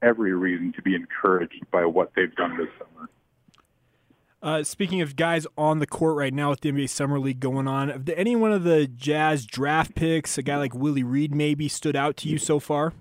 every 0.01 0.33
reason 0.33 0.73
to 0.73 0.81
be 0.81 0.95
encouraged 0.95 1.65
by 1.71 1.85
what 1.85 2.11
they've 2.15 2.33
done 2.35 2.57
this 2.57 2.69
summer. 2.79 3.09
Uh, 4.41 4.63
speaking 4.63 5.01
of 5.01 5.15
guys 5.15 5.47
on 5.57 5.79
the 5.79 5.87
court 5.87 6.15
right 6.15 6.33
now 6.33 6.51
with 6.51 6.61
the 6.61 6.71
NBA 6.71 6.89
Summer 6.89 7.19
League 7.19 7.39
going 7.39 7.67
on, 7.67 8.05
any 8.15 8.35
one 8.35 8.51
of 8.51 8.63
the 8.63 8.85
Jazz 8.87 9.47
draft 9.47 9.95
picks, 9.95 10.37
a 10.37 10.43
guy 10.43 10.57
like 10.57 10.75
Willie 10.75 11.03
Reed 11.03 11.33
maybe, 11.33 11.67
stood 11.67 11.95
out 11.95 12.17
to 12.17 12.29
you 12.29 12.37
so 12.37 12.59
far? 12.59 12.93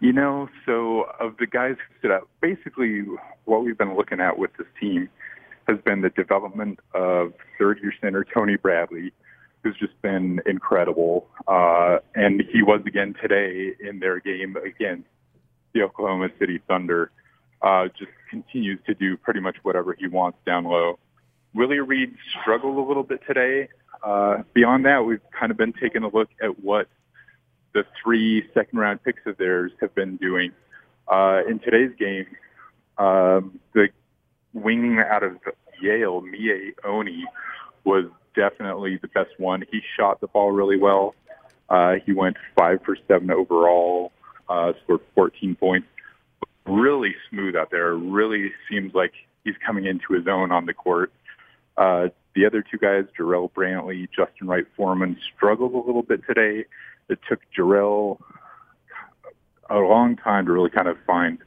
You 0.00 0.12
know, 0.12 0.48
so 0.64 1.04
of 1.20 1.36
the 1.38 1.46
guys 1.46 1.76
who 1.76 1.98
stood 1.98 2.10
out, 2.10 2.28
basically 2.40 3.02
what 3.44 3.64
we've 3.64 3.76
been 3.76 3.96
looking 3.96 4.18
at 4.20 4.38
with 4.38 4.50
this 4.56 4.66
team 4.80 5.10
has 5.68 5.78
been 5.84 6.00
the 6.00 6.10
development 6.10 6.78
of 6.94 7.32
third-year 7.58 7.92
center 8.00 8.24
Tony 8.24 8.56
Bradley, 8.56 9.12
who's 9.62 9.76
just 9.78 10.00
been 10.00 10.40
incredible. 10.46 11.26
Uh, 11.46 11.98
and 12.14 12.42
he 12.50 12.62
was 12.62 12.80
again 12.86 13.14
today 13.20 13.72
in 13.80 13.98
their 13.98 14.20
game 14.20 14.56
against 14.56 15.08
the 15.74 15.82
Oklahoma 15.82 16.28
City 16.38 16.60
Thunder. 16.66 17.10
Uh, 17.64 17.88
just 17.98 18.10
continues 18.28 18.78
to 18.86 18.94
do 18.94 19.16
pretty 19.16 19.40
much 19.40 19.56
whatever 19.62 19.96
he 19.98 20.06
wants 20.06 20.36
down 20.44 20.64
low. 20.64 20.98
Willie 21.54 21.80
Reed 21.80 22.14
struggled 22.40 22.76
a 22.76 22.80
little 22.80 23.02
bit 23.02 23.20
today. 23.26 23.68
Uh, 24.02 24.42
beyond 24.52 24.84
that, 24.84 25.06
we've 25.06 25.22
kind 25.38 25.50
of 25.50 25.56
been 25.56 25.72
taking 25.72 26.02
a 26.02 26.08
look 26.08 26.28
at 26.42 26.62
what 26.62 26.88
the 27.72 27.86
three 28.02 28.46
second 28.52 28.78
round 28.78 29.02
picks 29.02 29.22
of 29.24 29.38
theirs 29.38 29.72
have 29.80 29.94
been 29.94 30.16
doing. 30.16 30.52
Uh, 31.10 31.40
in 31.48 31.58
today's 31.58 31.92
game, 31.98 32.26
um, 32.98 33.58
the 33.72 33.88
wing 34.52 34.98
out 34.98 35.22
of 35.22 35.38
Yale, 35.80 36.20
Miye 36.20 36.74
Oni, 36.84 37.24
was 37.84 38.04
definitely 38.36 38.98
the 39.00 39.08
best 39.08 39.30
one. 39.38 39.64
He 39.70 39.80
shot 39.96 40.20
the 40.20 40.26
ball 40.26 40.50
really 40.50 40.76
well. 40.76 41.14
Uh, 41.70 41.94
he 42.04 42.12
went 42.12 42.36
five 42.58 42.80
for 42.84 42.94
seven 43.08 43.30
overall, 43.30 44.12
uh, 44.50 44.72
scored 44.82 45.00
14 45.14 45.56
points. 45.56 45.86
Really 46.66 47.14
smooth 47.30 47.56
out 47.56 47.70
there. 47.70 47.94
Really 47.94 48.52
seems 48.70 48.94
like 48.94 49.12
he's 49.44 49.54
coming 49.64 49.86
into 49.86 50.12
his 50.12 50.26
own 50.26 50.50
on 50.50 50.66
the 50.66 50.74
court. 50.74 51.12
Uh, 51.76 52.08
the 52.34 52.46
other 52.46 52.62
two 52.62 52.78
guys, 52.78 53.04
Jarrell 53.18 53.50
Brantley, 53.52 54.08
Justin 54.14 54.48
Wright 54.48 54.66
Foreman, 54.76 55.16
struggled 55.34 55.74
a 55.74 55.86
little 55.86 56.02
bit 56.02 56.22
today. 56.26 56.64
It 57.08 57.18
took 57.28 57.40
Jarrell 57.56 58.18
a 59.70 59.76
long 59.76 60.16
time 60.16 60.46
to 60.46 60.52
really 60.52 60.70
kind 60.70 60.88
of 60.88 60.96
find 61.06 61.38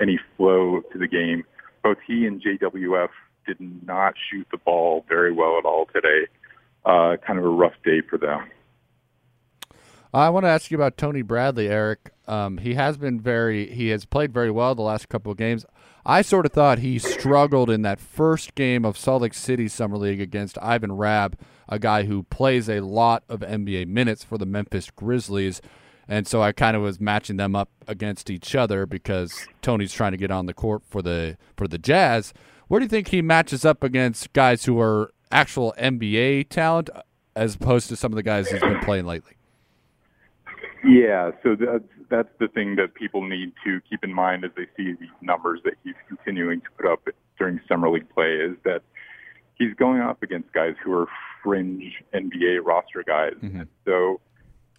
any 0.00 0.18
flow 0.36 0.82
to 0.92 0.98
the 0.98 1.08
game. 1.08 1.44
Both 1.82 1.98
he 2.06 2.26
and 2.26 2.42
JWF 2.42 3.08
did 3.46 3.56
not 3.86 4.14
shoot 4.30 4.46
the 4.50 4.58
ball 4.58 5.04
very 5.08 5.32
well 5.32 5.58
at 5.58 5.64
all 5.64 5.86
today. 5.92 6.26
Uh, 6.84 7.16
kind 7.26 7.38
of 7.38 7.44
a 7.44 7.48
rough 7.48 7.74
day 7.84 8.00
for 8.08 8.18
them. 8.18 8.48
I 10.12 10.28
want 10.30 10.44
to 10.44 10.50
ask 10.50 10.70
you 10.70 10.76
about 10.76 10.96
Tony 10.96 11.22
Bradley, 11.22 11.68
Eric. 11.68 12.12
Um, 12.26 12.58
he 12.58 12.74
has 12.74 12.96
been 12.96 13.20
very, 13.20 13.70
he 13.70 13.88
has 13.88 14.04
played 14.04 14.32
very 14.32 14.50
well 14.50 14.74
the 14.74 14.82
last 14.82 15.08
couple 15.08 15.30
of 15.30 15.38
games. 15.38 15.64
I 16.04 16.22
sort 16.22 16.46
of 16.46 16.52
thought 16.52 16.78
he 16.80 16.98
struggled 16.98 17.70
in 17.70 17.82
that 17.82 18.00
first 18.00 18.54
game 18.54 18.84
of 18.84 18.98
Salt 18.98 19.22
Lake 19.22 19.34
City 19.34 19.68
Summer 19.68 19.96
League 19.96 20.20
against 20.20 20.58
Ivan 20.60 20.92
Rabb, 20.92 21.38
a 21.68 21.78
guy 21.78 22.04
who 22.04 22.24
plays 22.24 22.68
a 22.68 22.80
lot 22.80 23.22
of 23.28 23.40
NBA 23.40 23.86
minutes 23.86 24.24
for 24.24 24.36
the 24.36 24.46
Memphis 24.46 24.90
Grizzlies. 24.90 25.60
And 26.08 26.26
so 26.26 26.42
I 26.42 26.50
kind 26.50 26.76
of 26.76 26.82
was 26.82 27.00
matching 27.00 27.36
them 27.36 27.54
up 27.54 27.70
against 27.86 28.30
each 28.30 28.56
other 28.56 28.86
because 28.86 29.46
Tony's 29.62 29.92
trying 29.92 30.10
to 30.10 30.18
get 30.18 30.32
on 30.32 30.46
the 30.46 30.54
court 30.54 30.82
for 30.88 31.02
the 31.02 31.36
for 31.56 31.68
the 31.68 31.78
Jazz. 31.78 32.34
Where 32.66 32.80
do 32.80 32.84
you 32.84 32.88
think 32.90 33.08
he 33.08 33.22
matches 33.22 33.64
up 33.64 33.84
against 33.84 34.32
guys 34.32 34.64
who 34.64 34.80
are 34.80 35.12
actual 35.30 35.72
NBA 35.78 36.48
talent 36.48 36.90
as 37.36 37.54
opposed 37.54 37.88
to 37.90 37.96
some 37.96 38.10
of 38.10 38.16
the 38.16 38.24
guys 38.24 38.50
he's 38.50 38.60
been 38.60 38.80
playing 38.80 39.06
lately? 39.06 39.36
Yeah, 40.84 41.32
so 41.42 41.56
that's 41.56 41.84
that's 42.08 42.28
the 42.38 42.48
thing 42.48 42.76
that 42.76 42.94
people 42.94 43.22
need 43.26 43.52
to 43.64 43.80
keep 43.88 44.02
in 44.02 44.12
mind 44.12 44.44
as 44.44 44.50
they 44.56 44.66
see 44.76 44.92
these 44.92 45.08
numbers 45.20 45.60
that 45.64 45.74
he's 45.84 45.94
continuing 46.08 46.60
to 46.62 46.66
put 46.76 46.90
up 46.90 47.08
during 47.38 47.60
summer 47.68 47.90
league 47.90 48.08
play 48.10 48.36
is 48.36 48.56
that 48.64 48.82
he's 49.56 49.74
going 49.74 50.00
up 50.00 50.22
against 50.22 50.52
guys 50.52 50.74
who 50.82 50.92
are 50.92 51.06
fringe 51.42 52.02
NBA 52.14 52.64
roster 52.64 53.02
guys. 53.06 53.34
Mm-hmm. 53.42 53.62
So, 53.84 54.20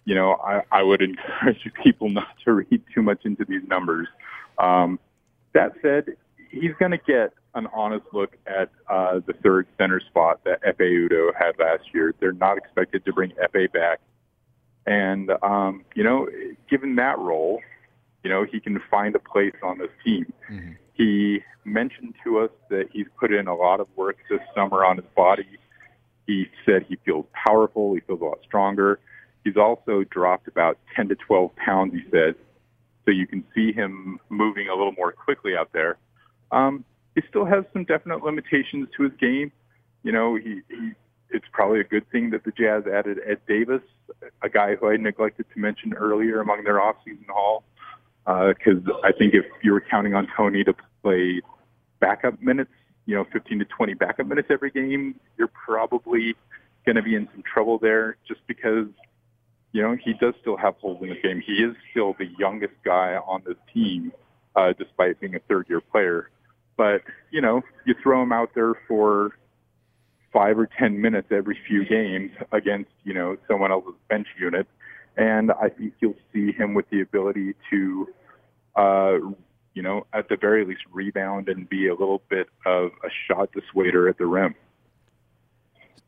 you 0.04 0.14
know, 0.14 0.34
I, 0.44 0.62
I 0.70 0.82
would 0.82 1.02
encourage 1.02 1.68
people 1.82 2.10
not 2.10 2.28
to 2.44 2.52
read 2.52 2.82
too 2.94 3.02
much 3.02 3.24
into 3.24 3.44
these 3.44 3.62
numbers. 3.68 4.08
Um, 4.58 4.98
that 5.54 5.72
said, 5.82 6.16
he's 6.50 6.72
going 6.78 6.92
to 6.92 6.98
get 6.98 7.32
an 7.54 7.68
honest 7.74 8.06
look 8.12 8.36
at 8.46 8.70
uh, 8.88 9.20
the 9.26 9.34
third 9.34 9.66
center 9.78 10.00
spot 10.00 10.40
that 10.44 10.62
Ekpe 10.62 11.08
Udoh 11.08 11.30
had 11.38 11.52
last 11.58 11.84
year. 11.92 12.14
They're 12.18 12.32
not 12.32 12.56
expected 12.56 13.04
to 13.04 13.12
bring 13.12 13.32
Ekpe 13.32 13.72
back 13.72 14.00
and, 14.86 15.30
um, 15.42 15.84
you 15.94 16.02
know, 16.02 16.28
given 16.68 16.96
that 16.96 17.18
role, 17.18 17.60
you 18.24 18.30
know, 18.30 18.44
he 18.44 18.60
can 18.60 18.80
find 18.90 19.14
a 19.14 19.18
place 19.18 19.54
on 19.62 19.78
this 19.78 19.90
team. 20.04 20.32
Mm-hmm. 20.50 20.72
He 20.94 21.40
mentioned 21.64 22.14
to 22.24 22.40
us 22.40 22.50
that 22.70 22.88
he's 22.92 23.06
put 23.18 23.32
in 23.32 23.46
a 23.46 23.54
lot 23.54 23.80
of 23.80 23.88
work 23.96 24.16
this 24.28 24.40
summer 24.54 24.84
on 24.84 24.96
his 24.96 25.06
body. 25.16 25.46
He 26.26 26.46
said 26.64 26.84
he 26.88 26.96
feels 27.04 27.26
powerful. 27.32 27.94
He 27.94 28.00
feels 28.00 28.20
a 28.20 28.24
lot 28.24 28.38
stronger. 28.44 29.00
He's 29.44 29.56
also 29.56 30.04
dropped 30.04 30.48
about 30.48 30.78
10 30.94 31.08
to 31.08 31.16
12 31.16 31.54
pounds, 31.56 31.94
he 31.94 32.02
said. 32.10 32.34
So 33.04 33.10
you 33.10 33.26
can 33.26 33.44
see 33.54 33.72
him 33.72 34.20
moving 34.28 34.68
a 34.68 34.74
little 34.74 34.92
more 34.92 35.12
quickly 35.12 35.56
out 35.56 35.70
there. 35.72 35.98
Um, 36.52 36.84
he 37.14 37.22
still 37.28 37.44
has 37.44 37.64
some 37.72 37.84
definite 37.84 38.22
limitations 38.22 38.88
to 38.96 39.04
his 39.04 39.12
game. 39.20 39.50
You 40.04 40.12
know, 40.12 40.36
he, 40.36 40.60
he 40.68 40.92
it's 41.30 41.46
probably 41.52 41.80
a 41.80 41.84
good 41.84 42.08
thing 42.10 42.30
that 42.30 42.44
the 42.44 42.52
Jazz 42.52 42.84
added 42.86 43.18
Ed 43.26 43.38
Davis, 43.48 43.82
a 44.42 44.48
guy 44.48 44.76
who 44.76 44.88
I 44.88 44.96
neglected 44.96 45.46
to 45.54 45.60
mention 45.60 45.94
earlier 45.94 46.40
among 46.40 46.64
their 46.64 46.76
offseason 46.76 47.26
haul. 47.28 47.64
Because 48.24 48.86
uh, 48.88 49.00
I 49.04 49.12
think 49.12 49.34
if 49.34 49.44
you 49.62 49.72
were 49.72 49.80
counting 49.80 50.14
on 50.14 50.28
Tony 50.36 50.62
to 50.64 50.74
play 51.02 51.40
backup 52.00 52.40
minutes, 52.40 52.70
you 53.06 53.16
know, 53.16 53.26
15 53.32 53.58
to 53.58 53.64
20 53.64 53.94
backup 53.94 54.26
minutes 54.26 54.48
every 54.50 54.70
game, 54.70 55.18
you're 55.36 55.48
probably 55.48 56.36
going 56.86 56.96
to 56.96 57.02
be 57.02 57.14
in 57.16 57.28
some 57.32 57.42
trouble 57.42 57.78
there 57.78 58.16
just 58.26 58.40
because, 58.46 58.86
you 59.72 59.82
know, 59.82 59.96
he 59.96 60.12
does 60.14 60.34
still 60.40 60.56
have 60.56 60.76
holes 60.76 61.02
in 61.02 61.08
his 61.08 61.18
game. 61.22 61.42
He 61.44 61.54
is 61.54 61.74
still 61.90 62.14
the 62.18 62.28
youngest 62.38 62.74
guy 62.84 63.16
on 63.16 63.42
this 63.44 63.56
team, 63.72 64.12
uh, 64.54 64.72
despite 64.78 65.18
being 65.20 65.34
a 65.34 65.40
third 65.40 65.66
year 65.68 65.80
player. 65.80 66.30
but 66.76 67.02
you 67.30 67.40
know, 67.40 67.62
you 67.86 67.94
throw 68.02 68.22
him 68.22 68.32
out 68.32 68.50
there 68.54 68.74
for 68.86 69.36
five 70.32 70.58
or 70.58 70.68
ten 70.78 71.00
minutes 71.00 71.28
every 71.30 71.58
few 71.66 71.84
games 71.84 72.30
against 72.52 72.90
you 73.04 73.14
know 73.14 73.36
someone 73.48 73.70
else's 73.70 73.94
bench 74.08 74.26
unit, 74.38 74.66
and 75.16 75.52
I 75.52 75.68
think 75.68 75.94
you'll 76.00 76.14
see 76.32 76.52
him 76.52 76.74
with 76.74 76.88
the 76.90 77.00
ability 77.00 77.54
to, 77.70 78.08
uh, 78.76 79.18
you 79.74 79.82
know, 79.82 80.06
at 80.12 80.28
the 80.28 80.36
very 80.36 80.64
least 80.64 80.82
rebound 80.92 81.48
and 81.48 81.68
be 81.68 81.88
a 81.88 81.94
little 81.94 82.22
bit 82.28 82.48
of 82.66 82.90
a 83.04 83.08
shot 83.26 83.50
dissuader 83.52 84.08
at 84.08 84.18
the 84.18 84.26
rim. 84.26 84.54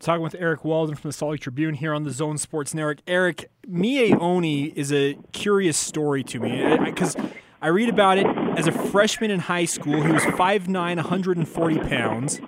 Talking 0.00 0.22
with 0.22 0.34
Eric 0.38 0.64
Walden 0.64 0.96
from 0.96 1.08
the 1.08 1.12
Salt 1.12 1.32
Lake 1.32 1.40
Tribune 1.40 1.74
here 1.74 1.94
on 1.94 2.02
the 2.02 2.10
Zone 2.10 2.36
Sports 2.36 2.74
Network. 2.74 2.98
Eric, 3.06 3.48
Miye 3.66 4.18
Oni 4.20 4.64
is 4.64 4.92
a 4.92 5.16
curious 5.32 5.78
story 5.78 6.22
to 6.24 6.40
me 6.40 6.76
because 6.84 7.16
I 7.62 7.68
read 7.68 7.88
about 7.88 8.18
it 8.18 8.26
as 8.58 8.66
a 8.66 8.72
freshman 8.72 9.30
in 9.30 9.40
high 9.40 9.64
school. 9.64 10.02
He 10.02 10.12
was 10.12 10.22
5'9", 10.24 10.74
140 10.74 11.78
pounds. 11.78 12.40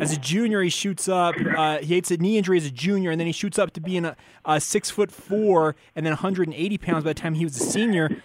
As 0.00 0.12
a 0.12 0.16
junior, 0.16 0.62
he 0.62 0.70
shoots 0.70 1.08
up. 1.08 1.34
Uh, 1.56 1.78
he 1.78 1.94
hates 1.94 2.10
a 2.10 2.16
knee 2.16 2.38
injury 2.38 2.58
as 2.58 2.66
a 2.66 2.70
junior, 2.70 3.10
and 3.10 3.20
then 3.20 3.26
he 3.26 3.32
shoots 3.32 3.58
up 3.58 3.72
to 3.72 3.80
being 3.80 4.04
a, 4.04 4.16
a 4.44 4.60
six 4.60 4.90
foot 4.90 5.10
four, 5.10 5.74
and 5.96 6.04
then 6.04 6.12
180 6.12 6.78
pounds 6.78 7.04
by 7.04 7.10
the 7.10 7.14
time 7.14 7.34
he 7.34 7.44
was 7.44 7.56
a 7.56 7.64
senior. 7.64 8.22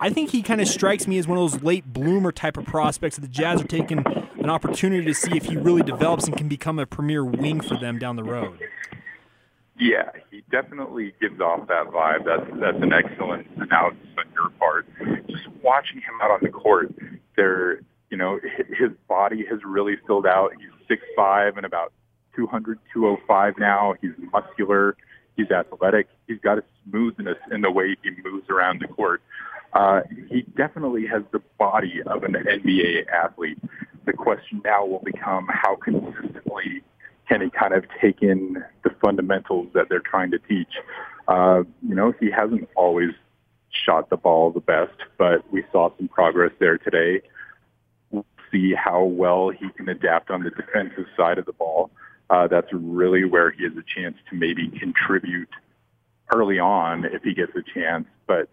I 0.00 0.10
think 0.10 0.30
he 0.30 0.42
kind 0.42 0.60
of 0.60 0.68
strikes 0.68 1.06
me 1.06 1.18
as 1.18 1.26
one 1.26 1.38
of 1.38 1.50
those 1.50 1.62
late 1.62 1.92
bloomer 1.92 2.32
type 2.32 2.56
of 2.56 2.64
prospects 2.64 3.16
that 3.16 3.22
the 3.22 3.28
Jazz 3.28 3.60
are 3.60 3.66
taking 3.66 4.04
an 4.38 4.50
opportunity 4.50 5.04
to 5.04 5.14
see 5.14 5.36
if 5.36 5.44
he 5.44 5.56
really 5.56 5.82
develops 5.82 6.26
and 6.26 6.36
can 6.36 6.48
become 6.48 6.78
a 6.78 6.86
premier 6.86 7.24
wing 7.24 7.60
for 7.60 7.76
them 7.76 7.98
down 7.98 8.16
the 8.16 8.24
road. 8.24 8.58
Yeah, 9.78 10.10
he 10.30 10.42
definitely 10.50 11.14
gives 11.20 11.40
off 11.40 11.68
that 11.68 11.86
vibe. 11.86 12.24
That's 12.24 12.60
that's 12.60 12.82
an 12.82 12.92
excellent 12.92 13.46
analysis 13.56 14.06
on 14.18 14.24
your 14.34 14.50
part. 14.50 14.86
Just 15.28 15.46
watching 15.62 15.98
him 15.98 16.14
out 16.20 16.32
on 16.32 16.40
the 16.42 16.48
court, 16.48 16.92
there, 17.36 17.80
you 18.10 18.16
know, 18.16 18.40
his 18.76 18.90
body 19.06 19.44
has 19.48 19.60
really 19.64 19.96
filled 20.06 20.26
out. 20.26 20.52
He's 20.58 20.77
six 20.88 21.02
five 21.16 21.56
and 21.56 21.66
about 21.66 21.92
200, 22.34 22.78
205 22.92 23.54
now. 23.58 23.94
He's 24.00 24.12
muscular. 24.32 24.96
He's 25.36 25.50
athletic. 25.50 26.08
He's 26.26 26.40
got 26.40 26.58
a 26.58 26.64
smoothness 26.84 27.38
in 27.52 27.60
the 27.60 27.70
way 27.70 27.96
he 28.02 28.10
moves 28.24 28.48
around 28.48 28.80
the 28.80 28.88
court. 28.88 29.22
Uh, 29.72 30.00
he 30.30 30.42
definitely 30.56 31.06
has 31.06 31.22
the 31.32 31.40
body 31.58 32.00
of 32.06 32.24
an 32.24 32.32
NBA 32.32 33.06
athlete. 33.08 33.58
The 34.06 34.12
question 34.12 34.62
now 34.64 34.86
will 34.86 35.02
become 35.04 35.46
how 35.50 35.76
consistently 35.76 36.82
can 37.28 37.42
he 37.42 37.50
kind 37.50 37.74
of 37.74 37.84
take 38.00 38.22
in 38.22 38.64
the 38.82 38.90
fundamentals 39.02 39.68
that 39.74 39.88
they're 39.88 40.00
trying 40.00 40.30
to 40.30 40.38
teach. 40.38 40.72
Uh, 41.28 41.62
you 41.86 41.94
know, 41.94 42.14
he 42.18 42.30
hasn't 42.30 42.68
always 42.74 43.10
shot 43.70 44.08
the 44.08 44.16
ball 44.16 44.50
the 44.50 44.60
best, 44.60 44.96
but 45.18 45.50
we 45.52 45.62
saw 45.70 45.90
some 45.98 46.08
progress 46.08 46.52
there 46.58 46.78
today. 46.78 47.20
See 48.50 48.74
how 48.74 49.04
well 49.04 49.50
he 49.50 49.68
can 49.70 49.88
adapt 49.88 50.30
on 50.30 50.42
the 50.42 50.50
defensive 50.50 51.06
side 51.16 51.38
of 51.38 51.46
the 51.46 51.52
ball. 51.52 51.90
Uh, 52.30 52.46
that's 52.46 52.68
really 52.72 53.24
where 53.24 53.50
he 53.50 53.64
has 53.64 53.72
a 53.76 53.82
chance 53.82 54.16
to 54.30 54.36
maybe 54.36 54.68
contribute 54.68 55.48
early 56.34 56.58
on 56.58 57.04
if 57.06 57.22
he 57.22 57.34
gets 57.34 57.52
a 57.56 57.62
chance. 57.62 58.06
But 58.26 58.48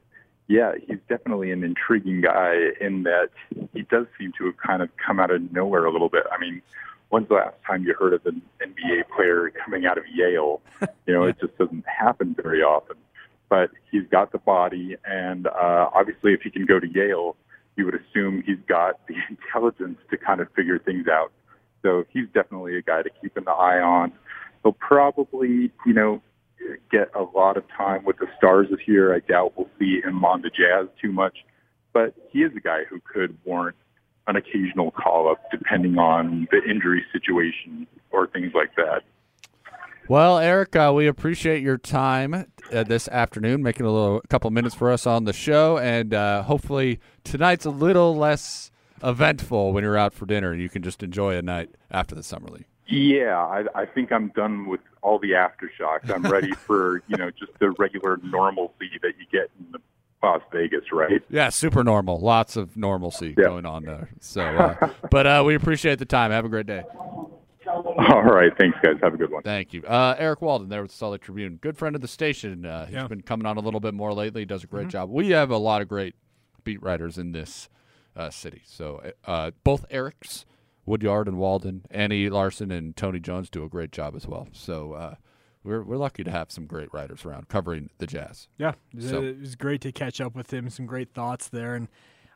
yeah, 0.47 0.73
he's 0.87 0.99
definitely 1.09 1.51
an 1.51 1.63
intriguing 1.63 2.21
guy 2.21 2.55
in 2.79 3.03
that 3.03 3.29
he 3.73 3.81
does 3.83 4.05
seem 4.17 4.31
to 4.37 4.45
have 4.45 4.57
kind 4.57 4.81
of 4.81 4.89
come 4.97 5.19
out 5.19 5.31
of 5.31 5.51
nowhere 5.51 5.85
a 5.85 5.91
little 5.91 6.09
bit. 6.09 6.23
I 6.31 6.37
mean, 6.39 6.61
when's 7.09 7.27
the 7.27 7.35
last 7.35 7.55
time 7.65 7.83
you 7.83 7.95
heard 7.97 8.13
of 8.13 8.25
an 8.25 8.41
NBA 8.61 9.09
player 9.15 9.51
coming 9.63 9.85
out 9.85 9.97
of 9.97 10.03
Yale? 10.13 10.61
You 11.05 11.13
know, 11.13 11.23
it 11.27 11.39
just 11.39 11.57
doesn't 11.57 11.85
happen 11.87 12.35
very 12.41 12.61
often. 12.61 12.97
But 13.49 13.71
he's 13.91 14.07
got 14.09 14.31
the 14.31 14.39
body, 14.39 14.95
and 15.05 15.45
uh, 15.45 15.89
obviously, 15.93 16.33
if 16.33 16.41
he 16.41 16.49
can 16.49 16.65
go 16.65 16.79
to 16.79 16.87
Yale, 16.87 17.35
you 17.75 17.85
would 17.85 17.95
assume 17.95 18.43
he's 18.45 18.57
got 18.67 18.99
the 19.07 19.15
intelligence 19.29 19.97
to 20.09 20.17
kind 20.17 20.41
of 20.41 20.47
figure 20.55 20.79
things 20.79 21.07
out. 21.07 21.31
So 21.83 22.03
he's 22.11 22.25
definitely 22.33 22.77
a 22.77 22.81
guy 22.81 23.03
to 23.03 23.09
keep 23.21 23.37
an 23.37 23.47
eye 23.47 23.79
on. 23.79 24.11
He'll 24.63 24.73
probably, 24.73 25.71
you 25.85 25.93
know, 25.93 26.21
get 26.91 27.11
a 27.15 27.21
lot 27.21 27.57
of 27.57 27.63
time 27.77 28.03
with 28.05 28.17
the 28.17 28.27
stars 28.37 28.67
this 28.71 28.79
year. 28.87 29.13
I 29.13 29.19
doubt 29.19 29.53
we'll 29.55 29.69
see 29.77 30.01
him 30.01 30.25
on 30.25 30.41
the 30.41 30.49
Jazz 30.49 30.87
too 30.99 31.11
much, 31.11 31.37
but 31.93 32.15
he 32.31 32.39
is 32.39 32.51
a 32.55 32.59
guy 32.59 32.83
who 32.89 32.99
could 33.01 33.37
warrant 33.45 33.75
an 34.27 34.35
occasional 34.35 34.89
call 34.91 35.29
up 35.29 35.39
depending 35.51 35.99
on 35.99 36.47
the 36.51 36.59
injury 36.67 37.05
situation 37.13 37.85
or 38.11 38.27
things 38.27 38.53
like 38.55 38.75
that. 38.75 39.03
Well, 40.07 40.37
Eric, 40.37 40.75
uh, 40.75 40.91
we 40.95 41.07
appreciate 41.07 41.63
your 41.63 41.79
time 41.79 42.45
uh, 42.71 42.83
this 42.83 43.07
afternoon, 43.07 43.63
making 43.63 43.87
a 43.87 43.91
little 43.91 44.17
a 44.17 44.27
couple 44.27 44.51
minutes 44.51 44.75
for 44.75 44.91
us 44.91 45.07
on 45.07 45.23
the 45.23 45.33
show, 45.33 45.79
and 45.79 46.13
uh, 46.13 46.43
hopefully 46.43 46.99
tonight's 47.23 47.65
a 47.65 47.71
little 47.71 48.15
less 48.15 48.69
eventful 49.03 49.73
when 49.73 49.83
you're 49.83 49.97
out 49.97 50.13
for 50.13 50.27
dinner. 50.27 50.51
And 50.51 50.61
you 50.61 50.69
can 50.69 50.83
just 50.83 51.01
enjoy 51.01 51.35
a 51.35 51.41
night 51.41 51.71
after 51.89 52.13
the 52.13 52.21
summer 52.21 52.49
league. 52.49 52.65
Yeah, 52.87 53.35
I, 53.35 53.65
I 53.73 53.85
think 53.87 54.11
I'm 54.11 54.27
done 54.35 54.67
with 54.67 54.81
all 55.01 55.17
the 55.17 55.31
aftershocks. 55.31 56.13
I'm 56.13 56.21
ready 56.21 56.51
for 56.67 57.01
you 57.07 57.17
know 57.17 57.31
just 57.31 57.57
the 57.59 57.71
regular 57.71 58.19
normalcy 58.21 58.91
that 59.01 59.13
you 59.17 59.25
get 59.31 59.49
in 59.59 59.71
the 59.71 59.79
Las 60.21 60.41
Vegas, 60.51 60.91
right? 60.91 61.23
Yeah, 61.31 61.49
super 61.49 61.83
normal. 61.83 62.19
Lots 62.19 62.57
of 62.57 62.77
normalcy 62.77 63.33
yeah. 63.35 63.45
going 63.45 63.65
on 63.65 63.85
there. 63.85 64.09
So, 64.19 64.41
uh, 64.41 64.89
but 65.09 65.25
uh, 65.25 65.43
we 65.45 65.55
appreciate 65.55 65.97
the 65.97 66.05
time. 66.05 66.29
Have 66.29 66.45
a 66.45 66.49
great 66.49 66.67
day. 66.67 66.83
All 67.67 68.23
right, 68.23 68.51
thanks, 68.57 68.77
guys. 68.83 68.95
Have 69.01 69.13
a 69.13 69.17
good 69.17 69.31
one. 69.31 69.43
Thank 69.43 69.73
you, 69.73 69.83
uh, 69.83 70.15
Eric 70.17 70.41
Walden 70.41 70.69
there 70.69 70.81
with 70.81 70.91
the 70.91 70.97
Salt 70.97 71.13
Lake 71.13 71.21
Tribune, 71.21 71.57
good 71.57 71.77
friend 71.77 71.95
of 71.95 72.01
the 72.01 72.07
station. 72.07 72.65
Uh, 72.65 72.85
he's 72.85 72.95
yeah. 72.95 73.07
been 73.07 73.21
coming 73.21 73.45
on 73.45 73.57
a 73.57 73.61
little 73.61 73.79
bit 73.79 73.93
more 73.93 74.13
lately. 74.13 74.41
He 74.41 74.45
does 74.45 74.63
a 74.63 74.67
great 74.67 74.83
mm-hmm. 74.83 74.89
job. 74.89 75.09
We 75.09 75.29
have 75.29 75.51
a 75.51 75.57
lot 75.57 75.81
of 75.81 75.87
great 75.87 76.15
beat 76.63 76.81
writers 76.81 77.17
in 77.17 77.31
this 77.31 77.69
uh, 78.15 78.29
city. 78.29 78.61
So, 78.65 79.11
uh, 79.25 79.51
both 79.63 79.85
Eric's 79.89 80.45
Woodyard 80.85 81.27
and 81.27 81.37
Walden, 81.37 81.85
Andy 81.89 82.29
Larsen 82.29 82.71
and 82.71 82.95
Tony 82.95 83.19
Jones 83.19 83.49
do 83.49 83.63
a 83.63 83.69
great 83.69 83.91
job 83.91 84.15
as 84.15 84.27
well. 84.27 84.47
So 84.51 84.93
uh, 84.93 85.15
we're 85.63 85.83
we're 85.83 85.97
lucky 85.97 86.23
to 86.23 86.31
have 86.31 86.51
some 86.51 86.65
great 86.67 86.93
writers 86.93 87.25
around 87.25 87.49
covering 87.49 87.89
the 87.97 88.07
Jazz. 88.07 88.47
Yeah, 88.57 88.73
so. 88.99 89.21
it 89.21 89.39
was 89.39 89.55
great 89.55 89.81
to 89.81 89.91
catch 89.91 90.21
up 90.21 90.35
with 90.35 90.53
him. 90.53 90.69
Some 90.69 90.85
great 90.85 91.13
thoughts 91.13 91.49
there, 91.49 91.75
and 91.75 91.87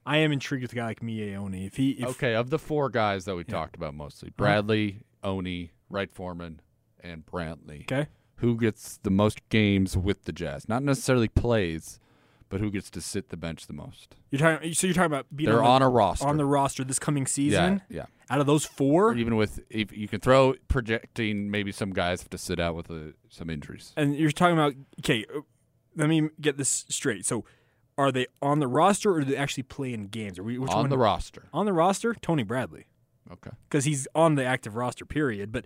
I 0.06 0.18
am 0.18 0.32
intrigued 0.32 0.64
with 0.64 0.74
a 0.74 0.76
guy 0.76 0.86
like 0.86 1.02
Miye 1.02 1.36
Oni. 1.38 1.66
If 1.66 1.78
he 1.78 1.92
if, 1.92 2.08
okay, 2.10 2.34
of 2.34 2.50
the 2.50 2.60
four 2.60 2.90
guys 2.90 3.26
that 3.26 3.36
we 3.36 3.44
yeah. 3.48 3.54
talked 3.54 3.76
about 3.76 3.94
mostly, 3.94 4.32
Bradley, 4.36 5.02
Oni, 5.24 5.72
Wright 5.90 6.12
Foreman, 6.12 6.62
and 7.02 7.26
Brantley. 7.26 7.82
Okay, 7.84 8.08
who 8.38 8.58
gets 8.58 8.98
the 8.98 9.12
most 9.12 9.48
games 9.50 9.98
with 9.98 10.24
the 10.24 10.32
Jazz? 10.32 10.68
Not 10.68 10.84
necessarily 10.84 11.28
plays 11.28 12.00
but 12.50 12.60
who 12.60 12.72
gets 12.72 12.90
to 12.90 13.02
sit 13.02 13.30
the 13.30 13.38
bench 13.38 13.68
the 13.68 13.74
most? 13.74 14.16
You're 14.32 14.40
talking. 14.40 14.74
So 14.74 14.88
you're 14.88 14.94
talking 14.94 15.06
about 15.06 15.28
being 15.34 15.50
they're 15.50 15.64
on, 15.64 15.64
the, 15.64 15.70
on, 15.70 15.82
a 15.84 15.90
roster 15.90 16.28
on 16.28 16.38
the 16.38 16.46
roster 16.46 16.84
this 16.84 17.00
coming 17.00 17.26
season. 17.28 17.82
Yeah, 17.90 17.98
yeah. 17.98 18.06
Out 18.32 18.40
of 18.40 18.48
those 18.48 18.66
four, 18.66 19.16
even 19.16 19.36
with 19.36 19.60
if 19.70 19.96
you 19.96 20.08
can 20.08 20.20
throw 20.20 20.56
projecting, 20.68 21.50
maybe 21.50 21.72
some 21.72 21.92
guys 21.92 22.22
have 22.22 22.30
to 22.32 22.38
sit 22.38 22.60
out 22.60 22.76
with 22.76 22.92
uh, 22.92 23.14
some 23.30 23.50
injuries. 23.50 23.94
And 23.96 24.16
you're 24.16 24.32
talking 24.32 24.54
about 24.54 24.74
okay. 25.00 25.26
Uh, 25.34 25.42
let 25.96 26.10
me 26.10 26.30
get 26.42 26.58
this 26.58 26.86
straight. 26.90 27.26
So, 27.26 27.46
are 27.98 28.12
they 28.12 28.28
on 28.42 28.60
the 28.60 28.68
roster 28.68 29.14
or 29.14 29.20
do 29.20 29.26
they 29.26 29.38
actually 29.38 29.64
play 29.64 29.94
in 29.94 30.08
games? 30.08 30.38
Are 30.40 30.44
we 30.44 30.58
which 30.58 30.72
on 30.72 30.82
one? 30.82 30.90
the 30.90 30.98
roster? 30.98 31.46
On 31.54 31.66
the 31.66 31.74
roster, 31.74 32.14
Tony 32.14 32.44
Bradley. 32.44 32.88
Okay, 33.32 33.52
because 33.70 33.86
he's 33.86 34.08
on 34.16 34.36
the 34.36 34.44
active 34.44 34.76
roster. 34.76 35.06
Period. 35.06 35.52
But 35.52 35.66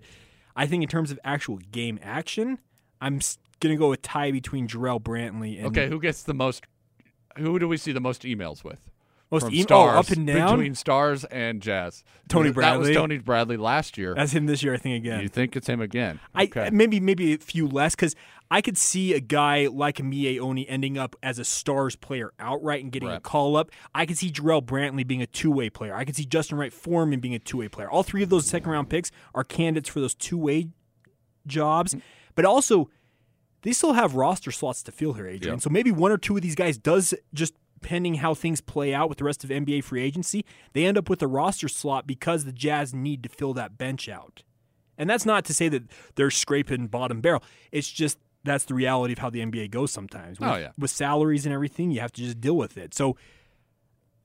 I 0.56 0.66
think 0.66 0.82
in 0.82 0.88
terms 0.88 1.10
of 1.10 1.18
actual 1.24 1.58
game 1.72 1.98
action, 2.02 2.58
I'm 3.00 3.20
gonna 3.60 3.76
go 3.76 3.90
with 3.90 4.02
tie 4.02 4.30
between 4.30 4.68
Jarrell 4.68 5.00
Brantley 5.00 5.58
and 5.58 5.66
okay. 5.66 5.88
Who 5.88 6.00
gets 6.00 6.22
the 6.22 6.34
most 6.34 6.64
who 7.36 7.58
do 7.58 7.68
we 7.68 7.76
see 7.76 7.92
the 7.92 8.00
most 8.00 8.22
emails 8.22 8.64
with? 8.64 8.90
Most 9.30 9.50
e- 9.52 9.64
oh, 9.70 9.86
up 9.88 10.10
and 10.10 10.26
down 10.26 10.58
between 10.58 10.74
stars 10.74 11.24
and 11.24 11.60
jazz. 11.60 12.04
Tony 12.28 12.52
Bradley. 12.52 12.84
That 12.84 12.88
was 12.88 12.96
Tony 12.96 13.18
Bradley 13.18 13.56
last 13.56 13.98
year. 13.98 14.14
That's 14.14 14.32
him 14.32 14.46
this 14.46 14.62
year, 14.62 14.74
I 14.74 14.76
think. 14.76 15.04
Again, 15.04 15.20
you 15.22 15.28
think 15.28 15.56
it's 15.56 15.66
him 15.66 15.80
again? 15.80 16.20
Okay. 16.38 16.66
I 16.66 16.70
maybe 16.70 17.00
maybe 17.00 17.34
a 17.34 17.38
few 17.38 17.66
less 17.66 17.96
because 17.96 18.14
I 18.54 18.60
could 18.60 18.78
see 18.78 19.14
a 19.14 19.18
guy 19.20 19.66
like 19.66 19.96
Miye 19.96 20.38
Oni 20.38 20.68
ending 20.68 20.96
up 20.96 21.16
as 21.24 21.40
a 21.40 21.44
stars 21.44 21.96
player 21.96 22.32
outright 22.38 22.84
and 22.84 22.92
getting 22.92 23.08
right. 23.08 23.16
a 23.16 23.20
call 23.20 23.56
up. 23.56 23.72
I 23.92 24.06
could 24.06 24.16
see 24.16 24.30
Jarrell 24.30 24.64
Brantley 24.64 25.04
being 25.04 25.20
a 25.20 25.26
two 25.26 25.50
way 25.50 25.70
player. 25.70 25.92
I 25.92 26.04
could 26.04 26.14
see 26.14 26.24
Justin 26.24 26.58
Wright 26.58 26.72
Foreman 26.72 27.18
being 27.18 27.34
a 27.34 27.40
two 27.40 27.56
way 27.56 27.66
player. 27.66 27.90
All 27.90 28.04
three 28.04 28.22
of 28.22 28.28
those 28.28 28.46
second 28.46 28.70
round 28.70 28.88
picks 28.88 29.10
are 29.34 29.42
candidates 29.42 29.88
for 29.88 29.98
those 29.98 30.14
two 30.14 30.38
way 30.38 30.68
jobs, 31.48 31.94
mm. 31.94 32.02
but 32.36 32.44
also 32.44 32.88
they 33.62 33.72
still 33.72 33.94
have 33.94 34.14
roster 34.14 34.52
slots 34.52 34.84
to 34.84 34.92
fill 34.92 35.14
here, 35.14 35.26
Adrian. 35.26 35.56
Yep. 35.56 35.62
So 35.62 35.70
maybe 35.70 35.90
one 35.90 36.12
or 36.12 36.16
two 36.16 36.36
of 36.36 36.42
these 36.42 36.54
guys 36.54 36.78
does 36.78 37.12
just 37.32 37.54
pending 37.82 38.14
how 38.14 38.34
things 38.34 38.60
play 38.60 38.94
out 38.94 39.08
with 39.08 39.18
the 39.18 39.24
rest 39.24 39.42
of 39.42 39.50
NBA 39.50 39.82
free 39.82 40.04
agency, 40.04 40.44
they 40.74 40.86
end 40.86 40.96
up 40.96 41.10
with 41.10 41.20
a 41.22 41.26
roster 41.26 41.66
slot 41.66 42.06
because 42.06 42.44
the 42.44 42.52
Jazz 42.52 42.94
need 42.94 43.24
to 43.24 43.28
fill 43.28 43.52
that 43.54 43.76
bench 43.76 44.08
out. 44.08 44.44
And 44.96 45.10
that's 45.10 45.26
not 45.26 45.44
to 45.46 45.54
say 45.54 45.68
that 45.70 45.82
they're 46.14 46.30
scraping 46.30 46.86
bottom 46.86 47.20
barrel. 47.20 47.42
It's 47.72 47.90
just 47.90 48.18
that's 48.44 48.64
the 48.66 48.74
reality 48.74 49.12
of 49.14 49.18
how 49.18 49.30
the 49.30 49.40
NBA 49.40 49.70
goes 49.70 49.90
sometimes. 49.90 50.38
With, 50.38 50.48
oh, 50.48 50.56
yeah. 50.56 50.70
with 50.78 50.90
salaries 50.90 51.46
and 51.46 51.54
everything, 51.54 51.90
you 51.90 52.00
have 52.00 52.12
to 52.12 52.22
just 52.22 52.40
deal 52.40 52.56
with 52.56 52.76
it. 52.76 52.94
So 52.94 53.16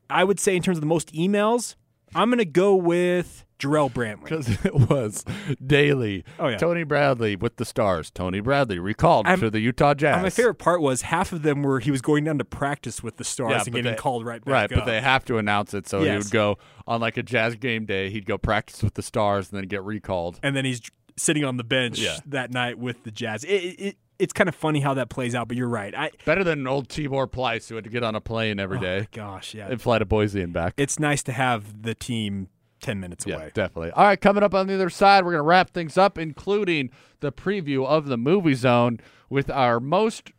I 0.09 0.24
would 0.24 0.39
say, 0.39 0.55
in 0.55 0.63
terms 0.63 0.78
of 0.78 0.82
the 0.82 0.88
most 0.88 1.13
emails, 1.13 1.76
I'm 2.15 2.30
gonna 2.32 2.43
go 2.45 2.76
with 2.76 3.45
Jarrell 3.59 3.91
Brantley. 3.91 4.24
because 4.24 4.49
it 4.65 4.74
was 4.74 5.24
daily. 5.65 6.24
Oh, 6.39 6.47
yeah. 6.47 6.57
Tony 6.57 6.84
Bradley 6.84 7.36
with 7.36 7.57
the 7.57 7.65
Stars. 7.65 8.09
Tony 8.09 8.39
Bradley 8.39 8.80
recalled 8.80 9.28
I'm- 9.28 9.39
to 9.41 9.49
the 9.51 9.59
Utah 9.59 9.93
Jazz. 9.93 10.24
My 10.24 10.30
favorite 10.32 10.55
part 10.55 10.82
was 10.82 11.03
half 11.03 11.32
of 11.32 11.43
them 11.43 11.61
were 11.61 11.80
he 11.80 11.91
was 11.91 12.01
going 12.01 12.24
down 12.24 12.39
to 12.39 12.45
practice 12.45 13.03
with 13.03 13.17
the 13.17 13.24
Stars 13.24 13.51
Yeah, 13.51 13.57
and 13.57 13.65
getting 13.76 13.91
they- 13.91 13.97
called 13.97 14.26
right 14.26 14.43
back 14.43 14.51
Right, 14.51 14.72
up. 14.72 14.80
but 14.80 14.86
they 14.86 14.99
have 15.01 15.24
to 15.26 15.38
announce 15.38 15.74
it, 15.76 15.88
so 15.88 16.01
he 16.01 16.09
would 16.09 16.32
go 16.32 16.57
on 16.88 16.99
like 17.01 17.17
a 17.17 17.24
Jazz 17.24 17.55
game 17.55 17.86
day. 17.86 18.09
He'd 18.09 18.26
go 18.26 18.38
practice 18.39 18.82
with 18.82 18.95
the 18.95 19.03
Stars 19.03 19.51
and 19.51 19.59
then 19.59 19.67
get 19.67 19.84
recalled. 19.84 20.39
and 20.41 20.55
then 20.55 20.65
he's 20.65 20.82
sitting 21.17 21.43
on 21.43 21.57
the 21.57 21.63
bench 21.65 21.99
Yeah. 21.99 22.17
that 22.28 22.49
night 22.49 22.80
with 22.80 23.03
the 23.03 23.11
Jazz. 23.11 23.43
It, 23.43 23.49
it, 23.49 23.97
it's 24.20 24.34
kind 24.34 24.47
of 24.49 24.53
funny 24.55 24.82
how 24.82 24.93
that 24.95 25.09
plays 25.09 25.34
out, 25.34 25.47
but 25.47 25.57
you're 25.57 25.67
right. 25.70 25.95
I 25.95 26.11
Better 26.26 26.43
than 26.43 26.59
an 26.59 26.67
old 26.67 26.89
Tibor 26.89 27.28
Pleiss 27.32 27.70
who 27.70 27.76
had 27.76 27.84
to 27.86 27.89
get 27.89 28.03
on 28.03 28.15
a 28.15 28.22
plane 28.22 28.59
every 28.59 28.78
oh 28.78 28.82
day 28.82 29.07
gosh, 29.11 29.53
yeah. 29.53 29.67
and 29.70 29.82
fly 29.82 29.97
to 29.99 30.05
Boise 30.05 30.41
and 30.41 30.53
back. 30.53 30.74
it's 30.78 30.99
nice 30.99 31.24
to 31.24 31.32
have 31.32 31.82
the 31.84 31.95
team 31.95 32.49
10 32.82 32.99
minutes 32.99 33.26
Yeah, 33.26 33.36
away. 33.38 33.51
definitely. 33.53 33.91
All 33.91 34.03
right, 34.05 34.20
coming 34.20 34.43
up 34.43 34.53
on 34.53 34.67
the 34.67 34.76
other 34.76 34.89
side, 34.89 35.26
we're 35.26 35.32
going 35.32 35.39
to 35.43 35.47
wrap 35.47 35.72
things 35.72 35.97
up, 35.97 36.17
including 36.17 36.91
the 37.22 37.32
preview 37.32 37.86
of 37.86 38.05
the 38.07 38.17
Movie 38.17 38.53
Zone 38.53 38.99
with 39.30 39.49
our 39.49 39.80
most 39.80 40.32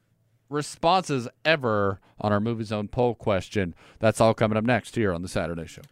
responses 0.48 1.28
ever 1.44 2.00
on 2.20 2.32
our 2.32 2.40
Movie 2.40 2.64
Zone 2.64 2.88
poll 2.88 3.14
question. 3.14 3.74
That's 3.98 4.20
all 4.20 4.34
coming 4.34 4.56
up 4.58 4.64
next 4.64 4.94
here 4.94 5.12
on 5.12 5.22
the 5.22 5.28
Saturday 5.28 5.66
Show. 5.66 5.82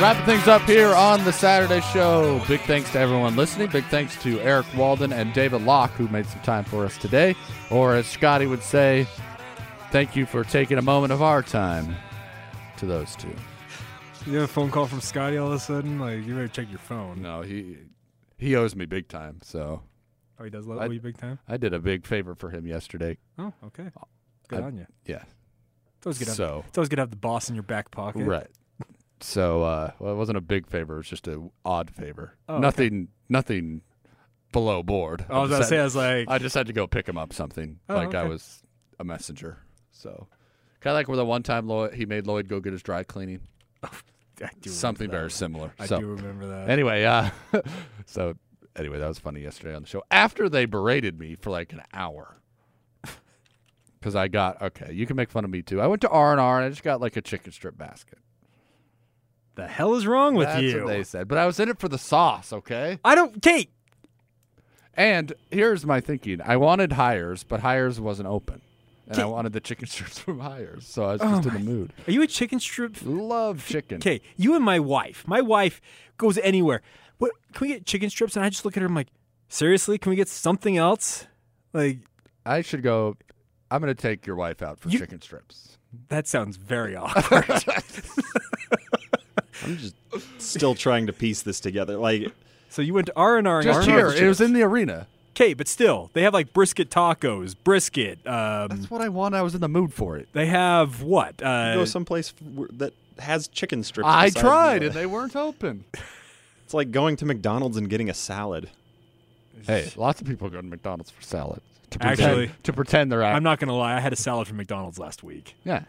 Wrapping 0.00 0.24
things 0.26 0.46
up 0.46 0.62
here 0.62 0.94
on 0.94 1.24
the 1.24 1.32
Saturday 1.32 1.80
Show. 1.92 2.40
Big 2.46 2.60
thanks 2.60 2.92
to 2.92 3.00
everyone 3.00 3.34
listening. 3.34 3.68
Big 3.68 3.84
thanks 3.86 4.14
to 4.22 4.38
Eric 4.40 4.66
Walden 4.76 5.12
and 5.12 5.32
David 5.34 5.62
Locke, 5.62 5.90
who 5.92 6.06
made 6.08 6.24
some 6.26 6.40
time 6.42 6.62
for 6.62 6.84
us 6.86 6.96
today. 6.98 7.34
Or 7.68 7.96
as 7.96 8.06
Scotty 8.06 8.46
would 8.46 8.62
say, 8.62 9.08
thank 9.90 10.14
you 10.14 10.24
for 10.24 10.44
taking 10.44 10.78
a 10.78 10.82
moment 10.82 11.12
of 11.12 11.20
our 11.20 11.42
time 11.42 11.96
to 12.76 12.86
those 12.86 13.16
two. 13.16 13.34
You 14.24 14.34
have 14.34 14.44
a 14.44 14.46
phone 14.52 14.70
call 14.70 14.86
from 14.86 15.00
Scotty 15.00 15.36
all 15.36 15.48
of 15.48 15.54
a 15.54 15.58
sudden? 15.58 15.98
Like, 15.98 16.24
you 16.24 16.34
better 16.34 16.46
check 16.46 16.70
your 16.70 16.78
phone. 16.78 17.20
No, 17.20 17.42
he 17.42 17.78
he 18.38 18.54
owes 18.54 18.76
me 18.76 18.86
big 18.86 19.08
time, 19.08 19.38
so 19.42 19.82
Oh, 20.38 20.44
he 20.44 20.50
does 20.50 20.64
love 20.64 20.78
I- 20.78 20.86
you 20.86 21.00
big 21.00 21.16
time? 21.18 21.40
I 21.48 21.56
did 21.56 21.74
a 21.74 21.80
big 21.80 22.06
favor 22.06 22.36
for 22.36 22.50
him 22.50 22.68
yesterday. 22.68 23.18
Oh, 23.36 23.52
okay. 23.66 23.90
Uh, 23.96 24.04
good 24.46 24.60
I- 24.60 24.62
on 24.62 24.76
you. 24.76 24.86
Yeah. 25.06 25.22
It's 25.96 26.06
always 26.06 26.18
good, 26.18 26.24
to 26.26 26.30
have, 26.30 26.36
So 26.36 26.64
it's 26.68 26.78
always 26.78 26.88
good 26.88 26.96
to 26.96 27.02
have 27.02 27.10
the 27.10 27.16
boss 27.16 27.48
in 27.48 27.56
your 27.56 27.64
back 27.64 27.90
pocket. 27.90 28.24
right. 28.24 28.46
So 29.20 29.62
uh, 29.62 29.92
well, 29.98 30.12
it 30.12 30.16
wasn't 30.16 30.38
a 30.38 30.42
big 30.42 30.66
favor; 30.66 30.94
it 30.94 30.98
was 30.98 31.08
just 31.08 31.26
an 31.28 31.50
odd 31.64 31.90
favor. 31.90 32.34
Oh, 32.48 32.54
okay. 32.54 32.62
nothing, 32.62 33.08
nothing 33.28 33.82
below 34.52 34.82
board. 34.82 35.26
I 35.28 35.38
was 35.40 35.50
just 35.50 35.58
about 35.58 35.64
to 35.64 35.68
say, 35.68 35.78
I 35.78 35.84
was 35.84 35.96
like, 35.96 36.28
I 36.28 36.38
just 36.38 36.54
had 36.54 36.66
to 36.68 36.72
go 36.72 36.86
pick 36.86 37.08
him 37.08 37.18
up 37.18 37.32
something, 37.32 37.80
Oh, 37.88 37.96
like 37.96 38.14
I 38.14 38.24
was 38.24 38.62
a 38.98 39.04
messenger. 39.04 39.58
So 39.90 40.28
kind 40.80 40.92
of 40.92 40.98
like 40.98 41.08
where 41.08 41.16
the 41.16 41.24
one 41.24 41.42
time 41.42 41.66
Lloyd, 41.66 41.94
he 41.94 42.06
made 42.06 42.26
Lloyd 42.26 42.48
go 42.48 42.60
get 42.60 42.72
his 42.72 42.82
dry 42.82 43.02
cleaning, 43.02 43.40
I 43.82 44.50
something 44.66 45.10
very 45.10 45.30
similar. 45.30 45.72
I 45.78 45.86
so 45.86 46.00
do 46.00 46.06
remember 46.06 46.46
that. 46.48 46.70
anyway, 46.70 47.04
uh, 47.04 47.30
so 48.06 48.34
anyway, 48.76 48.98
that 48.98 49.08
was 49.08 49.18
funny 49.18 49.40
yesterday 49.40 49.74
on 49.74 49.82
the 49.82 49.88
show. 49.88 50.02
After 50.10 50.48
they 50.48 50.64
berated 50.64 51.18
me 51.18 51.34
for 51.34 51.50
like 51.50 51.72
an 51.72 51.82
hour. 51.92 52.36
Because 54.00 54.14
I 54.14 54.28
got 54.28 54.62
okay, 54.62 54.92
you 54.92 55.06
can 55.06 55.16
make 55.16 55.28
fun 55.28 55.44
of 55.44 55.50
me 55.50 55.60
too. 55.60 55.80
I 55.80 55.88
went 55.88 56.02
to 56.02 56.08
R 56.08 56.30
and 56.30 56.40
R 56.40 56.58
and 56.58 56.66
I 56.66 56.68
just 56.68 56.84
got 56.84 57.00
like 57.00 57.16
a 57.16 57.20
chicken 57.20 57.50
strip 57.50 57.76
basket. 57.76 58.20
The 59.58 59.66
hell 59.66 59.94
is 59.94 60.06
wrong 60.06 60.34
with 60.34 60.46
That's 60.48 60.62
you? 60.62 60.72
That's 60.72 60.84
what 60.84 60.90
they 60.92 61.02
said. 61.04 61.28
But 61.28 61.38
I 61.38 61.46
was 61.46 61.58
in 61.60 61.68
it 61.68 61.78
for 61.78 61.88
the 61.88 61.98
sauce, 61.98 62.52
okay? 62.52 62.98
I 63.04 63.14
don't, 63.14 63.42
Kate. 63.42 63.70
And 64.94 65.32
here's 65.50 65.84
my 65.86 66.00
thinking: 66.00 66.40
I 66.44 66.56
wanted 66.56 66.92
Hires, 66.92 67.44
but 67.44 67.60
Hires 67.60 68.00
wasn't 68.00 68.28
open, 68.28 68.60
and 69.06 69.18
I 69.18 69.24
wanted 69.26 69.52
the 69.52 69.60
chicken 69.60 69.86
strips 69.94 70.18
from 70.18 70.40
Hires, 70.40 70.86
so 70.86 71.04
I 71.04 71.12
was 71.12 71.20
Oh 71.22 71.36
just 71.42 71.48
in 71.48 71.54
the 71.54 71.70
mood. 71.70 71.92
Are 72.06 72.10
you 72.12 72.22
a 72.22 72.26
chicken 72.26 72.58
strip? 72.60 72.96
Love 73.04 73.64
chicken. 73.66 73.98
Okay, 73.98 74.20
you 74.36 74.54
and 74.56 74.64
my 74.64 74.78
wife. 74.80 75.24
My 75.26 75.40
wife 75.40 75.80
goes 76.16 76.38
anywhere. 76.38 76.82
What? 77.18 77.32
Can 77.52 77.66
we 77.68 77.74
get 77.74 77.86
chicken 77.86 78.10
strips? 78.10 78.34
And 78.36 78.44
I 78.44 78.48
just 78.50 78.64
look 78.64 78.76
at 78.76 78.80
her. 78.80 78.86
I'm 78.88 78.94
like, 78.94 79.08
seriously? 79.48 79.98
Can 79.98 80.10
we 80.10 80.16
get 80.16 80.28
something 80.28 80.76
else? 80.76 81.26
Like 81.72 81.98
I 82.46 82.60
should 82.62 82.82
go. 82.82 83.16
I'm 83.70 83.80
going 83.82 83.94
to 83.94 84.00
take 84.02 84.26
your 84.26 84.36
wife 84.36 84.62
out 84.62 84.80
for 84.80 84.88
You- 84.88 84.98
chicken 84.98 85.20
strips. 85.20 85.76
that 86.08 86.26
sounds 86.26 86.56
very 86.56 86.96
awkward. 86.96 87.44
I'm 89.68 89.76
just 89.78 89.94
still 90.38 90.74
trying 90.74 91.06
to 91.06 91.12
piece 91.12 91.42
this 91.42 91.60
together. 91.60 91.96
Like, 91.96 92.32
so 92.68 92.82
you 92.82 92.94
went 92.94 93.06
to 93.06 93.12
R 93.16 93.36
and 93.38 93.46
R. 93.46 93.62
Just 93.62 93.88
here. 93.88 94.08
It 94.08 94.26
was 94.26 94.40
in 94.40 94.52
the 94.52 94.62
arena. 94.62 95.06
Okay, 95.36 95.54
but 95.54 95.68
still, 95.68 96.10
they 96.14 96.22
have 96.22 96.34
like 96.34 96.52
brisket 96.52 96.90
tacos, 96.90 97.54
brisket. 97.62 98.18
Um, 98.26 98.68
That's 98.68 98.90
what 98.90 99.00
I 99.00 99.08
want. 99.08 99.34
I 99.36 99.42
was 99.42 99.54
in 99.54 99.60
the 99.60 99.68
mood 99.68 99.94
for 99.94 100.16
it. 100.16 100.28
they 100.32 100.46
have 100.46 101.02
what? 101.02 101.40
Uh, 101.42 101.74
go 101.74 101.84
someplace 101.84 102.32
that 102.72 102.92
has 103.20 103.46
chicken 103.48 103.84
strips. 103.84 104.08
I 104.08 104.30
tried, 104.30 104.80
the- 104.82 104.86
and 104.86 104.94
they 104.94 105.06
weren't 105.06 105.36
open. 105.36 105.84
It's 106.64 106.74
like 106.74 106.90
going 106.90 107.16
to 107.16 107.24
McDonald's 107.24 107.78
and 107.78 107.88
getting 107.88 108.10
a 108.10 108.14
salad. 108.14 108.68
hey, 109.66 109.90
lots 109.96 110.20
of 110.20 110.26
people 110.26 110.50
go 110.50 110.58
to 110.60 110.62
McDonald's 110.62 111.10
for 111.10 111.22
salad. 111.22 111.62
To 111.92 111.98
pretend, 111.98 112.20
Actually, 112.20 112.50
to 112.64 112.72
pretend 112.74 113.10
they're 113.10 113.22
Out. 113.22 113.34
I'm 113.36 113.42
not 113.42 113.58
gonna 113.58 113.74
lie. 113.74 113.96
I 113.96 114.00
had 114.00 114.12
a 114.12 114.16
salad 114.16 114.46
from 114.48 114.58
McDonald's 114.58 114.98
last 114.98 115.22
week. 115.22 115.54
Yeah. 115.64 115.84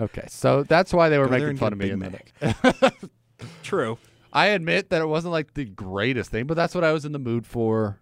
Okay, 0.00 0.24
so 0.28 0.62
that's 0.62 0.92
why 0.94 1.08
they 1.10 1.18
were 1.18 1.26
Go 1.26 1.30
there 1.32 1.38
making 1.40 1.50
and 1.50 1.58
fun 1.58 1.72
of 1.74 1.78
me. 1.78 1.90
Big 1.90 1.92
in 1.92 1.98
the- 2.00 3.10
True. 3.62 3.98
I 4.32 4.46
admit 4.46 4.90
that 4.90 5.02
it 5.02 5.06
wasn't 5.06 5.32
like 5.32 5.54
the 5.54 5.64
greatest 5.66 6.30
thing, 6.30 6.46
but 6.46 6.54
that's 6.54 6.74
what 6.74 6.84
I 6.84 6.92
was 6.92 7.04
in 7.04 7.12
the 7.12 7.18
mood 7.18 7.46
for. 7.46 7.98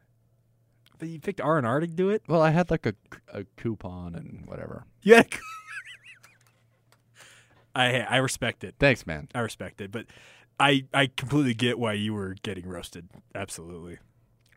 But 0.98 1.08
you 1.08 1.18
picked 1.20 1.40
R 1.40 1.58
and 1.58 1.66
R 1.66 1.80
to 1.80 1.86
do 1.86 2.10
it. 2.10 2.22
Well, 2.28 2.42
I 2.42 2.50
had 2.50 2.70
like 2.70 2.84
a, 2.86 2.94
a 3.32 3.44
coupon 3.56 4.14
and 4.14 4.44
whatever. 4.46 4.84
Yeah. 5.02 5.22
I 7.74 8.00
I 8.00 8.16
respect 8.16 8.64
it. 8.64 8.74
Thanks, 8.78 9.06
man. 9.06 9.28
I 9.34 9.40
respect 9.40 9.80
it, 9.80 9.92
but 9.92 10.06
I 10.58 10.84
I 10.92 11.08
completely 11.16 11.54
get 11.54 11.78
why 11.78 11.92
you 11.94 12.14
were 12.14 12.34
getting 12.42 12.66
roasted. 12.66 13.08
Absolutely. 13.34 13.98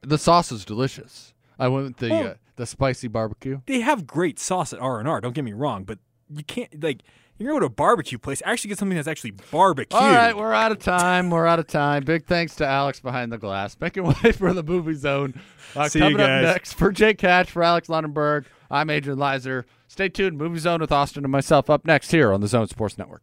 The 0.01 0.17
sauce 0.17 0.51
is 0.51 0.65
delicious. 0.65 1.33
I 1.59 1.67
went 1.67 1.85
with 1.85 1.97
the 1.97 2.11
Oh. 2.13 2.21
uh, 2.23 2.33
the 2.55 2.65
spicy 2.65 3.07
barbecue. 3.07 3.61
They 3.67 3.81
have 3.81 4.07
great 4.07 4.39
sauce 4.39 4.73
at 4.73 4.79
R 4.79 4.99
and 4.99 5.07
R. 5.07 5.21
Don't 5.21 5.33
get 5.35 5.43
me 5.43 5.53
wrong, 5.53 5.83
but 5.83 5.99
you 6.29 6.43
can't 6.43 6.83
like 6.83 7.03
you're 7.41 7.51
gonna 7.51 7.61
go 7.61 7.67
to 7.67 7.73
a 7.73 7.75
barbecue 7.75 8.17
place. 8.17 8.41
Actually, 8.45 8.69
get 8.69 8.77
something 8.79 8.95
that's 8.95 9.07
actually 9.07 9.31
barbecue. 9.31 9.97
All 9.97 10.11
right, 10.11 10.35
we're 10.35 10.53
out 10.53 10.71
of 10.71 10.79
time. 10.79 11.29
We're 11.29 11.47
out 11.47 11.59
of 11.59 11.67
time. 11.67 12.03
Big 12.03 12.25
thanks 12.25 12.55
to 12.55 12.67
Alex 12.67 12.99
behind 12.99 13.31
the 13.31 13.37
glass, 13.37 13.75
making 13.79 14.03
way 14.23 14.31
for 14.31 14.53
the 14.53 14.63
movie 14.63 14.93
zone. 14.93 15.39
Uh, 15.75 15.87
See 15.89 15.99
you 15.99 16.05
coming 16.05 16.17
guys. 16.17 16.45
up 16.45 16.53
next 16.55 16.73
for 16.73 16.91
Jake 16.91 17.17
Catch 17.17 17.49
for 17.51 17.63
Alex 17.63 17.87
Lundenberg, 17.87 18.45
I'm 18.69 18.89
Adrian 18.89 19.17
Lizer. 19.19 19.65
Stay 19.87 20.07
tuned. 20.09 20.37
Movie 20.37 20.59
Zone 20.59 20.79
with 20.79 20.91
Austin 20.91 21.25
and 21.25 21.31
myself 21.31 21.69
up 21.69 21.85
next 21.85 22.11
here 22.11 22.31
on 22.31 22.39
the 22.39 22.47
Zone 22.47 22.67
Sports 22.67 22.97
Network. 22.97 23.21